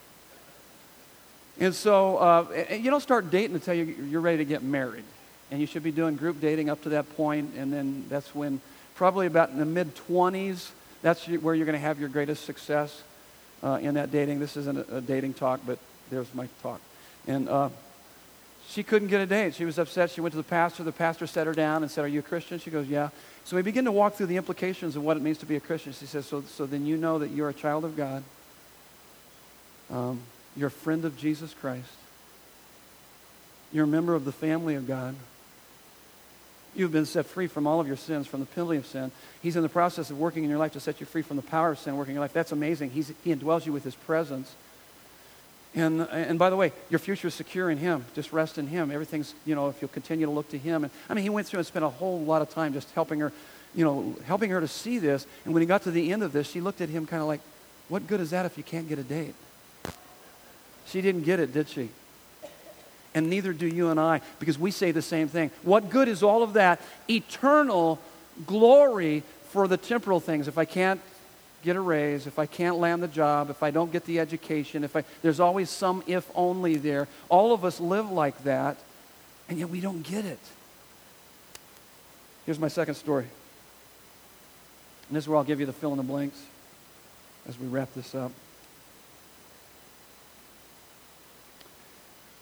And 1.61 1.75
so 1.75 2.17
uh, 2.17 2.65
you 2.71 2.91
don't 2.91 3.01
start 3.01 3.31
dating 3.31 3.55
until 3.55 3.75
you're 3.75 4.21
ready 4.21 4.39
to 4.39 4.45
get 4.45 4.63
married. 4.63 5.05
And 5.51 5.61
you 5.61 5.67
should 5.67 5.83
be 5.83 5.93
doing 5.93 6.17
group 6.17 6.41
dating 6.41 6.69
up 6.69 6.83
to 6.83 6.89
that 6.91 7.17
point. 7.17 7.55
point, 7.55 7.63
and 7.63 7.73
then 7.73 8.05
that's 8.09 8.35
when, 8.35 8.61
probably 8.97 9.27
about 9.27 9.51
in 9.51 9.59
the 9.59 9.65
mid 9.65 9.95
20s, 9.95 10.71
that's 11.03 11.27
where 11.27 11.55
you're 11.55 11.67
going 11.67 11.79
to 11.79 11.87
have 11.87 12.01
your 12.01 12.09
greatest 12.09 12.45
success 12.45 13.03
uh, 13.63 13.79
in 13.81 13.95
that 13.95 14.11
dating. 14.11 14.41
This 14.41 14.57
isn't 14.57 14.91
a, 14.91 15.01
dating 15.01 15.35
talk, 15.35 15.61
but 15.67 15.79
there's 16.11 16.33
my 16.35 16.49
talk. 16.63 16.81
And 17.27 17.49
uh, 17.49 17.69
she 18.69 18.83
couldn't 18.83 19.09
get 19.09 19.21
a 19.21 19.27
date. 19.27 19.55
She 19.55 19.65
was 19.65 19.79
upset. 19.79 20.11
She 20.11 20.21
went 20.21 20.33
to 20.33 20.39
the 20.39 20.43
pastor. 20.43 20.83
The 20.83 20.93
pastor 20.93 21.27
set 21.27 21.47
her 21.47 21.55
down 21.55 21.83
and 21.83 21.91
said, 21.91 22.05
Are 22.05 22.09
you 22.09 22.21
a 22.21 22.23
Christian? 22.23 22.59
She 22.59 22.71
goes, 22.71 22.87
Yeah. 22.89 23.11
So 23.45 23.57
we 23.57 23.63
begin 23.63 23.85
to 23.85 23.93
walk 23.93 24.15
through 24.15 24.27
the 24.27 24.37
implications 24.37 24.97
of 24.97 25.05
what 25.05 25.17
it 25.17 25.23
means 25.23 25.39
to 25.39 25.47
be 25.47 25.57
a 25.57 25.61
Christian. 25.61 25.93
She 25.93 26.07
says, 26.07 26.27
So, 26.27 26.43
so 26.43 26.67
then 26.67 26.87
you 26.87 26.97
know 26.97 27.19
that 27.19 27.31
you're 27.31 27.51
a 27.51 27.55
child 27.55 27.85
of 27.85 27.97
God. 27.97 28.25
Um, 29.91 30.21
you're 30.57 30.69
a 30.69 30.71
friend 30.71 31.05
of 31.05 31.17
Jesus 31.17 31.55
Christ. 31.55 31.91
You're 33.73 33.85
a 33.85 33.89
member 33.89 34.15
of 34.15 34.25
the 34.25 34.33
family 34.33 34.75
of 34.75 34.87
God. 34.87 35.15
You've 36.77 36.93
been 36.93 37.07
set 37.07 37.27
free 37.27 37.47
from 37.47 37.67
all 37.67 37.81
of 37.81 37.87
your 37.87 37.97
sins, 37.97 38.27
from 38.27 38.41
the 38.41 38.47
penalty 38.47 38.77
of 38.77 38.87
sin. 38.87 39.13
He's 39.43 39.57
in 39.57 39.63
the 39.63 39.69
process 39.69 40.11
of 40.11 40.19
working 40.19 40.45
in 40.45 40.51
your 40.51 40.59
life 40.59 40.73
to 40.73 40.81
set 40.81 41.01
you 41.01 41.07
free 41.07 41.23
from 41.23 41.37
the 41.37 41.43
power 41.43 41.71
of 41.71 41.79
sin, 41.79 41.97
working 41.97 42.13
in 42.13 42.15
your 42.17 42.25
life. 42.25 42.33
That's 42.33 42.53
amazing. 42.53 42.91
He's, 42.91 43.13
he 43.23 43.35
indwells 43.35 43.67
you 43.67 43.73
with 43.73 43.85
his 43.85 43.95
presence. 43.95 44.55
And, 45.75 46.03
and 46.03 46.39
by 46.39 46.51
the 46.51 46.57
way, 46.57 46.73
your 46.89 47.01
future 47.01 47.29
is 47.29 47.35
secure 47.35 47.69
in 47.69 47.79
Him. 47.79 48.05
Just 48.15 48.33
rest 48.33 48.59
in 48.59 48.69
Him. 48.69 48.93
Everything's, 48.93 49.35
you 49.45 49.57
know, 49.57 49.69
if 49.69 49.83
you'll 49.83 49.89
continue 49.89 50.27
to 50.27 50.31
look 50.31 50.49
to 50.51 50.59
Him. 50.59 50.85
And 50.85 50.93
I 51.11 51.15
mean, 51.15 51.25
He 51.25 51.31
went 51.31 51.49
through 51.49 51.59
and 51.59 51.67
spent 51.67 51.85
a 51.85 51.89
whole 51.89 52.21
lot 52.21 52.43
of 52.43 52.51
time 52.51 52.73
just 52.73 52.91
helping 52.93 53.19
her, 53.21 53.33
you 53.75 53.85
know, 53.85 54.15
helping 54.25 54.51
her 54.51 54.61
to 54.61 54.69
see 54.69 54.99
this. 54.99 55.27
And 55.45 55.53
when 55.53 55.63
he 55.63 55.67
got 55.67 55.83
to 55.83 55.91
the 55.91 56.13
end 56.13 56.23
of 56.23 56.33
this, 56.33 56.49
she 56.49 56.61
looked 56.61 56.81
at 56.81 56.89
him 56.89 57.07
kind 57.07 57.23
of 57.23 57.27
like, 57.27 57.41
what 57.89 58.07
good 58.07 58.21
is 58.21 58.31
that 58.31 58.47
if 58.47 58.57
you 58.57 58.63
can't 58.63 58.89
get 58.89 59.01
a 59.01 59.03
date? 59.03 59.35
She 60.87 61.01
didn't 61.01 61.23
get 61.23 61.41
it, 61.41 61.53
did 61.53 61.69
she? 61.69 61.91
And 63.15 63.31
neither 63.31 63.53
do 63.53 63.67
you 63.67 63.91
and 63.91 64.01
I, 64.01 64.21
because 64.39 64.59
we 64.59 64.71
say 64.71 64.91
the 64.91 65.03
same 65.03 65.29
thing. 65.29 65.51
What 65.63 65.91
good 65.91 66.09
is 66.09 66.23
all 66.23 66.43
of 66.43 66.55
that 66.55 66.81
eternal 67.09 68.01
glory 68.47 69.23
for 69.51 69.69
the 69.69 69.77
temporal 69.77 70.19
things 70.19 70.49
if 70.49 70.59
I 70.59 70.65
can't 70.65 71.01
get 71.63 71.77
a 71.77 71.81
raise, 71.81 72.27
if 72.27 72.39
I 72.39 72.47
can't 72.47 72.77
land 72.77 73.03
the 73.03 73.09
job, 73.09 73.51
if 73.51 73.63
I 73.63 73.71
don't 73.71 73.91
get 73.91 74.05
the 74.05 74.21
education, 74.21 74.85
if 74.85 74.97
I, 74.97 75.05
there's 75.23 75.41
always 75.41 75.71
some 75.71 76.03
if 76.07 76.31
only 76.35 76.77
there. 76.77 77.09
All 77.29 77.55
of 77.55 77.65
us 77.65 77.81
live 77.81 78.11
like 78.11 78.45
that, 78.45 78.77
and 79.49 79.59
yet 79.59 79.71
we 79.71 79.81
don't 79.81 80.03
get 80.03 80.25
it. 80.25 80.41
Here's 82.45 82.59
my 82.59 82.69
second 82.69 82.97
story. 82.97 83.27
And 85.09 85.17
this 85.17 85.25
is 85.25 85.29
where 85.29 85.39
I'll 85.39 85.45
give 85.45 85.61
you 85.61 85.67
the 85.67 85.73
fill 85.73 85.93
in 85.93 85.97
the 85.97 86.03
blanks 86.03 86.43
as 87.49 87.59
we 87.59 87.67
wrap 87.67 87.95
this 87.95 88.15
up. 88.15 88.33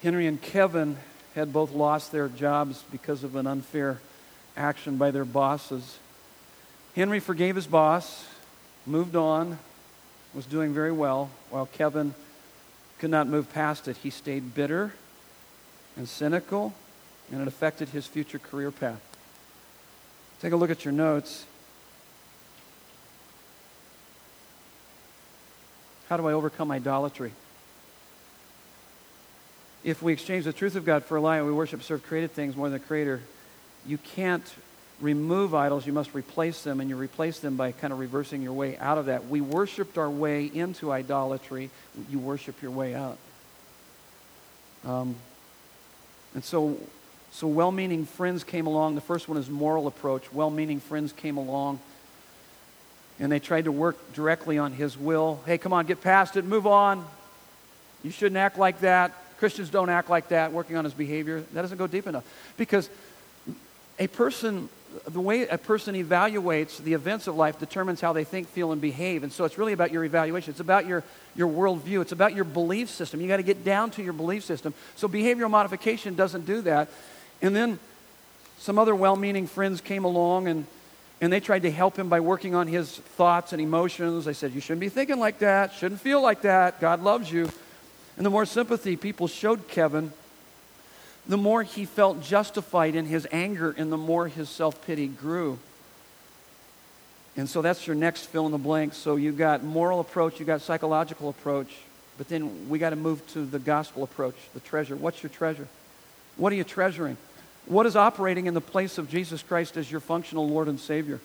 Henry 0.03 0.26
and 0.26 0.42
Kevin 0.42 0.96
had 1.36 1.53
both 1.53 1.70
lost 1.70 2.11
their 2.11 2.26
jobs 2.28 2.82
because 2.90 3.22
of 3.22 3.36
an 3.36 3.46
unfair 3.46 4.00
action 4.57 4.96
by 4.96 5.12
their 5.12 5.24
bosses. 5.24 5.98
Henry 6.96 7.20
forgave 7.20 7.55
his 7.55 7.68
boss, 7.68 8.26
moved 8.84 9.14
on, 9.14 9.61
was 10.34 10.44
doing 10.44 10.74
very 10.74 10.90
well, 10.90 11.30
while 11.50 11.66
Kevin 11.66 12.14
could 12.98 13.11
not 13.11 13.28
move 13.28 13.53
past 13.53 13.86
it. 13.86 13.96
He 13.98 14.11
stayed 14.11 14.55
bitter 14.55 14.92
and 15.96 16.09
cynical, 16.09 16.74
and 17.30 17.40
it 17.40 17.46
affected 17.46 17.90
his 17.90 18.05
future 18.05 18.40
career 18.40 18.72
path. 18.72 19.00
Take 20.40 20.53
a 20.53 20.57
look 20.57 20.70
at 20.70 20.84
your 20.84 20.92
notes. 20.92 21.44
How 26.09 26.16
do 26.16 26.26
I 26.26 26.32
overcome 26.32 26.72
idolatry? 26.72 27.32
If 29.85 30.03
we 30.03 30.12
exchange 30.12 30.45
the 30.45 30.53
truth 30.53 30.76
of 30.76 30.85
God 30.85 31.05
for 31.05 31.16
a 31.16 31.20
lie 31.20 31.39
and 31.39 31.47
we 31.47 31.53
worship 31.53 31.83
serve 31.83 32.03
created 32.05 32.33
things 32.33 32.57
more 32.57 32.68
than 32.68 32.80
the 32.80 32.87
Creator, 32.87 33.20
you 33.87 33.99
can't 33.99 34.45
remove 35.01 35.55
idols, 35.55 35.87
you 35.87 35.93
must 35.93 36.14
replace 36.14 36.62
them, 36.62 36.80
and 36.80 36.89
you 36.89 36.97
replace 36.97 37.41
them 37.41 37.57
by 37.57 37.72
kind 37.72 37.93
of 37.93 37.99
reversing 37.99 38.43
your 38.43 38.53
way 38.53 38.78
out 38.78 38.99
of 38.99 39.07
that. 39.07 39.26
We 39.26 39.41
worshiped 39.41 39.99
our 39.99 40.09
way 40.11 40.47
into 40.47 40.93
idolatry, 40.93 41.70
you 42.09 42.18
worship 42.18 42.62
your 42.62 42.70
way 42.70 42.95
out. 42.95 43.18
Um, 44.85 45.16
and 46.35 46.45
so, 46.45 46.78
so 47.33 47.47
well 47.47 47.72
meaning 47.72 48.07
friends 48.07 48.45
came 48.45 48.66
along. 48.66 48.95
The 48.95 49.01
first 49.01 49.28
one 49.28 49.39
is 49.39 49.51
moral 49.51 49.87
approach. 49.87 50.33
Well 50.33 50.51
meaning 50.51 50.80
friends 50.80 51.12
came 51.12 51.37
along 51.37 51.80
and 53.20 53.30
they 53.30 53.39
tried 53.39 53.64
to 53.64 53.72
work 53.72 54.14
directly 54.14 54.59
on 54.59 54.72
his 54.72 54.97
will. 54.97 55.41
Hey, 55.47 55.59
come 55.59 55.72
on, 55.72 55.87
get 55.87 56.01
past 56.01 56.37
it, 56.37 56.45
move 56.45 56.66
on. 56.66 57.05
You 58.03 58.11
shouldn't 58.11 58.39
act 58.39 58.59
like 58.59 58.80
that. 58.80 59.12
Christians 59.43 59.70
don't 59.70 59.88
act 59.88 60.09
like 60.09 60.28
that, 60.28 60.53
working 60.53 60.76
on 60.76 60.84
his 60.84 60.95
behavior. 60.95 61.40
That 61.53 61.62
doesn't 61.62 61.76
go 61.76 61.88
deep 61.88 62.07
enough. 62.07 62.22
Because 62.57 62.88
a 63.99 64.07
person, 64.07 64.68
the 65.09 65.20
way 65.20 65.49
a 65.49 65.59
person 65.59 65.97
evaluates 65.97 66.78
the 66.78 66.93
events 66.93 67.26
of 67.26 67.34
life 67.34 67.59
determines 67.59 68.01
how 68.01 68.12
they 68.12 68.22
think, 68.22 68.47
feel, 68.47 68.70
and 68.70 68.80
behave. 68.80 69.24
And 69.24 69.32
so 69.32 69.45
it's 69.45 69.59
really 69.59 69.72
about 69.72 69.90
your 69.90 70.05
evaluation. 70.05 70.53
It's 70.53 70.61
about 70.61 70.86
your, 70.86 71.03
your 71.34 71.49
worldview. 71.49 72.03
It's 72.03 72.12
about 72.12 72.36
your 72.36 72.45
belief 72.45 72.88
system. 72.88 73.20
You 73.20 73.26
got 73.26 73.38
to 73.38 73.43
get 73.43 73.64
down 73.64 73.90
to 73.90 74.03
your 74.05 74.12
belief 74.12 74.45
system. 74.45 74.74
So 74.95 75.09
behavioral 75.09 75.51
modification 75.51 76.14
doesn't 76.14 76.47
do 76.47 76.61
that. 76.61 76.88
And 77.40 77.57
then 77.57 77.80
some 78.59 78.78
other 78.78 78.95
well 78.95 79.16
meaning 79.16 79.49
friends 79.49 79.80
came 79.80 80.05
along 80.05 80.47
and 80.47 80.66
and 81.20 81.32
they 81.32 81.40
tried 81.40 81.62
to 81.62 81.70
help 81.72 81.97
him 81.97 82.09
by 82.09 82.20
working 82.20 82.55
on 82.55 82.68
his 82.68 82.97
thoughts 82.97 83.53
and 83.53 83.61
emotions. 83.61 84.24
They 84.24 84.34
said, 84.34 84.53
You 84.53 84.61
shouldn't 84.61 84.80
be 84.80 84.88
thinking 84.88 85.18
like 85.18 85.40
that, 85.40 85.72
shouldn't 85.72 86.01
feel 86.01 86.22
like 86.22 86.43
that. 86.43 86.80
God 86.80 87.03
loves 87.03 87.30
you. 87.30 87.51
And 88.16 88.26
the 88.26 88.30
more 88.30 88.46
sympathy 88.46 88.96
people 88.96 89.26
showed 89.28 89.68
Kevin, 89.68 90.12
the 91.26 91.36
more 91.36 91.62
he 91.62 91.84
felt 91.84 92.22
justified 92.22 92.94
in 92.94 93.06
his 93.06 93.26
anger 93.30 93.74
and 93.76 93.92
the 93.92 93.96
more 93.96 94.28
his 94.28 94.48
self 94.48 94.84
pity 94.86 95.06
grew. 95.06 95.58
And 97.36 97.48
so 97.48 97.62
that's 97.62 97.86
your 97.86 97.96
next 97.96 98.26
fill 98.26 98.46
in 98.46 98.52
the 98.52 98.58
blank. 98.58 98.94
So 98.94 99.16
you 99.16 99.32
got 99.32 99.64
moral 99.64 100.00
approach, 100.00 100.38
you 100.38 100.44
got 100.44 100.60
psychological 100.60 101.28
approach, 101.30 101.68
but 102.18 102.28
then 102.28 102.68
we 102.68 102.78
got 102.78 102.90
to 102.90 102.96
move 102.96 103.26
to 103.32 103.46
the 103.46 103.58
gospel 103.58 104.02
approach, 104.02 104.36
the 104.52 104.60
treasure. 104.60 104.96
What's 104.96 105.22
your 105.22 105.30
treasure? 105.30 105.68
What 106.36 106.52
are 106.52 106.56
you 106.56 106.64
treasuring? 106.64 107.16
What 107.66 107.86
is 107.86 107.96
operating 107.96 108.46
in 108.46 108.54
the 108.54 108.60
place 108.60 108.98
of 108.98 109.08
Jesus 109.08 109.42
Christ 109.42 109.76
as 109.76 109.90
your 109.90 110.00
functional 110.00 110.48
Lord 110.48 110.68
and 110.68 110.78
Savior? 110.78 111.20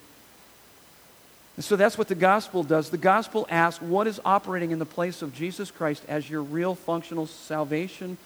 And 1.58 1.66
so 1.66 1.76
that's 1.76 1.98
what 1.98 2.08
the 2.08 2.16
gospel 2.16 2.64
does. 2.64 2.92
The 2.92 2.98
gospel 2.98 3.46
asks 3.50 3.82
what 3.82 4.08
is 4.08 4.22
operating 4.24 4.72
in 4.72 4.80
the 4.80 4.86
place 4.86 5.22
of 5.22 5.34
Jesus 5.34 5.72
Christ 5.72 6.04
as 6.08 6.30
your 6.30 6.44
real 6.44 6.76
functional 6.76 7.26
salvation 7.26 8.18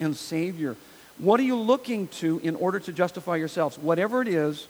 and 0.00 0.16
Savior? 0.16 0.76
What 1.18 1.40
are 1.40 1.44
you 1.44 1.56
looking 1.56 2.08
to 2.08 2.38
in 2.42 2.54
order 2.54 2.78
to 2.80 2.92
justify 2.92 3.36
yourselves? 3.36 3.78
Whatever 3.78 4.22
it 4.22 4.28
is, 4.28 4.68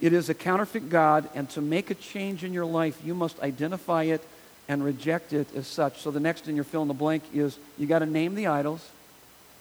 it 0.00 0.12
is 0.12 0.28
a 0.28 0.34
counterfeit 0.34 0.90
God, 0.90 1.28
and 1.34 1.48
to 1.50 1.60
make 1.60 1.90
a 1.90 1.94
change 1.94 2.44
in 2.44 2.52
your 2.52 2.66
life, 2.66 3.00
you 3.04 3.14
must 3.14 3.40
identify 3.40 4.04
it 4.04 4.22
and 4.68 4.84
reject 4.84 5.32
it 5.32 5.48
as 5.56 5.66
such. 5.66 6.00
So 6.02 6.10
the 6.10 6.20
next 6.20 6.48
in 6.48 6.54
your 6.54 6.64
fill 6.64 6.82
in 6.82 6.88
the 6.88 6.94
blank 6.94 7.24
is 7.32 7.58
you 7.78 7.86
got 7.86 8.00
to 8.00 8.06
name 8.06 8.34
the 8.34 8.46
idols. 8.46 8.86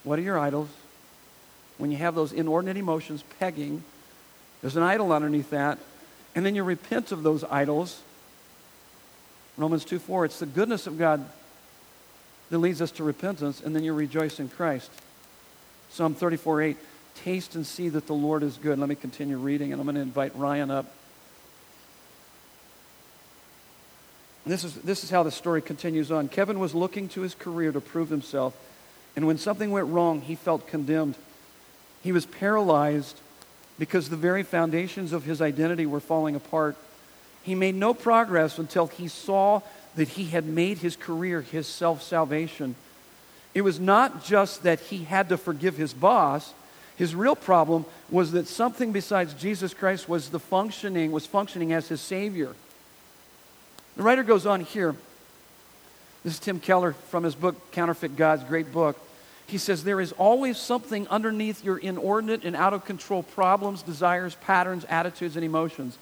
What 0.04 0.20
are 0.20 0.24
your 0.24 0.38
idols? 0.38 0.70
When 1.78 1.92
you 1.92 1.98
have 1.98 2.16
those 2.16 2.34
inordinate 2.34 2.78
emotions 2.78 3.24
pegging, 3.40 3.84
there's 4.62 4.76
an 4.76 4.84
idol 4.84 5.12
underneath 5.12 5.52
that. 5.52 5.80
And 6.38 6.46
then 6.46 6.54
you 6.54 6.64
repent 6.64 7.12
of 7.12 7.24
those 7.24 7.44
idols. 7.44 8.00
Romans 9.58 9.84
2 9.84 9.98
4, 9.98 10.26
it's 10.26 10.38
the 10.38 10.46
goodness 10.46 10.86
of 10.86 11.00
God 11.00 11.28
that 12.52 12.60
leads 12.60 12.80
us 12.80 12.92
to 12.92 13.04
repentance, 13.04 13.60
and 13.60 13.76
then 13.76 13.84
you 13.84 13.92
rejoice 13.92 14.40
in 14.40 14.48
Christ. 14.48 14.92
Psalm 15.90 16.14
34 16.14 16.62
8, 16.62 16.78
taste 17.16 17.56
and 17.56 17.66
see 17.66 17.90
that 17.90 18.06
the 18.06 18.14
Lord 18.14 18.44
is 18.44 18.56
good. 18.58 18.78
Let 18.78 18.88
me 18.88 18.94
continue 18.94 19.40
reading, 19.40 19.72
and 19.72 19.82
I'm 19.82 19.88
going 19.88 19.96
to 19.96 20.02
invite 20.02 20.36
Ryan 20.36 20.70
up. 20.70 20.86
This 24.46 24.64
is, 24.64 24.76
this 24.76 25.04
is 25.04 25.10
how 25.10 25.24
the 25.24 25.32
story 25.32 25.64
continues 25.64 26.12
on. 26.12 26.28
Kevin 26.28 26.60
was 26.60 26.76
looking 26.76 27.10
to 27.10 27.22
his 27.22 27.34
career 27.34 27.72
to 27.72 27.82
prove 27.82 28.10
himself, 28.10 28.56
and 29.16 29.26
when 29.26 29.40
something 29.40 29.72
went 29.72 29.88
wrong, 29.88 30.22
he 30.22 30.36
felt 30.36 30.68
condemned. 30.68 31.16
He 32.04 32.12
was 32.12 32.28
paralyzed 32.28 33.20
because 33.80 34.10
the 34.10 34.16
very 34.16 34.44
foundations 34.44 35.14
of 35.14 35.24
his 35.24 35.42
identity 35.42 35.86
were 35.86 36.00
falling 36.00 36.36
apart. 36.36 36.76
He 37.44 37.56
made 37.56 37.76
no 37.76 37.94
progress 37.94 38.58
until 38.58 38.88
he 38.88 39.08
saw 39.08 39.62
that 39.96 40.10
he 40.10 40.26
had 40.26 40.46
made 40.46 40.80
his 40.80 40.96
career 40.96 41.42
his 41.42 41.68
self 41.68 42.04
salvation. 42.04 42.76
It 43.54 43.62
was 43.62 43.80
not 43.80 44.24
just 44.24 44.64
that 44.64 44.80
he 44.80 45.04
had 45.04 45.30
to 45.30 45.38
forgive 45.38 45.78
his 45.78 45.94
boss. 45.94 46.54
His 46.96 47.16
real 47.16 47.36
problem 47.36 47.86
was 48.10 48.32
that 48.32 48.48
something 48.48 48.92
besides 48.92 49.34
Jesus 49.34 49.74
Christ 49.74 50.10
was 50.10 50.30
the 50.30 50.40
functioning 50.40 51.12
was 51.12 51.26
functioning 51.26 51.74
as 51.74 51.88
his 51.88 52.02
savior. 52.02 52.54
The 53.96 54.04
writer 54.04 54.24
goes 54.24 54.46
on 54.46 54.62
here. 54.62 54.96
This 56.24 56.34
is 56.34 56.40
Tim 56.40 56.60
Keller 56.60 56.94
from 56.94 57.24
his 57.24 57.36
book, 57.36 57.72
Counterfeit 57.72 58.16
Gods, 58.16 58.44
great 58.44 58.72
book. 58.72 59.00
He 59.48 59.58
says, 59.58 59.84
There 59.84 60.02
is 60.02 60.12
always 60.14 60.58
something 60.58 61.08
underneath 61.08 61.64
your 61.64 61.78
inordinate 61.78 62.44
and 62.44 62.56
out 62.56 62.74
of 62.74 62.86
control 62.86 63.24
problems, 63.24 63.82
desires, 63.82 64.36
patterns, 64.36 64.86
attitudes, 64.90 65.36
and 65.36 65.46
emotions. 65.46 65.98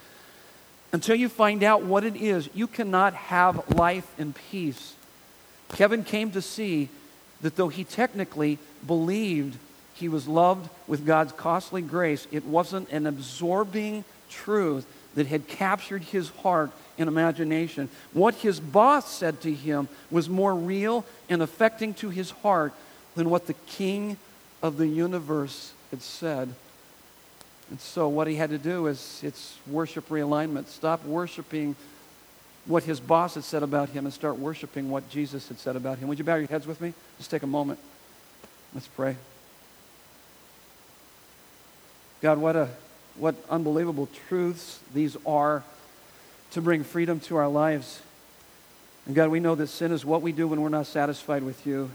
Until 0.91 1.15
you 1.15 1.29
find 1.29 1.63
out 1.63 1.83
what 1.83 2.03
it 2.03 2.15
is, 2.15 2.49
you 2.53 2.67
cannot 2.67 3.13
have 3.13 3.77
life 3.77 4.11
in 4.17 4.33
peace. 4.33 4.95
Kevin 5.73 6.03
came 6.03 6.31
to 6.31 6.41
see 6.41 6.89
that 7.41 7.55
though 7.55 7.67
he 7.67 7.83
technically 7.83 8.57
believed 8.85 9.57
he 9.93 10.09
was 10.09 10.27
loved 10.27 10.69
with 10.87 11.05
God's 11.05 11.31
costly 11.33 11.81
grace, 11.81 12.27
it 12.31 12.45
wasn't 12.45 12.89
an 12.89 13.05
absorbing 13.05 14.03
truth 14.29 14.85
that 15.15 15.27
had 15.27 15.47
captured 15.47 16.03
his 16.03 16.29
heart 16.29 16.71
and 16.97 17.07
imagination. 17.07 17.89
What 18.13 18.35
his 18.35 18.59
boss 18.59 19.11
said 19.11 19.41
to 19.41 19.53
him 19.53 19.87
was 20.09 20.29
more 20.29 20.55
real 20.55 21.05
and 21.29 21.41
affecting 21.41 21.93
to 21.95 22.09
his 22.09 22.31
heart 22.31 22.73
than 23.15 23.29
what 23.29 23.47
the 23.47 23.53
king 23.67 24.17
of 24.61 24.77
the 24.77 24.87
universe 24.87 25.73
had 25.91 26.01
said. 26.01 26.53
And 27.69 27.79
so 27.79 28.07
what 28.07 28.27
he 28.27 28.35
had 28.35 28.51
to 28.51 28.57
do 28.57 28.87
is 28.87 29.21
it's 29.23 29.57
worship 29.67 30.09
realignment. 30.09 30.67
Stop 30.67 31.03
worshiping 31.05 31.75
what 32.65 32.83
his 32.83 32.99
boss 32.99 33.35
had 33.35 33.43
said 33.43 33.63
about 33.63 33.89
him 33.89 34.05
and 34.05 34.13
start 34.13 34.37
worshiping 34.37 34.89
what 34.89 35.09
Jesus 35.09 35.47
had 35.47 35.59
said 35.59 35.75
about 35.75 35.99
him. 35.99 36.07
Would 36.07 36.19
you 36.19 36.23
bow 36.25 36.35
your 36.35 36.47
heads 36.47 36.67
with 36.67 36.81
me? 36.81 36.93
Just 37.17 37.31
take 37.31 37.43
a 37.43 37.47
moment. 37.47 37.79
Let's 38.73 38.87
pray. 38.87 39.15
God, 42.21 42.37
what 42.37 42.55
a 42.55 42.69
what 43.17 43.35
unbelievable 43.49 44.09
truths 44.27 44.79
these 44.93 45.15
are 45.25 45.63
to 46.51 46.61
bring 46.61 46.83
freedom 46.83 47.19
to 47.21 47.37
our 47.37 47.47
lives. 47.47 48.01
And 49.05 49.15
God, 49.15 49.29
we 49.29 49.39
know 49.39 49.55
that 49.55 49.67
sin 49.67 49.91
is 49.91 50.03
what 50.03 50.21
we 50.21 50.31
do 50.31 50.47
when 50.47 50.61
we're 50.61 50.69
not 50.69 50.87
satisfied 50.87 51.43
with 51.43 51.65
you. 51.65 51.91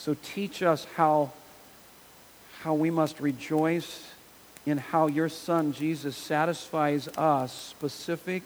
So 0.00 0.16
teach 0.22 0.62
us 0.62 0.86
how, 0.96 1.30
how 2.60 2.72
we 2.72 2.90
must 2.90 3.20
rejoice 3.20 4.08
in 4.64 4.78
how 4.78 5.08
your 5.08 5.28
Son, 5.28 5.74
Jesus, 5.74 6.16
satisfies 6.16 7.06
us 7.18 7.52
specific 7.52 8.42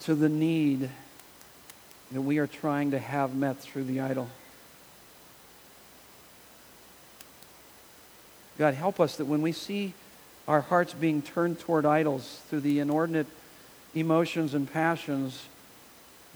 to 0.00 0.16
the 0.16 0.28
need 0.28 0.90
that 2.10 2.22
we 2.22 2.38
are 2.38 2.48
trying 2.48 2.90
to 2.90 2.98
have 2.98 3.36
met 3.36 3.60
through 3.60 3.84
the 3.84 4.00
idol. 4.00 4.28
God, 8.58 8.74
help 8.74 8.98
us 8.98 9.14
that 9.14 9.26
when 9.26 9.42
we 9.42 9.52
see 9.52 9.94
our 10.48 10.62
hearts 10.62 10.92
being 10.92 11.22
turned 11.22 11.60
toward 11.60 11.86
idols 11.86 12.40
through 12.48 12.62
the 12.62 12.80
inordinate 12.80 13.28
emotions 13.94 14.54
and 14.54 14.68
passions, 14.72 15.44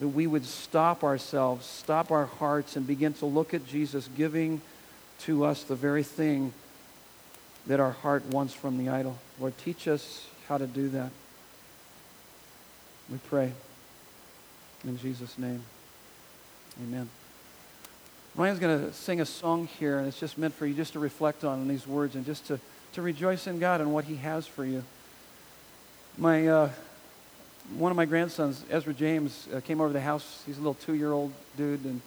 that 0.01 0.09
we 0.09 0.27
would 0.27 0.45
stop 0.45 1.05
ourselves, 1.05 1.67
stop 1.67 2.11
our 2.11 2.27
hearts, 2.27 2.77
and 2.77 2.87
begin 2.87 3.13
to 3.15 3.27
look 3.27 3.55
at 3.55 3.67
Jesus 3.67 4.09
giving 4.17 4.61
to 5.21 5.45
us 5.45 5.63
the 5.63 5.77
very 5.77 6.03
thing 6.03 6.53
that 7.67 7.81
our 7.81 7.93
heart 7.93 8.25
wants 8.27 8.53
from 8.53 8.77
the 8.79 8.89
idol. 8.89 9.17
Lord, 9.41 9.57
teach 9.59 9.89
us 9.89 10.27
how 10.49 10.59
to 10.59 10.67
do 10.67 10.89
that. 10.91 11.11
We 13.11 13.19
pray. 13.29 13.53
In 14.85 14.99
Jesus' 14.99 15.39
name. 15.39 15.63
Amen. 16.83 17.09
Ryan's 18.35 18.59
going 18.59 18.81
to 18.81 18.93
sing 18.93 19.21
a 19.21 19.27
song 19.27 19.69
here, 19.79 19.99
and 19.99 20.09
it's 20.09 20.19
just 20.19 20.37
meant 20.37 20.55
for 20.55 20.67
you 20.67 20.75
just 20.75 20.95
to 20.95 20.99
reflect 20.99 21.45
on 21.45 21.69
these 21.69 21.87
words 21.87 22.17
and 22.17 22.27
just 22.27 22.47
to, 22.49 22.59
to 22.95 23.03
rejoice 23.03 23.47
in 23.47 23.61
God 23.61 23.81
and 23.81 23.95
what 23.95 24.05
He 24.05 24.17
has 24.17 24.47
for 24.47 24.65
you. 24.65 24.83
My, 26.19 26.49
uh, 26.49 26.71
one 27.77 27.91
of 27.91 27.97
my 27.97 28.05
grandsons, 28.05 28.63
Ezra 28.71 28.93
James, 28.93 29.49
uh, 29.55 29.61
came 29.61 29.81
over 29.81 29.89
to 29.89 29.93
the 29.93 30.01
house. 30.01 30.43
He's 30.47 30.57
a 30.57 30.61
little 30.61 30.75
two-year-old 30.75 31.33
dude, 31.57 31.85
and 31.85 32.01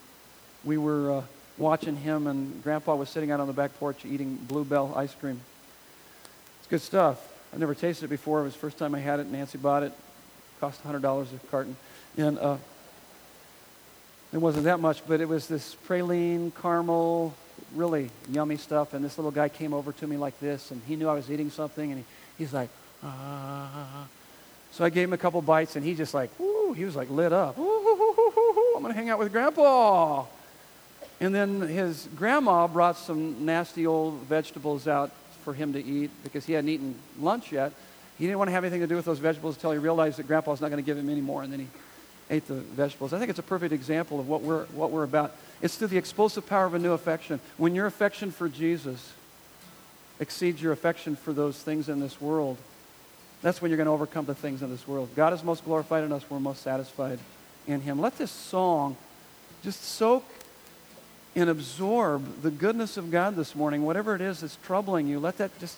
we 0.64 0.78
were 0.78 1.12
uh, 1.12 1.22
watching 1.58 1.96
him, 1.96 2.28
and 2.28 2.64
Grandpa 2.64 2.96
was 2.96 3.10
sitting 3.10 3.32
out 3.32 3.40
on 3.40 3.48
the 3.48 3.54
back 3.54 3.78
porch 3.80 4.06
eating 4.06 4.36
Blue 4.36 4.64
Bell 4.64 4.94
ice 4.96 5.14
cream. 5.16 5.42
It's 6.60 6.68
good 6.68 6.82
stuff. 6.82 7.22
I've 7.52 7.60
never 7.60 7.76
tasted 7.76 8.06
it 8.06 8.10
before. 8.10 8.42
It 8.42 8.44
was 8.44 8.54
the 8.54 8.60
first 8.60 8.78
time 8.78 8.94
I 8.94 9.00
had 9.00 9.20
it. 9.20 9.28
Nancy 9.28 9.58
bought 9.58 9.84
it. 9.84 9.88
it 9.88 10.60
cost 10.60 10.84
$100 10.84 11.26
a 11.34 11.48
carton. 11.48 11.76
And 12.18 12.38
uh, 12.38 12.58
it 14.34 14.38
wasn't 14.38 14.66
that 14.66 14.80
much, 14.80 15.02
but 15.08 15.22
it 15.22 15.28
was 15.28 15.48
this 15.48 15.76
praline, 15.88 16.52
caramel, 16.62 17.34
really 17.74 18.10
yummy 18.30 18.58
stuff. 18.58 18.94
And 18.94 19.04
this 19.04 19.18
little 19.18 19.32
guy 19.32 19.50
came 19.50 19.74
over 19.74 19.92
to 19.94 20.08
me 20.08 20.18
like 20.18 20.40
this, 20.40 20.72
and 20.72 20.82
he 20.86 20.96
knew 20.96 21.08
I 21.08 21.14
was 21.14 21.32
eating 21.32 21.50
something, 21.50 21.92
and 21.92 22.04
he, 22.04 22.44
he's 22.44 22.54
like, 22.54 22.70
ah. 23.04 24.08
So 24.78 24.86
I 24.86 24.92
gave 24.92 25.08
him 25.08 25.14
a 25.14 25.18
couple 25.18 25.42
bites, 25.42 25.76
and 25.76 25.84
he 25.84 25.96
just 25.96 26.14
like, 26.14 26.30
woo, 26.38 26.72
he 26.74 26.86
was 26.86 26.96
like 26.96 27.10
lit 27.10 27.34
up. 27.34 27.58
I'm 27.58 27.64
going 27.64 28.90
to 28.90 28.94
hang 28.94 29.10
out 29.10 29.18
with 29.18 29.32
Grandpa. 29.32 30.26
And 31.20 31.34
then 31.34 31.62
his 31.62 32.08
grandma 32.16 32.68
brought 32.68 32.96
some 32.96 33.44
nasty 33.44 33.88
old 33.88 34.20
vegetables 34.30 34.88
out 34.88 35.12
for 35.44 35.56
him 35.56 35.74
to 35.74 35.84
eat 35.84 36.12
because 36.22 36.46
he 36.46 36.54
hadn't 36.54 36.70
eaten 36.70 36.94
lunch 37.20 37.52
yet. 37.52 37.74
He 38.20 38.26
didn't 38.26 38.38
want 38.38 38.50
to 38.50 38.52
have 38.52 38.64
anything 38.66 38.82
to 38.82 38.88
do 38.88 38.96
with 38.96 39.06
those 39.06 39.18
vegetables 39.18 39.56
until 39.56 39.72
he 39.72 39.80
realized 39.80 40.20
that 40.20 40.28
Grandpa's 40.28 40.62
not 40.62 40.70
going 40.70 40.84
to 40.84 40.86
give 40.86 40.96
him 40.96 41.10
any 41.10 41.22
more, 41.22 41.42
and 41.42 41.52
then 41.52 41.62
he 41.62 41.68
ate 42.30 42.48
the 42.48 42.54
vegetables. 42.54 43.14
I 43.14 43.18
think 43.18 43.32
it's 43.32 43.40
a 43.40 43.44
perfect 43.44 43.74
example 43.74 44.20
of 44.20 44.30
what 44.30 44.44
we're, 44.44 44.66
what 44.66 44.92
we're 44.92 45.06
about. 45.06 45.36
It's 45.60 45.76
through 45.76 45.88
the 45.88 45.98
explosive 45.98 46.46
power 46.46 46.68
of 46.68 46.76
a 46.76 46.80
new 46.80 46.92
affection. 46.92 47.40
When 47.58 47.74
your 47.74 47.88
affection 47.88 48.30
for 48.30 48.48
Jesus 48.48 49.12
exceeds 50.20 50.62
your 50.62 50.72
affection 50.72 51.16
for 51.16 51.34
those 51.34 51.58
things 51.58 51.90
in 51.90 52.00
this 52.00 52.22
world, 52.22 52.58
that's 53.42 53.62
when 53.62 53.70
you're 53.70 53.78
going 53.78 53.86
to 53.86 53.94
overcome 53.94 54.26
the 54.26 54.36
things 54.36 54.62
in 54.62 54.70
this 54.70 54.88
world. 54.88 55.10
God 55.16 55.34
is 55.34 55.44
most 55.44 55.64
glorified 55.64 56.04
in 56.04 56.12
us. 56.12 56.24
We're 56.30 56.40
most 56.40 56.64
satisfied 56.64 57.20
in 57.68 57.82
Him. 57.82 58.00
Let 58.00 58.18
this 58.18 58.32
song 58.32 58.98
just 59.64 59.84
soak 59.84 60.26
and 61.36 61.50
absorb 61.50 62.42
the 62.42 62.50
goodness 62.50 62.98
of 62.98 63.12
God 63.12 63.36
this 63.36 63.56
morning. 63.56 63.84
Whatever 63.84 64.16
it 64.16 64.22
is 64.22 64.42
that's 64.42 64.58
troubling 64.64 65.08
you, 65.08 65.20
let 65.20 65.38
that 65.38 65.58
just 65.60 65.78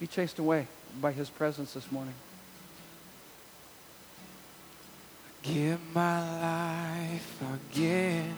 be 0.00 0.06
chased 0.06 0.38
away 0.38 0.66
by 1.00 1.12
His 1.12 1.30
presence 1.30 1.74
this 1.74 1.90
morning. 1.92 2.14
Give 5.42 5.78
my 5.94 6.20
life 6.40 7.42
again, 7.72 8.34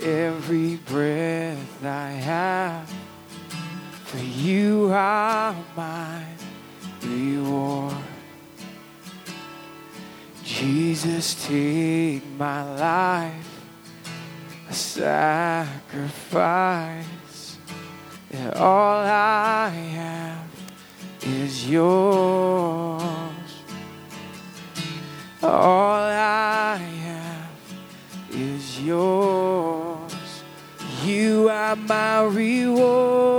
every 0.00 0.76
breath 0.76 1.84
I 1.84 2.10
have. 2.10 2.92
For 4.04 4.18
you 4.18 4.90
are 4.92 5.54
mine 5.76 6.38
reward. 7.02 7.94
Jesus, 10.44 11.46
take 11.46 12.24
my 12.36 12.62
life, 12.74 13.60
a 14.68 14.72
sacrifice, 14.72 16.08
and 18.30 18.54
all 18.54 19.04
I 19.04 19.68
have 19.68 20.48
is 21.22 21.68
yours. 21.70 23.02
All 25.42 26.02
I 26.02 26.76
have 26.76 27.50
is 28.30 28.80
yours. 28.80 30.42
You 31.04 31.48
are 31.48 31.76
my 31.76 32.22
reward 32.22 33.37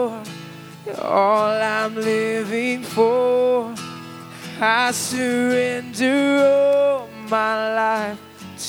all 1.10 1.50
I'm 1.50 1.96
living 1.96 2.84
for. 2.84 3.74
I 4.62 4.92
surrender 4.92 6.46
all 6.46 7.10
my 7.30 7.74
life 7.76 8.20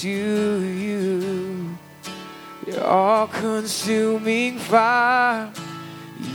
to 0.01 0.09
you. 0.09 1.77
You're 2.67 2.85
all 2.85 3.27
consuming 3.27 4.59
fire. 4.59 5.53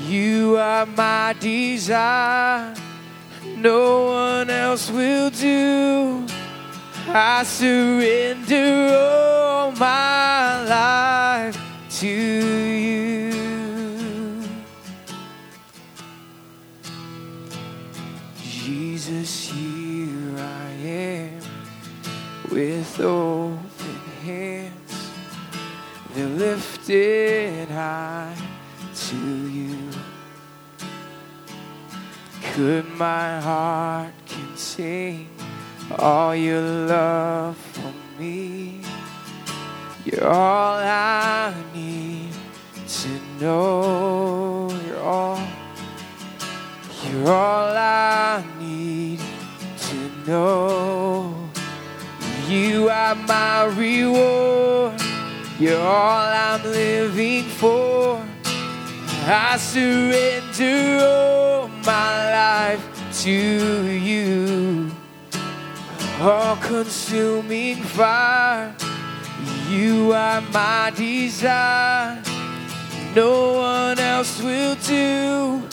You 0.06 0.58
are 0.58 0.86
my 0.86 1.36
desire. 1.40 2.76
No 3.58 4.06
one 4.06 4.50
else 4.50 4.92
will 4.92 5.30
do. 5.32 6.28
I 7.08 7.44
surrender 7.44 8.94
all 8.94 9.72
my 9.72 10.64
life 10.66 11.58
to 12.00 12.08
you. 12.08 13.05
With 22.56 23.02
open 23.02 24.00
hands. 24.24 25.12
They're 26.14 26.26
lifted 26.26 27.68
high 27.68 28.34
to 28.94 29.18
you. 29.50 29.90
Could 32.54 32.88
my 32.92 33.42
heart 33.42 34.14
contain 34.26 35.28
all 36.00 36.34
your 36.34 36.62
love 36.62 37.58
for 37.58 37.92
me? 38.18 38.80
You're 40.06 40.26
all 40.26 40.80
I 40.80 41.54
need 41.74 42.32
to 42.88 43.10
know. 43.42 44.70
You're 44.88 45.04
all, 45.04 45.44
you're 47.04 47.30
all 47.34 47.76
I 47.76 48.46
need 48.62 49.20
to 49.90 50.30
know. 50.32 51.45
You 52.48 52.90
are 52.90 53.16
my 53.16 53.66
reward. 53.66 55.02
You're 55.58 55.82
all 55.82 56.30
I'm 56.30 56.62
living 56.62 57.46
for. 57.46 58.24
I 59.26 59.58
surrender 59.58 61.04
all 61.04 61.68
my 61.68 62.70
life 62.70 63.24
to 63.24 63.32
you. 63.32 64.92
All 66.22 66.56
consuming 66.58 67.78
fire. 67.78 68.76
You 69.68 70.14
are 70.14 70.42
my 70.42 70.94
desire. 70.96 72.22
No 73.16 73.54
one 73.54 73.98
else 73.98 74.40
will 74.40 74.76
do. 74.86 75.64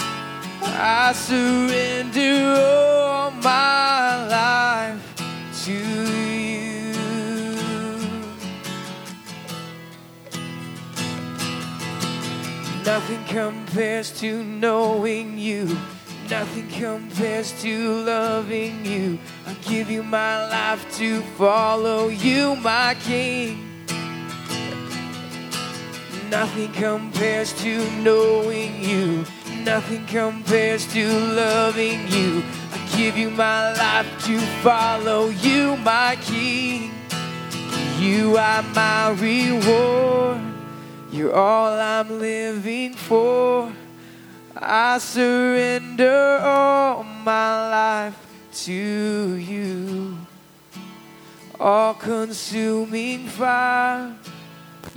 I 0.63 1.13
surrender 1.13 2.55
all 2.59 3.31
my 3.31 4.27
life 4.27 5.65
to 5.65 5.73
you. 5.73 6.32
Nothing 12.85 13.25
compares 13.27 14.11
to 14.21 14.43
knowing 14.43 15.39
you. 15.39 15.77
Nothing 16.29 16.69
compares 16.69 17.53
to 17.63 18.03
loving 18.05 18.85
you. 18.85 19.21
I 19.47 19.55
give 19.69 19.89
you 19.89 20.03
my 20.03 20.49
life 20.49 20.85
to 20.97 21.21
follow 21.39 22.09
you, 22.09 22.57
my 22.57 22.97
King. 23.05 23.87
Nothing 26.29 26.73
compares 26.73 27.53
to 27.63 27.89
knowing 28.01 28.83
you. 28.83 29.25
Nothing 29.63 30.05
compares 30.07 30.93
to 30.93 31.07
loving 31.09 32.09
you. 32.09 32.43
I 32.73 32.97
give 32.97 33.17
you 33.17 33.31
my 33.31 33.75
life 33.75 34.09
to 34.25 34.41
follow 34.63 35.29
you, 35.29 35.77
my 35.77 36.19
King. 36.23 36.91
You 38.01 38.37
are 38.39 38.63
my 38.75 39.11
reward. 39.11 40.52
You're 41.13 41.35
all 41.35 41.79
I'm 41.79 42.19
living 42.19 42.95
for. 42.95 43.71
I 44.57 44.97
surrender 44.97 46.39
all 46.43 47.03
my 47.03 47.69
life 47.69 48.17
to 48.65 49.35
you. 49.35 50.17
All 51.61 51.93
consuming 51.93 53.27
fire. 53.27 54.17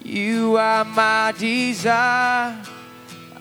You 0.01 0.55
are 0.55 0.85
my 0.85 1.33
desire. 1.37 2.63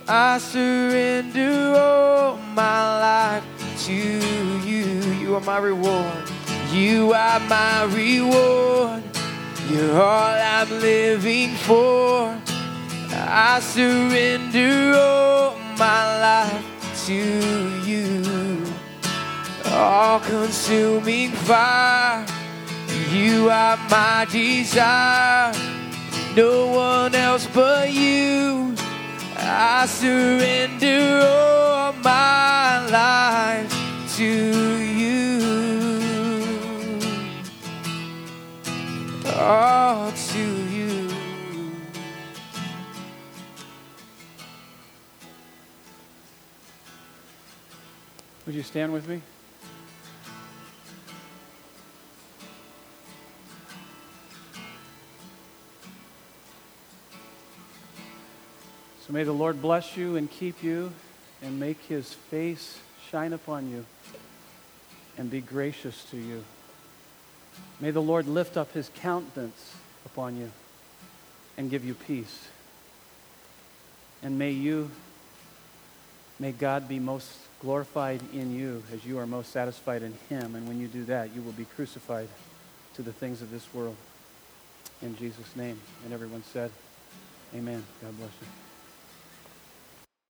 I 0.08 0.38
surrender 0.38 1.78
all 1.78 2.38
my 2.38 2.98
life 2.98 3.44
to 3.86 3.92
you. 3.94 4.88
You 5.22 5.36
are 5.36 5.40
my 5.42 5.58
reward. 5.58 6.28
You 6.72 7.12
are 7.12 7.38
my 7.38 7.84
reward. 7.84 9.04
You're 9.70 10.02
all 10.02 10.34
I'm 10.34 10.70
living 10.80 11.54
for. 11.54 12.36
I 13.16 13.60
surrender 13.60 14.96
all 14.96 15.56
my 15.78 16.20
life 16.20 17.06
to 17.06 17.14
you. 17.84 18.64
All 19.66 20.20
consuming 20.20 21.30
fire. 21.30 22.26
You 23.10 23.50
are 23.50 23.76
my 23.88 24.26
desire. 24.30 25.52
No 26.34 26.66
one 26.66 27.14
else 27.14 27.46
but 27.54 27.92
you. 27.92 28.74
I 29.36 29.86
surrender 29.86 31.22
all 31.24 31.92
my 31.92 32.86
life 32.90 34.16
to 34.16 34.24
you. 34.24 35.40
All 39.36 40.10
to 40.10 40.38
you. 40.38 40.73
Would 48.54 48.58
you 48.58 48.62
stand 48.62 48.92
with 48.92 49.08
me? 49.08 49.20
So 59.04 59.12
may 59.12 59.24
the 59.24 59.32
Lord 59.32 59.60
bless 59.60 59.96
you 59.96 60.14
and 60.14 60.30
keep 60.30 60.62
you 60.62 60.92
and 61.42 61.58
make 61.58 61.80
his 61.86 62.14
face 62.14 62.78
shine 63.10 63.32
upon 63.32 63.72
you 63.72 63.84
and 65.18 65.28
be 65.28 65.40
gracious 65.40 66.04
to 66.12 66.16
you. 66.16 66.44
May 67.80 67.90
the 67.90 68.02
Lord 68.02 68.28
lift 68.28 68.56
up 68.56 68.70
his 68.70 68.88
countenance 68.94 69.74
upon 70.06 70.36
you 70.36 70.52
and 71.56 71.72
give 71.72 71.84
you 71.84 71.94
peace. 71.94 72.46
And 74.22 74.38
may 74.38 74.52
you, 74.52 74.92
may 76.38 76.52
God 76.52 76.86
be 76.86 77.00
most 77.00 77.43
glorified 77.64 78.20
in 78.34 78.54
you 78.54 78.82
as 78.92 79.06
you 79.06 79.18
are 79.18 79.26
most 79.26 79.50
satisfied 79.50 80.02
in 80.02 80.12
him. 80.28 80.54
And 80.54 80.68
when 80.68 80.78
you 80.78 80.86
do 80.86 81.04
that, 81.04 81.34
you 81.34 81.40
will 81.40 81.52
be 81.52 81.64
crucified 81.64 82.28
to 82.94 83.02
the 83.02 83.12
things 83.12 83.40
of 83.40 83.50
this 83.50 83.72
world. 83.72 83.96
In 85.00 85.16
Jesus' 85.16 85.56
name. 85.56 85.80
And 86.04 86.12
everyone 86.12 86.44
said, 86.52 86.70
Amen. 87.54 87.82
God 88.02 88.16
bless 88.18 88.30
you. 88.42 88.63